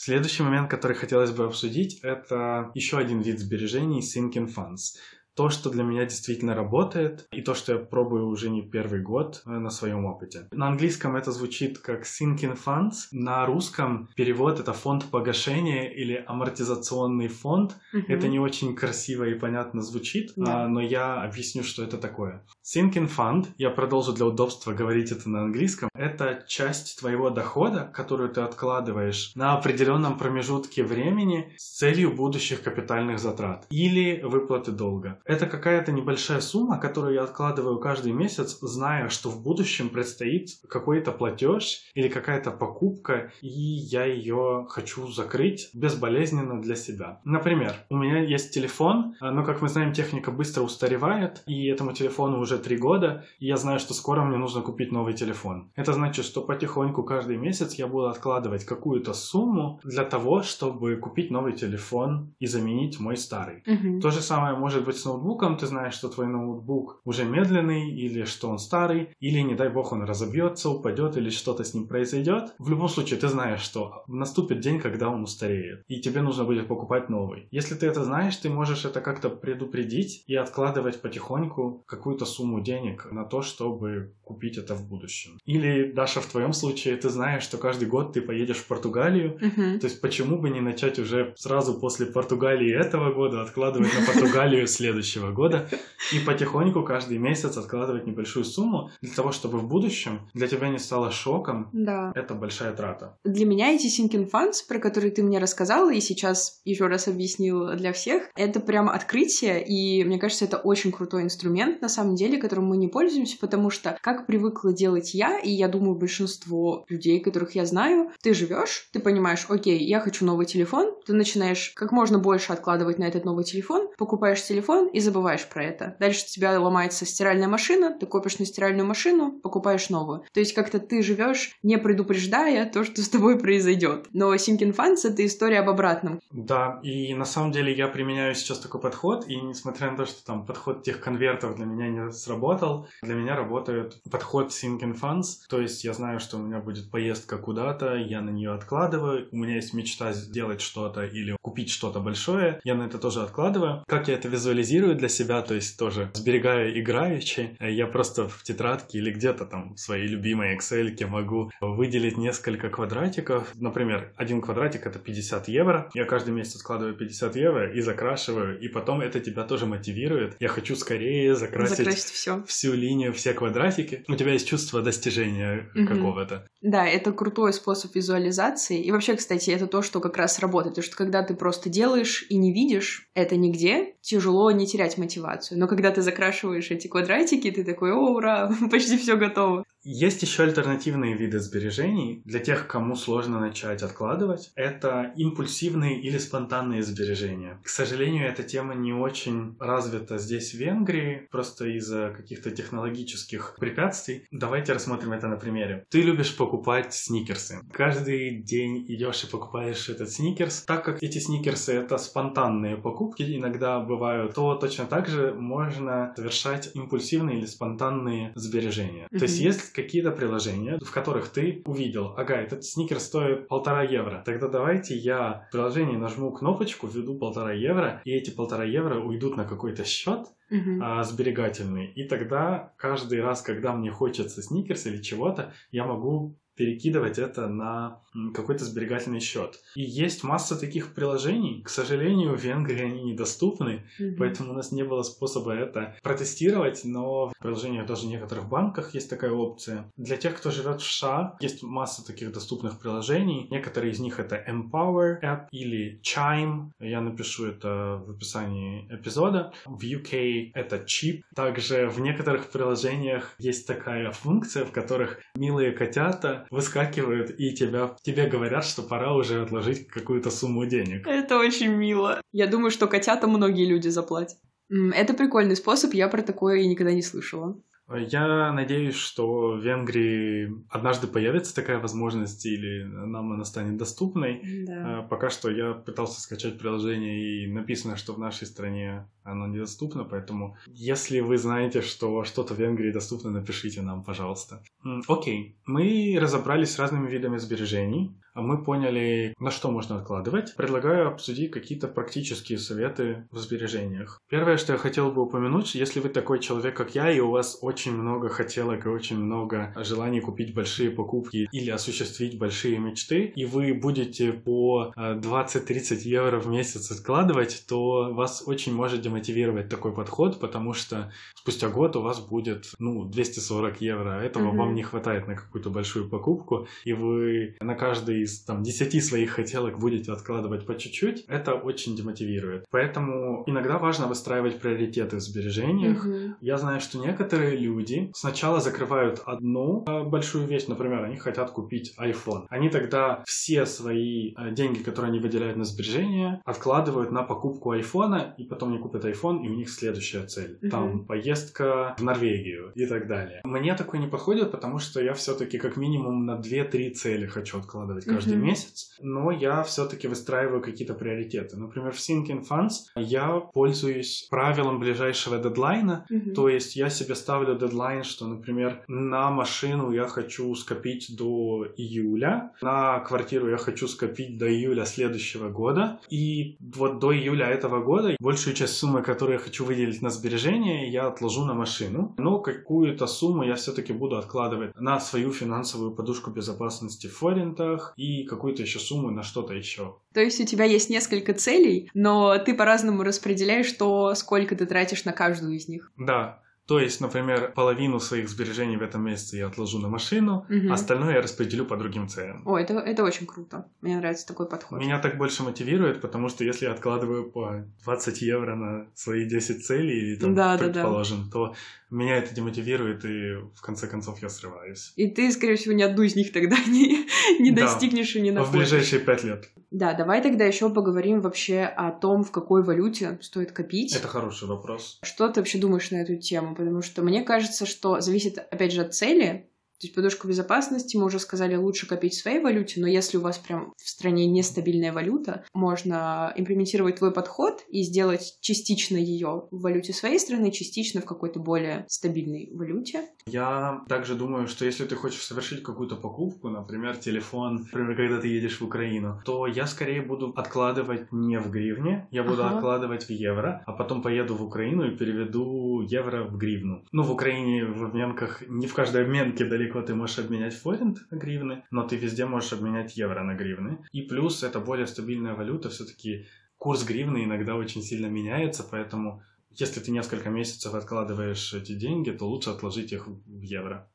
Следующий 0.00 0.44
момент, 0.44 0.70
который 0.70 0.96
хотелось 0.96 1.32
бы 1.32 1.44
обсудить, 1.44 1.98
это 2.02 2.70
еще 2.74 2.98
один 2.98 3.20
вид 3.20 3.40
сбережений– 3.40 4.00
sinking 4.00 4.46
funds. 4.46 4.94
То, 5.38 5.50
что 5.50 5.70
для 5.70 5.84
меня 5.84 6.04
действительно 6.04 6.56
работает, 6.56 7.28
и 7.30 7.42
то, 7.42 7.54
что 7.54 7.72
я 7.74 7.78
пробую 7.78 8.26
уже 8.26 8.50
не 8.50 8.62
первый 8.62 9.00
год 9.00 9.42
э, 9.46 9.50
на 9.50 9.70
своем 9.70 10.04
опыте. 10.04 10.48
На 10.50 10.66
английском 10.66 11.14
это 11.14 11.30
звучит 11.30 11.78
как 11.78 12.02
sinking 12.02 12.58
funds, 12.66 13.06
на 13.12 13.46
русском 13.46 14.08
перевод 14.16 14.58
это 14.58 14.72
фонд 14.72 15.04
погашения 15.04 15.88
или 15.90 16.24
амортизационный 16.26 17.28
фонд. 17.28 17.76
Мгм. 17.92 18.06
Это 18.08 18.26
не 18.26 18.40
очень 18.40 18.74
красиво 18.74 19.28
и 19.28 19.34
понятно 19.34 19.80
звучит, 19.80 20.32
Да. 20.34 20.64
а, 20.64 20.68
но 20.68 20.80
я 20.80 21.22
объясню, 21.22 21.62
что 21.62 21.84
это 21.84 21.98
такое. 21.98 22.44
Sinking 22.64 23.08
fund, 23.08 23.46
я 23.58 23.70
продолжу 23.70 24.12
для 24.14 24.26
удобства 24.26 24.72
говорить 24.72 25.12
это 25.12 25.30
на 25.30 25.42
английском, 25.42 25.88
это 25.94 26.44
часть 26.48 26.98
твоего 26.98 27.30
дохода, 27.30 27.88
которую 27.94 28.30
ты 28.30 28.40
откладываешь 28.40 29.30
на 29.36 29.56
определенном 29.56 30.18
промежутке 30.18 30.82
времени 30.82 31.54
с 31.58 31.76
целью 31.78 32.12
будущих 32.12 32.60
капитальных 32.60 33.20
затрат 33.20 33.66
или 33.70 34.20
выплаты 34.24 34.72
долга. 34.72 35.20
Это 35.28 35.46
какая-то 35.46 35.92
небольшая 35.92 36.40
сумма, 36.40 36.78
которую 36.78 37.12
я 37.12 37.22
откладываю 37.22 37.78
каждый 37.78 38.12
месяц, 38.12 38.58
зная, 38.62 39.10
что 39.10 39.28
в 39.28 39.42
будущем 39.42 39.90
предстоит 39.90 40.48
какой-то 40.66 41.12
платеж 41.12 41.82
или 41.92 42.08
какая-то 42.08 42.50
покупка, 42.50 43.30
и 43.42 43.48
я 43.48 44.06
ее 44.06 44.66
хочу 44.70 45.06
закрыть 45.08 45.68
безболезненно 45.74 46.62
для 46.62 46.76
себя. 46.76 47.20
Например, 47.24 47.74
у 47.90 47.96
меня 47.98 48.22
есть 48.22 48.54
телефон, 48.54 49.16
а, 49.20 49.30
но, 49.30 49.44
как 49.44 49.60
мы 49.60 49.68
знаем, 49.68 49.92
техника 49.92 50.30
быстро 50.30 50.62
устаревает, 50.62 51.42
и 51.46 51.66
этому 51.66 51.92
телефону 51.92 52.40
уже 52.40 52.56
три 52.56 52.78
года, 52.78 53.26
и 53.38 53.46
я 53.46 53.58
знаю, 53.58 53.80
что 53.80 53.92
скоро 53.92 54.22
мне 54.22 54.38
нужно 54.38 54.62
купить 54.62 54.92
новый 54.92 55.12
телефон. 55.12 55.70
Это 55.76 55.92
значит, 55.92 56.24
что 56.24 56.40
потихоньку 56.40 57.02
каждый 57.02 57.36
месяц 57.36 57.74
я 57.74 57.86
буду 57.86 58.08
откладывать 58.08 58.64
какую-то 58.64 59.12
сумму 59.12 59.78
для 59.84 60.04
того, 60.04 60.40
чтобы 60.42 60.96
купить 60.96 61.30
новый 61.30 61.52
телефон 61.52 62.32
и 62.38 62.46
заменить 62.46 62.98
мой 62.98 63.18
старый. 63.18 63.62
Мгм. 63.66 64.00
То 64.00 64.10
же 64.10 64.22
самое 64.22 64.56
может 64.56 64.86
быть 64.86 64.96
с 64.96 65.04
ноутбуком. 65.18 65.56
Ты 65.56 65.66
знаешь, 65.66 65.94
что 65.94 66.08
твой 66.08 66.26
ноутбук 66.28 67.00
уже 67.04 67.24
медленный, 67.24 67.90
или 67.90 68.24
что 68.24 68.48
он 68.48 68.58
старый, 68.58 69.08
или, 69.20 69.40
не 69.40 69.54
дай 69.54 69.68
бог, 69.68 69.92
он 69.92 70.02
разобьется, 70.02 70.70
упадет, 70.70 71.16
или 71.16 71.30
что-то 71.30 71.64
с 71.64 71.74
ним 71.74 71.86
произойдет. 71.88 72.54
В 72.58 72.70
любом 72.70 72.88
случае, 72.88 73.18
ты 73.18 73.28
знаешь, 73.28 73.60
что 73.60 74.02
наступит 74.06 74.60
день, 74.60 74.80
когда 74.80 75.08
он 75.08 75.22
устареет, 75.22 75.82
и 75.88 76.00
тебе 76.00 76.22
нужно 76.22 76.44
будет 76.44 76.68
покупать 76.68 77.08
новый. 77.10 77.48
Если 77.50 77.74
ты 77.74 77.86
это 77.86 78.04
знаешь, 78.04 78.36
ты 78.36 78.48
можешь 78.50 78.84
это 78.84 79.00
как-то 79.00 79.28
предупредить 79.30 80.24
и 80.26 80.34
откладывать 80.34 81.00
потихоньку 81.00 81.82
какую-то 81.86 82.24
сумму 82.24 82.60
денег 82.60 83.08
на 83.12 83.24
то, 83.24 83.42
чтобы 83.42 84.12
купить 84.24 84.58
это 84.58 84.74
в 84.74 84.88
будущем. 84.88 85.38
Или, 85.46 85.92
Даша, 85.92 86.20
в 86.20 86.26
твоем 86.26 86.52
случае, 86.52 86.96
ты 86.96 87.08
знаешь, 87.08 87.42
что 87.42 87.58
каждый 87.58 87.88
год 87.88 88.12
ты 88.12 88.20
поедешь 88.20 88.58
в 88.58 88.66
Португалию, 88.68 89.38
Мгм. 89.40 89.80
то 89.80 89.86
есть 89.86 90.00
почему 90.00 90.38
бы 90.38 90.50
не 90.50 90.60
начать 90.60 90.98
уже 90.98 91.32
сразу 91.36 91.80
после 91.80 92.06
Португалии 92.06 92.72
этого 92.72 93.12
года 93.12 93.42
откладывать 93.42 93.90
на 93.98 94.06
Португалию 94.06 94.66
следующего 95.08 95.32
года 95.32 95.68
и 96.12 96.18
потихоньку 96.20 96.82
каждый 96.82 97.18
месяц 97.18 97.56
откладывать 97.56 98.06
небольшую 98.06 98.44
сумму 98.44 98.90
для 99.00 99.12
того, 99.14 99.32
чтобы 99.32 99.58
в 99.58 99.66
будущем 99.66 100.28
для 100.34 100.46
тебя 100.46 100.68
не 100.68 100.78
стало 100.78 101.10
шоком. 101.10 101.70
Да. 101.72 102.12
Это 102.14 102.34
большая 102.34 102.72
трата. 102.72 103.16
Для 103.24 103.46
меня 103.46 103.72
эти 103.74 103.86
sinking 103.86 104.30
funds, 104.30 104.66
про 104.68 104.78
которые 104.78 105.10
ты 105.10 105.22
мне 105.22 105.38
рассказала 105.38 105.92
и 105.92 106.00
сейчас 106.00 106.60
еще 106.64 106.86
раз 106.86 107.08
объяснил 107.08 107.74
для 107.76 107.92
всех, 107.92 108.24
это 108.36 108.60
прям 108.60 108.88
открытие, 108.88 109.64
и 109.64 110.04
мне 110.04 110.18
кажется, 110.18 110.44
это 110.44 110.58
очень 110.58 110.92
крутой 110.92 111.22
инструмент, 111.22 111.80
на 111.80 111.88
самом 111.88 112.14
деле, 112.14 112.38
которым 112.38 112.66
мы 112.66 112.76
не 112.76 112.88
пользуемся, 112.88 113.38
потому 113.40 113.70
что, 113.70 113.98
как 114.02 114.26
привыкла 114.26 114.72
делать 114.72 115.14
я, 115.14 115.38
и 115.38 115.50
я 115.50 115.68
думаю, 115.68 115.96
большинство 115.96 116.84
людей, 116.88 117.20
которых 117.20 117.54
я 117.54 117.64
знаю, 117.64 118.10
ты 118.22 118.34
живешь, 118.34 118.88
ты 118.92 119.00
понимаешь, 119.00 119.46
окей, 119.48 119.78
я 119.84 120.00
хочу 120.00 120.24
новый 120.24 120.46
телефон, 120.46 120.94
ты 121.06 121.12
начинаешь 121.12 121.72
как 121.74 121.92
можно 121.92 122.18
больше 122.18 122.52
откладывать 122.52 122.98
на 122.98 123.04
этот 123.04 123.24
новый 123.24 123.44
телефон, 123.44 123.88
покупаешь 123.96 124.42
телефон 124.42 124.87
и 124.92 125.00
забываешь 125.00 125.46
про 125.46 125.64
это. 125.64 125.96
Дальше 126.00 126.24
у 126.24 126.28
тебя 126.28 126.58
ломается 126.60 127.06
стиральная 127.06 127.48
машина, 127.48 127.96
ты 127.98 128.06
копишь 128.06 128.38
на 128.38 128.46
стиральную 128.46 128.86
машину, 128.86 129.32
покупаешь 129.32 129.90
новую. 129.90 130.24
То 130.32 130.40
есть 130.40 130.54
как-то 130.54 130.78
ты 130.78 131.02
живешь, 131.02 131.56
не 131.62 131.78
предупреждая 131.78 132.68
то, 132.70 132.84
что 132.84 133.02
с 133.02 133.08
тобой 133.08 133.38
произойдет. 133.38 134.06
Но 134.12 134.34
sinking 134.34 134.74
funds— 134.74 134.98
это 135.04 135.24
история 135.24 135.60
об 135.60 135.70
обратном. 135.70 136.20
Да, 136.30 136.80
и 136.82 137.14
на 137.14 137.24
самом 137.24 137.52
деле 137.52 137.72
я 137.72 137.88
применяю 137.88 138.34
сейчас 138.34 138.58
такой 138.58 138.80
подход, 138.80 139.26
и 139.28 139.36
несмотря 139.36 139.90
на 139.90 139.96
то, 139.96 140.06
что 140.06 140.24
там 140.24 140.46
подход 140.46 140.82
тех 140.82 141.00
конвертов 141.00 141.56
для 141.56 141.66
меня 141.66 141.88
не 141.88 142.12
сработал, 142.12 142.88
для 143.02 143.14
меня 143.14 143.36
работает 143.36 144.00
подход 144.10 144.48
sinking 144.48 144.98
funds, 144.98 145.46
то 145.48 145.60
есть 145.60 145.84
я 145.84 145.92
знаю, 145.92 146.20
что 146.20 146.36
у 146.36 146.40
меня 146.40 146.60
будет 146.60 146.90
поездка 146.90 147.38
куда-то, 147.38 147.94
я 147.96 148.20
на 148.20 148.30
нее 148.30 148.52
откладываю, 148.52 149.28
у 149.32 149.36
меня 149.36 149.56
есть 149.56 149.74
мечта 149.74 150.12
сделать 150.12 150.60
что-то 150.60 151.04
или 151.04 151.36
купить 151.42 151.70
что-то 151.70 152.00
большое, 152.00 152.60
я 152.64 152.74
на 152.74 152.84
это 152.84 152.98
тоже 152.98 153.22
откладываю. 153.22 153.84
Как 153.86 154.08
я 154.08 154.14
это 154.14 154.28
визуализирую 154.28 154.77
для 154.80 155.08
себя, 155.08 155.42
то 155.42 155.54
есть 155.54 155.78
тоже 155.78 156.10
сберегая 156.14 156.70
играючи, 156.78 157.56
я 157.60 157.86
просто 157.86 158.28
в 158.28 158.42
тетрадке 158.42 158.98
или 158.98 159.10
где-то 159.10 159.44
там 159.46 159.74
в 159.74 159.80
своей 159.80 160.06
любимой 160.06 160.56
Excel 160.56 160.88
могу 161.06 161.50
выделить 161.60 162.16
несколько 162.16 162.68
квадратиков. 162.70 163.52
Например, 163.54 164.12
один 164.16 164.40
квадратик 164.40 164.86
это 164.86 164.98
50 164.98 165.48
евро. 165.48 165.90
Я 165.94 166.04
каждый 166.04 166.30
месяц 166.30 166.56
откладываю 166.56 166.94
50 166.96 167.36
евро 167.36 167.72
и 167.72 167.80
закрашиваю, 167.80 168.58
и 168.60 168.68
потом 168.68 169.00
это 169.00 169.20
тебя 169.20 169.44
тоже 169.44 169.66
мотивирует. 169.66 170.36
Я 170.40 170.48
хочу 170.48 170.76
скорее 170.76 171.34
закрасить, 171.34 171.78
Закрасить 171.78 172.10
все. 172.10 172.42
всю 172.46 172.74
линию, 172.74 173.12
все 173.12 173.32
квадратики. 173.34 174.04
У 174.08 174.14
тебя 174.16 174.32
есть 174.32 174.48
чувство 174.48 174.82
достижения 174.82 175.68
Мгм. 175.74 175.86
какого-то. 175.86 176.46
Да, 176.62 176.86
это 176.86 177.12
крутой 177.12 177.52
способ 177.52 177.94
визуализации. 177.94 178.82
И 178.82 178.90
вообще, 178.90 179.14
кстати, 179.16 179.50
это 179.50 179.66
то, 179.66 179.82
что 179.82 180.00
как 180.00 180.16
раз 180.16 180.38
работает. 180.38 180.74
Потому 180.74 180.84
что 180.86 180.96
когда 180.96 181.22
ты 181.22 181.34
просто 181.34 181.68
делаешь 181.68 182.26
и 182.28 182.36
не 182.36 182.52
видишь 182.52 183.08
это 183.14 183.36
нигде, 183.36 183.94
тяжело 184.00 184.50
не 184.50 184.66
терять 184.68 184.98
мотивацию. 184.98 185.58
Но 185.58 185.66
когда 185.66 185.90
ты 185.90 186.02
закрашиваешь 186.02 186.70
эти 186.70 186.86
квадратики, 186.86 187.50
ты 187.50 187.64
такой, 187.64 187.92
о, 187.92 188.10
ура, 188.10 188.52
почти 188.70 188.96
все 188.96 189.16
готово. 189.16 189.64
Есть 189.90 190.20
еще 190.20 190.42
альтернативные 190.42 191.14
виды 191.14 191.40
сбережений 191.40 192.20
для 192.26 192.40
тех, 192.40 192.66
кому 192.66 192.94
сложно 192.94 193.40
начать 193.40 193.82
откладывать. 193.82 194.52
Это 194.54 195.14
импульсивные 195.16 195.98
или 195.98 196.18
спонтанные 196.18 196.82
сбережения. 196.82 197.58
К 197.64 197.70
сожалению, 197.70 198.28
эта 198.28 198.42
тема 198.42 198.74
не 198.74 198.92
очень 198.92 199.56
развита 199.58 200.18
здесь, 200.18 200.52
в 200.52 200.58
Венгрии, 200.58 201.26
просто 201.30 201.68
из-за 201.68 202.12
каких-то 202.14 202.50
технологических 202.50 203.56
препятствий. 203.58 204.26
Давайте 204.30 204.74
рассмотрим 204.74 205.12
это 205.12 205.26
на 205.26 205.36
примере. 205.36 205.86
Ты 205.88 206.02
любишь 206.02 206.36
покупать 206.36 206.92
сникерсы. 206.92 207.60
Каждый 207.72 208.42
день 208.42 208.84
идешь 208.88 209.24
и 209.24 209.30
покупаешь 209.30 209.88
этот 209.88 210.10
сникерс. 210.10 210.64
Так 210.64 210.84
как 210.84 211.02
эти 211.02 211.18
сникерсы 211.18 211.72
это 211.72 211.96
спонтанные 211.96 212.76
покупки, 212.76 213.22
иногда 213.22 213.80
бывают, 213.80 214.34
то 214.34 214.54
точно 214.54 214.84
так 214.84 215.08
же 215.08 215.32
можно 215.32 216.12
совершать 216.14 216.72
импульсивные 216.74 217.38
или 217.38 217.46
спонтанные 217.46 218.32
сбережения. 218.34 219.04
Mm-hmm. 219.04 219.18
То 219.18 219.24
есть 219.24 219.38
есть 219.38 219.77
какие-то 219.82 220.10
приложения, 220.10 220.78
в 220.78 220.90
которых 220.90 221.28
ты 221.28 221.62
увидел, 221.64 222.14
ага, 222.16 222.34
этот 222.34 222.64
сникер 222.64 222.98
стоит 222.98 223.46
полтора 223.48 223.82
евро, 223.82 224.22
тогда 224.24 224.48
давайте 224.48 224.96
я 224.96 225.46
в 225.48 225.52
приложении 225.52 225.96
нажму 225.96 226.32
кнопочку, 226.32 226.88
введу 226.88 227.16
полтора 227.16 227.52
евро, 227.52 228.02
и 228.04 228.10
эти 228.12 228.30
полтора 228.30 228.64
евро 228.64 229.00
уйдут 229.00 229.36
на 229.36 229.44
какой-то 229.44 229.84
счет, 229.84 230.26
uh-huh. 230.50 230.78
а, 230.82 231.04
сберегательный. 231.04 231.86
И 231.92 232.08
тогда 232.08 232.72
каждый 232.76 233.20
раз, 233.20 233.40
когда 233.42 233.72
мне 233.72 233.90
хочется 233.90 234.42
сникерс 234.42 234.86
или 234.86 235.00
чего-то, 235.00 235.52
я 235.70 235.84
могу 235.84 236.36
перекидывать 236.58 237.18
это 237.18 237.46
на 237.46 238.02
какой-то 238.34 238.64
сберегательный 238.64 239.20
счет. 239.20 239.60
И 239.76 239.82
есть 239.82 240.24
масса 240.24 240.58
таких 240.58 240.92
приложений. 240.92 241.62
К 241.64 241.68
сожалению, 241.68 242.36
в 242.36 242.42
Венгрии 242.42 242.84
они 242.84 243.02
недоступны, 243.02 243.84
mm-hmm. 243.98 244.16
поэтому 244.18 244.50
у 244.50 244.54
нас 244.54 244.72
не 244.72 244.82
было 244.82 245.02
способа 245.02 245.52
это 245.52 245.96
протестировать, 246.02 246.80
но 246.84 247.28
в 247.28 247.32
приложениях 247.38 247.86
даже 247.86 248.06
в 248.06 248.10
некоторых 248.10 248.48
банках 248.48 248.94
есть 248.94 249.08
такая 249.08 249.30
опция. 249.30 249.90
Для 249.96 250.16
тех, 250.16 250.36
кто 250.36 250.50
живет 250.50 250.80
в 250.80 250.84
США, 250.84 251.36
есть 251.40 251.62
масса 251.62 252.04
таких 252.04 252.32
доступных 252.32 252.80
приложений. 252.80 253.46
Некоторые 253.50 253.92
из 253.92 254.00
них 254.00 254.18
это 254.18 254.36
Empower 254.36 255.20
App 255.22 255.46
или 255.52 256.00
Chime. 256.02 256.70
Я 256.80 257.00
напишу 257.00 257.46
это 257.46 258.02
в 258.04 258.10
описании 258.10 258.88
эпизода. 258.90 259.52
В 259.64 259.80
UK 259.84 260.50
это 260.54 260.76
Chip. 260.76 261.20
Также 261.36 261.88
в 261.88 262.00
некоторых 262.00 262.50
приложениях 262.50 263.36
есть 263.38 263.66
такая 263.66 264.10
функция, 264.10 264.64
в 264.64 264.72
которых 264.72 265.20
милые 265.36 265.70
котята 265.70 266.47
выскакивают 266.50 267.34
и 267.38 267.52
тебя, 267.54 267.96
тебе 268.02 268.26
говорят, 268.26 268.64
что 268.64 268.82
пора 268.82 269.14
уже 269.14 269.42
отложить 269.42 269.88
какую-то 269.88 270.30
сумму 270.30 270.66
денег. 270.66 271.06
Это 271.06 271.38
очень 271.38 271.72
мило. 271.72 272.20
Я 272.32 272.46
думаю, 272.46 272.70
что 272.70 272.86
котята 272.86 273.26
многие 273.26 273.66
люди 273.66 273.88
заплатят. 273.88 274.38
Это 274.70 275.14
прикольный 275.14 275.56
способ, 275.56 275.94
я 275.94 276.08
про 276.08 276.22
такое 276.22 276.66
никогда 276.66 276.92
не 276.92 277.02
слышала. 277.02 277.60
Я 277.88 278.52
надеюсь, 278.52 278.94
что 278.94 279.52
в 279.52 279.60
Венгрии 279.60 280.52
однажды 280.68 281.06
появится 281.06 281.54
такая 281.54 281.78
возможность 281.78 282.44
или 282.44 282.82
нам 282.84 283.32
она 283.32 283.44
станет 283.44 283.78
доступной. 283.78 284.42
Да. 284.66 285.00
А, 285.00 285.02
пока 285.02 285.30
что 285.30 285.50
я 285.50 285.72
пытался 285.72 286.20
скачать 286.20 286.58
приложение 286.58 287.44
и 287.44 287.52
написано, 287.52 287.96
что 287.96 288.12
в 288.12 288.18
нашей 288.18 288.46
стране 288.46 289.06
оно 289.22 289.46
недоступно, 289.46 290.04
поэтому 290.04 290.56
если 290.66 291.20
вы 291.20 291.38
знаете, 291.38 291.80
что 291.80 292.24
что-то 292.24 292.54
в 292.54 292.58
Венгрии 292.58 292.92
доступно, 292.92 293.30
напишите 293.30 293.82
нам, 293.82 294.04
пожалуйста. 294.04 294.62
Окей, 295.06 295.56
мы 295.66 296.16
разобрались 296.20 296.72
с 296.72 296.78
разными 296.78 297.10
видами 297.10 297.38
сбережений. 297.38 298.14
А 298.38 298.40
мы 298.40 298.62
поняли, 298.62 299.34
на 299.40 299.50
что 299.50 299.68
можно 299.68 299.96
откладывать. 299.96 300.54
Предлагаю 300.54 301.08
обсудить 301.08 301.50
какие-то 301.50 301.88
практические 301.88 302.60
советы 302.60 303.26
в 303.32 303.38
сбережениях. 303.38 304.22
Первое, 304.28 304.58
что 304.58 304.74
я 304.74 304.78
хотел 304.78 305.10
бы 305.10 305.22
упомянуть, 305.22 305.74
если 305.74 305.98
вы 305.98 306.08
такой 306.08 306.38
человек, 306.38 306.76
как 306.76 306.94
я, 306.94 307.10
и 307.10 307.18
у 307.18 307.32
вас 307.32 307.58
очень 307.62 307.96
много 307.96 308.28
хотелок 308.28 308.86
и 308.86 308.90
очень 308.90 309.18
много 309.18 309.74
желаний 309.78 310.20
купить 310.20 310.54
большие 310.54 310.92
покупки 310.92 311.48
или 311.50 311.68
осуществить 311.68 312.38
большие 312.38 312.78
мечты, 312.78 313.32
и 313.34 313.44
вы 313.44 313.74
будете 313.74 314.32
по 314.32 314.92
20-30 314.96 315.66
э, 315.66 315.96
евро 316.04 316.38
в 316.38 316.46
месяц 316.46 316.92
откладывать, 316.92 317.64
то 317.68 318.14
вас 318.14 318.44
очень 318.46 318.72
может 318.72 319.00
демотивировать 319.00 319.68
такой 319.68 319.92
подход, 319.92 320.38
потому 320.38 320.74
что 320.74 321.10
спустя 321.34 321.70
год 321.70 321.96
у 321.96 322.02
вас 322.02 322.20
будет, 322.20 322.70
ну, 322.78 323.04
240 323.04 323.80
евро, 323.80 324.20
а 324.20 324.22
этого 324.22 324.52
mm-hmm. 324.52 324.56
вам 324.56 324.74
не 324.76 324.84
хватает 324.84 325.26
на 325.26 325.34
какую-то 325.34 325.70
большую 325.70 326.08
покупку, 326.08 326.68
и 326.84 326.92
вы 326.92 327.56
на 327.60 327.74
каждый 327.74 328.27
из 328.28 328.44
там 328.44 328.62
10 328.62 329.04
своих 329.04 329.30
хотелок 329.30 329.78
будете 329.78 330.12
откладывать 330.12 330.66
по 330.66 330.76
чуть-чуть, 330.76 331.24
это 331.28 331.54
очень 331.54 331.96
демотивирует. 331.96 332.66
Поэтому 332.70 333.42
иногда 333.46 333.78
важно 333.78 334.06
выстраивать 334.06 334.60
приоритеты 334.60 335.16
в 335.16 335.20
сбережениях. 335.20 336.04
Угу. 336.04 336.36
Я 336.40 336.58
знаю, 336.58 336.80
что 336.80 336.98
некоторые 336.98 337.56
люди 337.56 338.10
сначала 338.14 338.60
закрывают 338.60 339.22
одну 339.24 339.84
э, 339.86 340.04
большую 340.04 340.46
вещь, 340.46 340.66
например, 340.68 341.04
они 341.04 341.16
хотят 341.16 341.50
купить 341.50 341.94
iPhone. 341.98 342.46
Они 342.50 342.68
тогда 342.68 343.22
все 343.26 343.66
свои 343.66 344.34
э, 344.34 344.52
деньги, 344.52 344.82
которые 344.82 345.10
они 345.10 345.20
выделяют 345.20 345.56
на 345.56 345.64
сбережения, 345.64 346.42
откладывают 346.44 347.10
на 347.10 347.22
покупку 347.22 347.74
iPhone, 347.74 348.34
и 348.36 348.44
потом 348.44 348.70
они 348.70 348.78
купят 348.78 349.04
iPhone, 349.04 349.44
и 349.44 349.48
у 349.48 349.54
них 349.54 349.70
следующая 349.70 350.26
цель. 350.26 350.58
Угу. 350.62 350.70
Там 350.70 351.04
поездка 351.06 351.94
в 351.98 352.02
Норвегию 352.02 352.72
и 352.74 352.86
так 352.86 353.06
далее. 353.06 353.40
Мне 353.44 353.74
такое 353.74 354.00
не 354.00 354.08
подходит, 354.08 354.50
потому 354.50 354.78
что 354.78 355.00
я 355.00 355.14
все-таки 355.14 355.58
как 355.58 355.76
минимум 355.76 356.26
на 356.26 356.38
2-3 356.38 356.90
цели 356.90 357.26
хочу 357.26 357.58
откладывать 357.58 358.04
каждый 358.04 358.17
mm-hmm. 358.26 358.36
месяц, 358.36 358.96
но 359.00 359.30
я 359.30 359.62
все-таки 359.62 360.08
выстраиваю 360.08 360.60
какие-то 360.60 360.94
приоритеты. 360.94 361.56
Например, 361.56 361.92
в 361.92 361.98
Sinking 361.98 362.46
Funds 362.48 362.86
я 362.96 363.40
пользуюсь 363.40 364.26
правилом 364.30 364.78
ближайшего 364.78 365.38
дедлайна, 365.38 366.06
mm-hmm. 366.10 366.34
то 366.34 366.48
есть 366.48 366.76
я 366.76 366.90
себе 366.90 367.14
ставлю 367.14 367.58
дедлайн, 367.58 368.04
что, 368.04 368.26
например, 368.26 368.82
на 368.88 369.30
машину 369.30 369.92
я 369.92 370.06
хочу 370.06 370.54
скопить 370.54 371.16
до 371.16 371.66
июля, 371.76 372.52
на 372.62 373.00
квартиру 373.00 373.48
я 373.48 373.56
хочу 373.56 373.88
скопить 373.88 374.38
до 374.38 374.52
июля 374.52 374.84
следующего 374.84 375.48
года, 375.48 376.00
и 376.10 376.56
вот 376.60 376.98
до 376.98 377.14
июля 377.14 377.46
этого 377.46 377.82
года 377.82 378.16
большую 378.20 378.54
часть 378.54 378.74
суммы, 378.74 379.02
которую 379.02 379.38
я 379.38 379.44
хочу 379.44 379.64
выделить 379.64 380.02
на 380.02 380.10
сбережения, 380.10 380.90
я 380.90 381.06
отложу 381.06 381.44
на 381.44 381.54
машину, 381.54 382.14
но 382.18 382.40
какую-то 382.40 383.06
сумму 383.06 383.44
я 383.44 383.54
все-таки 383.54 383.92
буду 383.92 384.16
откладывать 384.16 384.74
на 384.80 385.00
свою 385.00 385.32
финансовую 385.32 385.92
подушку 385.92 386.30
безопасности 386.30 387.06
в 387.06 387.16
форинтах 387.16 387.92
и 387.96 388.07
и 388.08 388.24
какую-то 388.24 388.62
еще 388.62 388.78
сумму 388.78 389.10
на 389.10 389.22
что-то 389.22 389.52
еще. 389.52 389.96
То 390.14 390.20
есть 390.20 390.40
у 390.40 390.44
тебя 390.44 390.64
есть 390.64 390.88
несколько 390.88 391.34
целей, 391.34 391.90
но 391.92 392.38
ты 392.38 392.54
по-разному 392.54 393.02
распределяешь 393.02 393.70
то, 393.72 394.14
сколько 394.14 394.56
ты 394.56 394.64
тратишь 394.66 395.04
на 395.04 395.12
каждую 395.12 395.56
из 395.56 395.68
них. 395.68 395.92
Да. 395.98 396.42
То 396.68 396.78
есть, 396.78 397.00
например, 397.00 397.52
половину 397.54 397.98
своих 397.98 398.28
сбережений 398.28 398.76
в 398.76 398.82
этом 398.82 399.02
месяце 399.02 399.38
я 399.38 399.46
отложу 399.46 399.78
на 399.78 399.88
машину, 399.88 400.44
угу. 400.50 400.70
остальное 400.70 401.14
я 401.14 401.22
распределю 401.22 401.64
по 401.64 401.78
другим 401.78 402.08
целям. 402.08 402.42
О, 402.46 402.58
это, 402.58 402.74
это 402.74 403.04
очень 403.04 403.26
круто. 403.26 403.64
Мне 403.80 403.96
нравится 403.96 404.26
такой 404.26 404.46
подход. 404.46 404.78
Меня 404.78 404.98
так 404.98 405.16
больше 405.16 405.42
мотивирует, 405.42 406.02
потому 406.02 406.28
что 406.28 406.44
если 406.44 406.66
я 406.66 406.72
откладываю 406.72 407.30
по 407.30 407.64
20 407.84 408.20
евро 408.20 408.54
на 408.54 408.86
свои 408.94 409.24
10 409.24 409.64
целей, 409.64 410.16
там, 410.16 410.34
да, 410.34 410.58
предположим, 410.58 411.18
да, 411.18 411.24
да. 411.24 411.30
то 411.30 411.54
меня 411.90 412.18
это 412.18 412.34
демотивирует, 412.34 413.02
и 413.06 413.36
в 413.54 413.62
конце 413.62 413.86
концов 413.86 414.20
я 414.20 414.28
срываюсь. 414.28 414.92
И 414.96 415.08
ты, 415.08 415.32
скорее 415.32 415.56
всего, 415.56 415.74
ни 415.74 415.82
одну 415.82 416.02
из 416.02 416.16
них 416.16 416.32
тогда 416.32 416.56
не, 416.66 417.06
не 417.40 417.50
да. 417.50 417.62
достигнешь 417.62 418.14
и 418.14 418.20
не 418.20 418.30
находишь. 418.30 418.52
В 418.52 418.58
ближайшие 418.58 419.00
пять 419.00 419.24
лет. 419.24 419.48
Да, 419.70 419.92
давай 419.92 420.22
тогда 420.22 420.44
еще 420.44 420.70
поговорим 420.70 421.20
вообще 421.20 421.62
о 421.62 421.90
том, 421.92 422.24
в 422.24 422.30
какой 422.30 422.62
валюте 422.62 423.18
стоит 423.20 423.52
копить. 423.52 423.94
Это 423.94 424.08
хороший 424.08 424.48
вопрос. 424.48 424.98
Что 425.02 425.28
ты 425.28 425.40
вообще 425.40 425.58
думаешь 425.58 425.90
на 425.90 425.96
эту 425.96 426.16
тему? 426.16 426.54
Потому 426.58 426.82
что 426.82 427.02
мне 427.02 427.22
кажется, 427.22 427.66
что 427.66 428.00
зависит, 428.00 428.36
опять 428.36 428.72
же, 428.72 428.80
от 428.80 428.92
цели, 428.92 429.47
то 429.78 429.86
есть 429.86 429.94
подушку 429.94 430.26
безопасности, 430.26 430.96
мы 430.96 431.06
уже 431.06 431.20
сказали, 431.20 431.54
лучше 431.54 431.86
копить 431.86 432.14
в 432.14 432.20
своей 432.20 432.40
валюте, 432.40 432.80
но 432.80 432.88
если 432.88 433.16
у 433.16 433.20
вас 433.20 433.38
прям 433.38 433.72
в 433.76 433.88
стране 433.88 434.26
нестабильная 434.26 434.92
валюта, 434.92 435.44
можно 435.54 436.32
имплементировать 436.36 436.96
твой 436.96 437.12
подход 437.12 437.64
и 437.68 437.82
сделать 437.82 438.38
частично 438.40 438.96
ее 438.96 439.46
в 439.52 439.60
валюте 439.60 439.92
своей 439.92 440.18
страны, 440.18 440.50
частично 440.50 441.00
в 441.00 441.04
какой-то 441.04 441.38
более 441.38 441.84
стабильной 441.88 442.50
валюте. 442.52 443.04
Я 443.26 443.82
также 443.88 444.16
думаю, 444.16 444.48
что 444.48 444.64
если 444.64 444.84
ты 444.84 444.96
хочешь 444.96 445.22
совершить 445.22 445.62
какую-то 445.62 445.94
покупку, 445.94 446.48
например, 446.48 446.96
телефон, 446.96 447.66
например, 447.72 447.96
когда 447.96 448.20
ты 448.20 448.26
едешь 448.28 448.60
в 448.60 448.64
Украину, 448.64 449.22
то 449.24 449.46
я 449.46 449.66
скорее 449.66 450.02
буду 450.02 450.32
откладывать 450.36 451.12
не 451.12 451.38
в 451.38 451.50
гривне, 451.50 452.08
я 452.10 452.24
буду 452.24 452.44
ага. 452.44 452.56
откладывать 452.56 453.04
в 453.04 453.10
евро, 453.10 453.62
а 453.64 453.72
потом 453.72 454.02
поеду 454.02 454.34
в 454.34 454.42
Украину 454.42 454.90
и 454.90 454.96
переведу 454.96 455.82
евро 455.82 456.24
в 456.24 456.36
гривну. 456.36 456.84
Ну, 456.90 457.02
в 457.04 457.12
Украине 457.12 457.64
в 457.64 457.84
обменках, 457.84 458.42
не 458.48 458.66
в 458.66 458.74
каждой 458.74 459.04
обменке 459.04 459.44
далеко 459.44 459.67
далеко 459.68 459.82
ты 459.86 459.94
можешь 459.94 460.18
обменять 460.18 460.54
форинт 460.54 460.98
на 461.10 461.16
гривны, 461.16 461.64
но 461.70 461.86
ты 461.86 461.96
везде 461.96 462.26
можешь 462.26 462.52
обменять 462.52 462.96
евро 462.96 463.22
на 463.22 463.34
гривны. 463.34 463.78
И 463.92 464.02
плюс 464.02 464.42
это 464.42 464.60
более 464.60 464.86
стабильная 464.86 465.34
валюта, 465.34 465.68
все-таки 465.68 466.26
курс 466.56 466.84
гривны 466.84 467.24
иногда 467.24 467.54
очень 467.54 467.82
сильно 467.82 468.06
меняется, 468.06 468.64
поэтому 468.68 469.22
если 469.50 469.80
ты 469.80 469.90
несколько 469.90 470.30
месяцев 470.30 470.74
откладываешь 470.74 471.52
эти 471.54 471.72
деньги, 471.72 472.10
то 472.10 472.26
лучше 472.26 472.50
отложить 472.50 472.92
их 472.92 473.08
в 473.08 473.42
евро. 473.42 473.90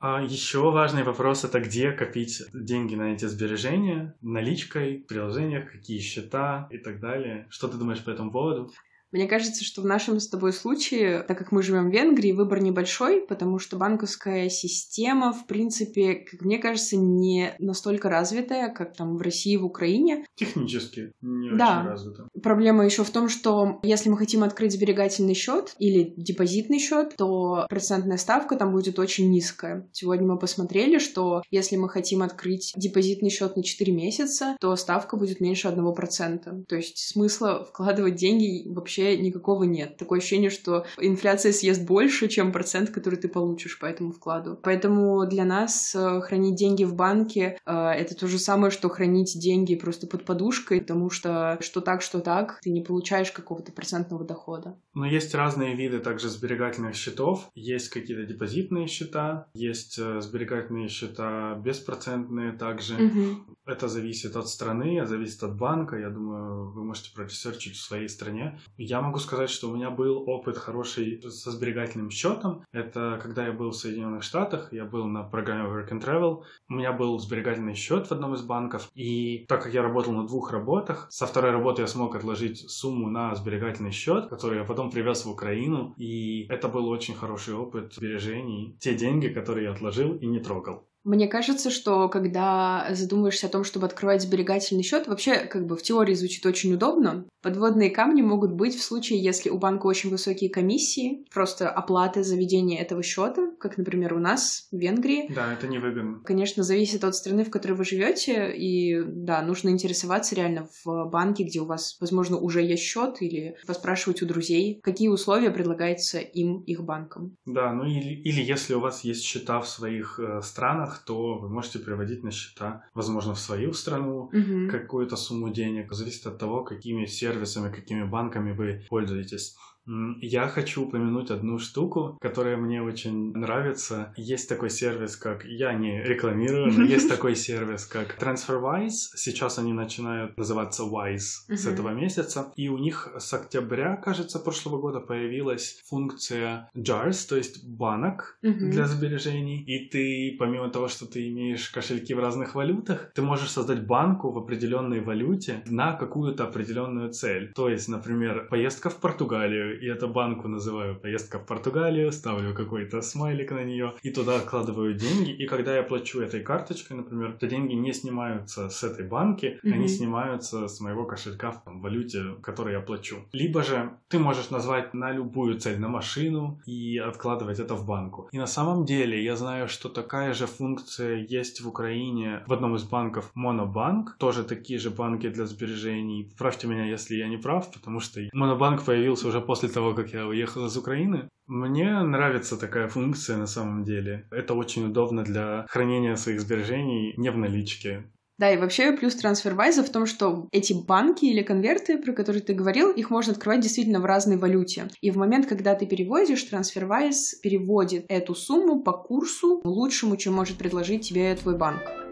А 0.00 0.22
еще 0.22 0.70
важный 0.70 1.02
вопрос 1.02 1.44
это 1.44 1.60
где 1.60 1.92
копить 1.92 2.42
деньги 2.52 2.94
на 2.94 3.14
эти 3.14 3.24
сбережения, 3.24 4.14
наличкой, 4.20 5.02
в 5.02 5.06
приложениях, 5.06 5.72
какие 5.72 6.00
счета 6.00 6.68
и 6.70 6.78
так 6.78 7.00
далее. 7.00 7.46
Что 7.48 7.68
ты 7.68 7.78
думаешь 7.78 8.04
по 8.04 8.10
этому 8.10 8.30
поводу? 8.30 8.70
Мне 9.14 9.28
кажется, 9.28 9.62
что 9.62 9.80
в 9.80 9.86
нашем 9.86 10.18
с 10.18 10.28
тобой 10.28 10.52
случае, 10.52 11.22
так 11.22 11.38
как 11.38 11.52
мы 11.52 11.62
живем 11.62 11.88
в 11.88 11.92
Венгрии, 11.92 12.32
выбор 12.32 12.60
небольшой, 12.60 13.20
потому 13.20 13.60
что 13.60 13.76
банковская 13.76 14.48
система, 14.48 15.32
в 15.32 15.46
принципе, 15.46 16.14
как 16.14 16.40
мне 16.40 16.58
кажется, 16.58 16.96
не 16.96 17.54
настолько 17.60 18.08
развитая, 18.08 18.74
как 18.74 18.96
там 18.96 19.16
в 19.16 19.22
России 19.22 19.56
в 19.56 19.64
Украине. 19.64 20.26
Технически 20.34 21.12
не 21.22 21.56
Да. 21.56 21.78
очень 21.78 21.90
развито. 21.90 22.28
Проблема 22.42 22.84
еще 22.84 23.04
в 23.04 23.10
том, 23.10 23.28
что 23.28 23.78
если 23.84 24.10
мы 24.10 24.18
хотим 24.18 24.42
открыть 24.42 24.72
сберегательный 24.72 25.34
счет 25.34 25.76
или 25.78 26.12
депозитный 26.16 26.80
счет, 26.80 27.14
то 27.16 27.66
процентная 27.70 28.16
ставка 28.16 28.56
там 28.56 28.72
будет 28.72 28.98
очень 28.98 29.30
низкая. 29.30 29.88
Сегодня 29.92 30.26
мы 30.26 30.40
посмотрели, 30.40 30.98
что 30.98 31.42
если 31.52 31.76
мы 31.76 31.88
хотим 31.88 32.22
открыть 32.22 32.72
депозитный 32.74 33.30
счет 33.30 33.56
на 33.56 33.62
4 33.62 33.92
месяца, 33.92 34.56
то 34.60 34.74
ставка 34.74 35.16
будет 35.16 35.38
меньше 35.38 35.68
1%. 35.68 36.64
То 36.64 36.74
есть 36.74 36.98
смысла 36.98 37.64
вкладывать 37.64 38.16
деньги 38.16 38.68
вообще 38.68 39.03
никакого 39.16 39.64
нет. 39.64 39.96
Такое 39.96 40.18
ощущение, 40.18 40.50
что 40.50 40.86
инфляция 40.98 41.52
съест 41.52 41.84
больше, 41.84 42.28
чем 42.28 42.52
процент, 42.52 42.90
который 42.90 43.18
ты 43.18 43.28
получишь 43.28 43.78
по 43.78 43.86
этому 43.86 44.12
вкладу. 44.12 44.58
Поэтому 44.62 45.26
для 45.26 45.44
нас 45.44 45.94
э, 45.94 46.20
хранить 46.20 46.56
деньги 46.56 46.84
в 46.84 46.94
банке 46.94 47.58
э, 47.64 47.72
это 47.72 48.14
то 48.14 48.26
же 48.26 48.38
самое, 48.38 48.70
что 48.70 48.88
хранить 48.88 49.38
деньги 49.38 49.74
просто 49.74 50.06
под 50.06 50.24
подушкой, 50.24 50.80
потому 50.80 51.10
что 51.10 51.58
что 51.60 51.80
так, 51.80 52.02
что 52.02 52.20
так, 52.20 52.58
ты 52.62 52.70
не 52.70 52.82
получаешь 52.82 53.32
какого-то 53.32 53.72
процентного 53.72 54.24
дохода. 54.24 54.78
Но 54.94 55.06
есть 55.06 55.34
разные 55.34 55.74
виды 55.74 55.98
также 55.98 56.28
сберегательных 56.28 56.94
счетов. 56.94 57.50
Есть 57.54 57.88
какие-то 57.88 58.24
депозитные 58.24 58.86
счета, 58.86 59.48
есть 59.54 59.98
э, 59.98 60.20
сберегательные 60.20 60.88
счета 60.88 61.54
беспроцентные 61.56 62.52
также. 62.52 62.94
Мгм. 62.94 63.56
Это 63.66 63.88
зависит 63.88 64.36
от 64.36 64.48
страны, 64.48 65.04
зависит 65.06 65.42
от 65.42 65.56
банка. 65.56 65.96
Я 65.96 66.10
думаю, 66.10 66.70
вы 66.72 66.84
можете 66.84 67.12
проресерчить 67.14 67.76
в 67.76 67.82
своей 67.82 68.08
стране. 68.08 68.58
Я 68.86 69.00
могу 69.00 69.18
сказать, 69.18 69.48
что 69.48 69.70
у 69.70 69.74
меня 69.74 69.88
был 69.88 70.28
опыт 70.28 70.58
хороший 70.58 71.22
со 71.22 71.50
сберегательным 71.50 72.10
счетом. 72.10 72.64
Это 72.70 73.18
когда 73.22 73.46
я 73.46 73.52
был 73.52 73.70
в 73.70 73.76
Соединенных 73.76 74.22
Штатах, 74.22 74.72
я 74.74 74.84
был 74.84 75.06
на 75.06 75.22
программе 75.22 75.70
Work 75.70 75.90
and 75.90 76.04
Travel. 76.04 76.42
У 76.68 76.74
меня 76.74 76.92
был 76.92 77.18
сберегательный 77.18 77.74
счет 77.74 78.06
в 78.06 78.12
одном 78.12 78.34
из 78.34 78.42
банков. 78.42 78.90
И 78.94 79.46
так 79.48 79.62
как 79.62 79.72
я 79.72 79.82
работал 79.82 80.12
на 80.12 80.26
двух 80.26 80.52
работах, 80.52 81.06
со 81.10 81.26
второй 81.26 81.52
работы 81.52 81.80
я 81.80 81.86
смог 81.86 82.14
отложить 82.14 82.70
сумму 82.70 83.08
на 83.08 83.34
сберегательный 83.34 83.90
счет, 83.90 84.28
который 84.28 84.58
я 84.58 84.64
потом 84.64 84.90
привез 84.90 85.24
в 85.24 85.30
Украину. 85.30 85.94
И 85.96 86.46
это 86.50 86.68
был 86.68 86.86
очень 86.88 87.14
хороший 87.14 87.54
опыт 87.54 87.94
сбережений. 87.94 88.76
Те 88.80 88.94
деньги, 88.94 89.28
которые 89.28 89.64
я 89.64 89.72
отложил 89.72 90.14
и 90.14 90.26
не 90.26 90.40
трогал. 90.40 90.86
Мне 91.04 91.28
кажется, 91.28 91.70
что 91.70 92.08
когда 92.08 92.88
задумаешься 92.90 93.46
о 93.46 93.50
том, 93.50 93.62
чтобы 93.62 93.86
открывать 93.86 94.22
сберегательный 94.22 94.82
счет, 94.82 95.06
вообще 95.06 95.36
как 95.36 95.66
бы 95.66 95.76
в 95.76 95.82
теории 95.82 96.14
звучит 96.14 96.44
очень 96.46 96.72
удобно. 96.72 97.26
Подводные 97.42 97.90
камни 97.90 98.22
могут 98.22 98.52
быть 98.52 98.74
в 98.74 98.82
случае, 98.82 99.22
если 99.22 99.50
у 99.50 99.58
банка 99.58 99.86
очень 99.86 100.08
высокие 100.08 100.48
комиссии, 100.48 101.26
просто 101.30 101.68
оплаты 101.68 102.24
за 102.24 102.36
ведение 102.36 102.80
этого 102.80 103.02
счета, 103.02 103.52
как, 103.60 103.76
например, 103.76 104.14
у 104.14 104.18
нас 104.18 104.66
в 104.72 104.78
Венгрии. 104.78 105.30
Да, 105.34 105.52
это 105.52 105.68
невыгодно. 105.68 106.20
Конечно, 106.24 106.62
зависит 106.62 107.04
от 107.04 107.14
страны, 107.14 107.44
в 107.44 107.50
которой 107.50 107.72
вы 107.72 107.84
живете, 107.84 108.50
и 108.56 109.02
да, 109.04 109.42
нужно 109.42 109.68
интересоваться 109.68 110.34
реально 110.34 110.68
в 110.84 111.10
банке, 111.10 111.44
где 111.44 111.60
у 111.60 111.66
вас, 111.66 111.98
возможно, 112.00 112.38
уже 112.38 112.62
есть 112.62 112.82
счет, 112.82 113.20
или 113.20 113.56
поспрашивать 113.66 114.22
у 114.22 114.26
друзей, 114.26 114.80
какие 114.82 115.08
условия 115.08 115.50
предлагаются 115.50 116.20
им, 116.20 116.62
их 116.62 116.82
банком. 116.82 117.36
Да, 117.44 117.74
ну 117.74 117.84
или, 117.84 118.22
или 118.22 118.40
если 118.40 118.72
у 118.72 118.80
вас 118.80 119.04
есть 119.04 119.22
счета 119.22 119.60
в 119.60 119.68
своих 119.68 120.18
э, 120.18 120.40
странах, 120.42 120.93
то 120.98 121.38
вы 121.38 121.48
можете 121.48 121.78
переводить 121.78 122.24
на 122.24 122.30
счета, 122.30 122.84
возможно, 122.94 123.34
в 123.34 123.38
свою 123.38 123.72
страну 123.72 124.30
Мгм. 124.32 124.70
какую-то 124.70 125.16
сумму 125.16 125.50
денег. 125.50 125.92
Зависит 125.92 126.26
от 126.26 126.38
того, 126.38 126.64
какими 126.64 127.06
сервисами, 127.06 127.72
какими 127.72 128.04
банками 128.04 128.52
вы 128.52 128.82
пользуетесь. 128.88 129.56
Я 129.86 130.48
хочу 130.48 130.84
упомянуть 130.84 131.30
одну 131.30 131.58
штуку, 131.58 132.16
которая 132.20 132.56
мне 132.56 132.82
очень 132.82 133.32
нравится. 133.32 134.12
Есть 134.16 134.48
такой 134.48 134.70
сервис, 134.70 135.16
как... 135.16 135.44
Я 135.44 135.74
не 135.74 136.02
рекламирую, 136.02 136.72
но 136.72 136.84
есть 136.84 137.08
такой 137.14 137.36
сервис, 137.36 137.86
как 137.86 138.16
TransferWise. 138.20 139.14
Сейчас 139.14 139.58
они 139.58 139.72
начинают 139.72 140.36
называться 140.36 140.84
Wise 140.84 141.44
с 141.48 141.66
этого 141.66 141.90
месяца. 141.90 142.52
И 142.56 142.68
у 142.68 142.78
них 142.78 143.12
с 143.18 143.32
октября, 143.34 143.96
кажется, 143.96 144.38
прошлого 144.38 144.80
года 144.80 145.00
появилась 145.00 145.80
функция 145.86 146.70
JARS, 146.76 147.28
то 147.28 147.36
есть 147.36 147.64
банок 147.66 148.38
для 148.42 148.86
сбережений. 148.86 149.62
И 149.64 149.88
ты, 149.88 150.36
помимо 150.38 150.70
того, 150.70 150.88
что 150.88 151.06
ты 151.06 151.28
имеешь 151.28 151.68
кошельки 151.70 152.14
в 152.14 152.20
разных 152.20 152.54
валютах, 152.54 153.12
ты 153.14 153.22
можешь 153.22 153.50
создать 153.50 153.86
банку 153.86 154.30
в 154.30 154.38
определенной 154.38 155.00
валюте 155.00 155.62
на 155.66 155.92
какую-то 155.92 156.44
определенную 156.44 157.12
цель. 157.12 157.52
То 157.54 157.68
есть, 157.68 157.88
например, 157.88 158.48
поездка 158.50 158.90
в 158.90 158.96
Португалию, 158.96 159.73
и 159.74 159.86
эту 159.86 160.08
банку 160.08 160.48
называю 160.48 160.94
поездка 160.96 161.38
в 161.38 161.46
Португалию, 161.46 162.12
ставлю 162.12 162.54
какой-то 162.54 163.00
смайлик 163.02 163.50
на 163.52 163.64
нее, 163.64 163.94
и 164.02 164.10
туда 164.10 164.36
откладываю 164.36 164.94
деньги. 164.94 165.30
И 165.30 165.46
когда 165.46 165.76
я 165.76 165.82
плачу 165.82 166.20
этой 166.20 166.40
карточкой, 166.40 166.96
например, 166.96 167.36
то 167.40 167.46
деньги 167.46 167.74
не 167.74 167.92
снимаются 167.92 168.68
с 168.68 168.82
этой 168.84 169.06
банки, 169.06 169.58
Мгм. 169.62 169.74
они 169.74 169.88
снимаются 169.88 170.68
с 170.68 170.80
моего 170.80 171.04
кошелька 171.04 171.50
в 171.50 171.64
там, 171.64 171.80
валюте, 171.80 172.22
которой 172.42 172.72
я 172.74 172.80
плачу. 172.80 173.16
Либо 173.32 173.62
же 173.62 173.90
ты 174.08 174.18
можешь 174.18 174.50
назвать 174.50 174.94
на 174.94 175.12
любую 175.12 175.58
цель, 175.58 175.78
на 175.80 175.88
машину, 175.88 176.60
и 176.66 176.98
откладывать 176.98 177.58
это 177.60 177.74
в 177.74 177.86
банку. 177.86 178.28
И 178.32 178.38
на 178.38 178.46
самом 178.46 178.84
деле 178.84 179.22
я 179.22 179.36
знаю, 179.36 179.68
что 179.68 179.88
такая 179.88 180.34
же 180.34 180.46
функция 180.46 181.16
есть 181.28 181.60
в 181.60 181.68
Украине 181.68 182.42
в 182.46 182.52
одном 182.52 182.74
из 182.76 182.82
банков 182.84 183.30
Монобанк, 183.34 184.16
тоже 184.18 184.44
такие 184.44 184.78
же 184.78 184.90
банки 184.90 185.28
для 185.28 185.46
сбережений. 185.46 186.32
Правьте 186.38 186.66
меня, 186.66 186.84
если 186.86 187.16
я 187.16 187.28
не 187.28 187.36
прав, 187.36 187.70
потому 187.72 188.00
что 188.00 188.20
Монобанк 188.32 188.84
появился 188.84 189.28
уже 189.28 189.40
после 189.40 189.63
того, 189.68 189.94
как 189.94 190.12
я 190.12 190.26
уехал 190.26 190.66
из 190.66 190.76
Украины. 190.76 191.28
Мне 191.46 192.02
нравится 192.02 192.56
такая 192.56 192.88
функция 192.88 193.36
на 193.36 193.46
самом 193.46 193.84
деле. 193.84 194.26
Это 194.30 194.54
очень 194.54 194.86
удобно 194.86 195.22
для 195.22 195.66
хранения 195.68 196.16
своих 196.16 196.40
сбережений 196.40 197.14
не 197.16 197.30
в 197.30 197.36
наличке. 197.36 198.04
Да, 198.36 198.50
и 198.50 198.56
вообще 198.56 198.92
плюс 198.92 199.14
TransferWise 199.14 199.84
в 199.84 199.92
том, 199.92 200.06
что 200.06 200.48
эти 200.50 200.72
банки 200.72 201.24
или 201.24 201.42
конверты, 201.42 201.98
про 201.98 202.12
которые 202.12 202.42
ты 202.42 202.52
говорил, 202.52 202.90
их 202.90 203.10
можно 203.10 203.32
открывать 203.32 203.60
действительно 203.60 204.00
в 204.00 204.04
разной 204.04 204.38
валюте. 204.38 204.88
И 205.00 205.12
в 205.12 205.16
момент, 205.16 205.46
когда 205.46 205.74
ты 205.76 205.86
переводишь, 205.86 206.44
TransferWise 206.50 207.40
переводит 207.42 208.06
эту 208.08 208.34
сумму 208.34 208.82
по 208.82 208.92
курсу 208.92 209.60
лучшему, 209.62 210.16
чем 210.16 210.34
может 210.34 210.58
предложить 210.58 211.06
тебе 211.06 211.34
твой 211.36 211.56
банк. 211.56 212.03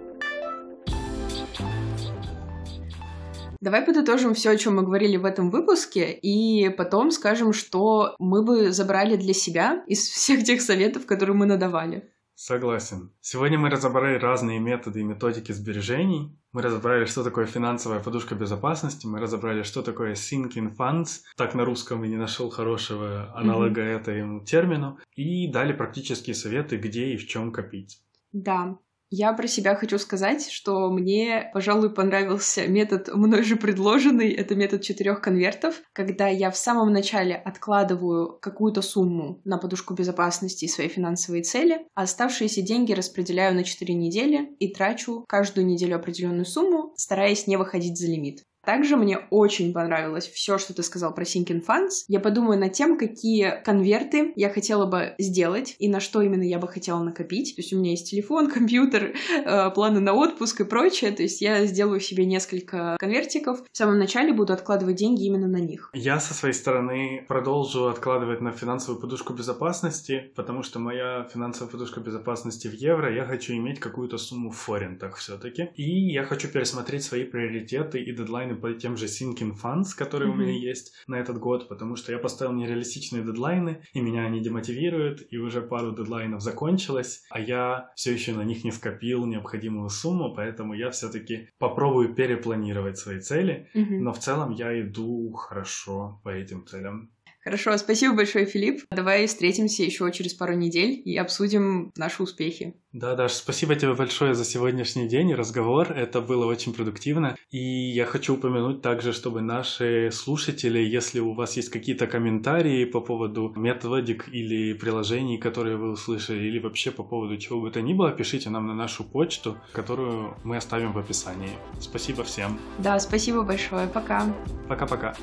Давай 3.62 3.82
подытожим 3.82 4.34
все, 4.34 4.50
о 4.50 4.56
чем 4.56 4.74
мы 4.74 4.82
говорили 4.82 5.16
в 5.16 5.24
этом 5.24 5.48
выпуске, 5.48 6.12
и 6.12 6.68
потом 6.68 7.12
скажем, 7.12 7.52
что 7.52 8.16
мы 8.18 8.44
бы 8.44 8.72
забрали 8.72 9.14
для 9.14 9.32
себя 9.32 9.84
из 9.86 10.00
всех 10.00 10.42
тех 10.42 10.60
советов, 10.60 11.06
которые 11.06 11.36
мы 11.36 11.46
надавали. 11.46 12.10
Согласен. 12.34 13.12
Сегодня 13.20 13.60
мы 13.60 13.70
разобрали 13.70 14.18
разные 14.18 14.58
методы 14.58 14.98
и 14.98 15.04
методики 15.04 15.52
сбережений. 15.52 16.36
Мы 16.50 16.60
разобрали, 16.60 17.04
что 17.04 17.22
такое 17.22 17.46
финансовая 17.46 18.00
подушка 18.00 18.34
безопасности. 18.34 19.06
Мы 19.06 19.20
разобрали, 19.20 19.62
что 19.62 19.82
такое 19.82 20.14
sinking 20.14 20.76
funds. 20.76 21.20
Так 21.36 21.54
на 21.54 21.64
русском 21.64 22.04
и 22.04 22.08
не 22.08 22.16
нашел 22.16 22.50
хорошего 22.50 23.32
аналога 23.36 23.80
этому 23.80 24.44
термину. 24.44 24.98
И 25.14 25.46
дали 25.52 25.72
практические 25.72 26.34
советы, 26.34 26.78
где 26.78 27.12
и 27.12 27.16
в 27.16 27.28
чем 27.28 27.52
копить. 27.52 28.02
Да, 28.32 28.76
я 29.14 29.34
про 29.34 29.46
себя 29.46 29.74
хочу 29.74 29.98
сказать, 29.98 30.50
что 30.50 30.88
мне, 30.90 31.50
пожалуй, 31.52 31.92
понравился 31.92 32.66
метод 32.66 33.14
мной 33.14 33.42
же 33.42 33.56
предложенный. 33.56 34.32
Это 34.32 34.54
метод 34.54 34.80
четырех 34.80 35.20
конвертов, 35.20 35.82
когда 35.92 36.28
я 36.28 36.50
в 36.50 36.56
самом 36.56 36.94
начале 36.94 37.34
откладываю 37.34 38.38
какую-то 38.40 38.80
сумму 38.80 39.42
на 39.44 39.58
подушку 39.58 39.92
безопасности 39.92 40.64
и 40.64 40.68
свои 40.68 40.88
финансовые 40.88 41.42
цели, 41.42 41.86
а 41.94 42.04
оставшиеся 42.04 42.62
деньги 42.62 42.94
распределяю 42.94 43.54
на 43.54 43.64
4 43.64 43.92
недели 43.92 44.56
и 44.58 44.72
трачу 44.72 45.26
каждую 45.28 45.66
неделю 45.66 45.96
определенную 45.96 46.46
сумму, 46.46 46.94
стараясь 46.96 47.46
не 47.46 47.58
выходить 47.58 47.98
за 47.98 48.06
лимит. 48.06 48.44
Также 48.64 48.96
мне 48.96 49.18
очень 49.30 49.72
понравилось 49.72 50.28
все, 50.28 50.56
что 50.56 50.72
ты 50.72 50.82
сказал 50.84 51.12
про 51.14 51.24
Sinking 51.24 51.64
Funds. 51.66 52.04
Я 52.06 52.20
подумаю 52.20 52.58
над 52.60 52.72
тем, 52.72 52.96
какие 52.96 53.60
конверты 53.64 54.32
я 54.36 54.50
хотела 54.50 54.86
бы 54.86 55.14
сделать 55.18 55.74
и 55.78 55.88
на 55.88 55.98
что 55.98 56.22
именно 56.22 56.44
я 56.44 56.58
бы 56.60 56.68
хотела 56.68 57.02
накопить. 57.02 57.56
То 57.56 57.62
есть 57.62 57.72
у 57.72 57.78
меня 57.78 57.90
есть 57.90 58.08
телефон, 58.08 58.48
компьютер, 58.54 59.14
э, 59.44 59.70
планы 59.70 59.98
на 59.98 60.12
отпуск 60.14 60.60
и 60.60 60.64
прочее. 60.64 61.10
То 61.10 61.22
есть 61.22 61.40
я 61.40 61.66
сделаю 61.66 61.98
себе 61.98 62.24
несколько 62.24 62.96
конвертиков. 63.00 63.62
В 63.70 63.76
самом 63.76 63.98
начале 63.98 64.32
буду 64.32 64.52
откладывать 64.52 64.96
деньги 64.96 65.24
именно 65.24 65.48
на 65.48 65.58
них. 65.58 65.90
Я 65.92 66.20
со 66.20 66.32
своей 66.32 66.54
стороны 66.54 67.24
продолжу 67.26 67.88
откладывать 67.88 68.40
на 68.40 68.52
финансовую 68.52 69.00
подушку 69.00 69.32
безопасности, 69.32 70.30
потому 70.36 70.62
что 70.62 70.78
моя 70.78 71.28
финансовая 71.32 71.70
подушка 71.70 72.00
безопасности 72.00 72.68
в 72.68 72.74
евро, 72.74 73.12
я 73.12 73.24
хочу 73.24 73.54
иметь 73.54 73.80
какую-то 73.80 74.18
сумму 74.18 74.50
в 74.50 74.56
форинтах 74.56 75.16
все-таки. 75.16 75.70
И 75.74 76.12
я 76.12 76.22
хочу 76.22 76.48
пересмотреть 76.48 77.02
свои 77.02 77.24
приоритеты 77.24 78.00
и 78.00 78.12
дедлайны 78.12 78.51
дедлайны 78.53 78.61
по 78.61 78.72
тем 78.72 78.96
же 78.96 79.07
Sinking 79.07 79.57
Funds, 79.61 79.96
которые 79.96 80.30
mm-hmm. 80.30 80.34
у 80.34 80.36
меня 80.36 80.53
есть 80.53 80.92
на 81.07 81.16
этот 81.16 81.38
год, 81.38 81.68
потому 81.68 81.96
что 81.96 82.12
я 82.12 82.18
поставил 82.18 82.53
нереалистичные 82.53 83.24
дедлайны, 83.24 83.82
и 83.92 84.00
меня 84.00 84.24
они 84.24 84.40
демотивируют, 84.40 85.22
и 85.30 85.38
уже 85.38 85.62
пару 85.62 85.94
дедлайнов 85.94 86.42
закончилось, 86.42 87.24
а 87.30 87.40
я 87.40 87.90
все 87.94 88.12
еще 88.12 88.32
на 88.32 88.44
них 88.44 88.64
не 88.64 88.72
скопил 88.72 89.26
необходимую 89.26 89.88
сумму, 89.90 90.34
поэтому 90.34 90.74
я 90.74 90.90
все-таки 90.90 91.48
попробую 91.59 92.14
перепланировать 92.14 92.98
свои 92.98 93.20
цели, 93.20 93.68
mm-hmm. 93.74 93.98
но 94.00 94.12
в 94.12 94.18
целом 94.18 94.50
я 94.50 94.80
иду 94.80 95.32
хорошо 95.32 96.20
по 96.24 96.30
этим 96.30 96.66
целям. 96.66 97.11
Хорошо, 97.44 97.76
спасибо 97.76 98.14
большое, 98.14 98.46
Филипп. 98.46 98.84
Давай 98.92 99.26
встретимся 99.26 99.82
еще 99.82 100.11
через 100.12 100.32
пару 100.32 100.55
недель 100.55 101.03
и 101.05 101.16
обсудим 101.16 101.90
наши 101.96 102.22
успехи. 102.22 102.74
Да, 102.93 103.14
Даш, 103.14 103.32
спасибо 103.32 103.74
тебе 103.74 103.95
большое 103.95 104.34
за 104.34 104.45
сегодняшний 104.45 105.09
день 105.09 105.30
и 105.30 105.34
разговор. 105.34 105.93
Это 105.93 106.20
было 106.20 106.45
очень 106.45 106.74
продуктивно. 106.74 107.36
И 107.51 107.59
я 107.59 108.05
хочу 108.05 108.34
упомянуть 108.34 108.82
также, 108.82 109.14
чтобы 109.14 109.40
наши 109.40 110.11
слушатели, 110.12 110.78
если 110.78 111.20
у 111.20 111.32
вас 111.32 111.57
есть 111.57 111.70
какие-то 111.70 112.07
комментарии 112.07 112.84
по 112.84 113.01
поводу 113.01 113.51
методик 113.57 114.28
или 114.28 114.74
приложений, 114.74 115.38
которые 115.38 115.76
вы 115.76 115.93
услышали, 115.93 116.45
или 116.45 116.59
вообще 116.59 116.90
по 116.90 117.03
поводу 117.03 117.38
чего 117.38 117.62
бы 117.62 117.70
то 117.70 117.80
ни 117.80 117.95
было, 117.95 118.11
пишите 118.11 118.51
нам 118.51 118.66
на 118.66 118.74
нашу 118.74 119.05
почту, 119.05 119.57
которую 119.72 120.36
мы 120.45 120.59
оставим 120.59 120.93
в 120.93 120.99
описании. 120.99 121.57
Спасибо 121.80 122.24
всем. 122.24 122.59
Да, 122.78 123.01
спасибо 123.01 123.43
большое. 123.43 123.88
Пока. 123.88 124.26
Пока-пока. 124.68 125.14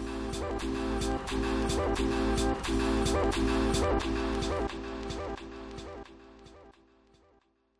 Thank 3.22 4.06
you. 4.06 4.29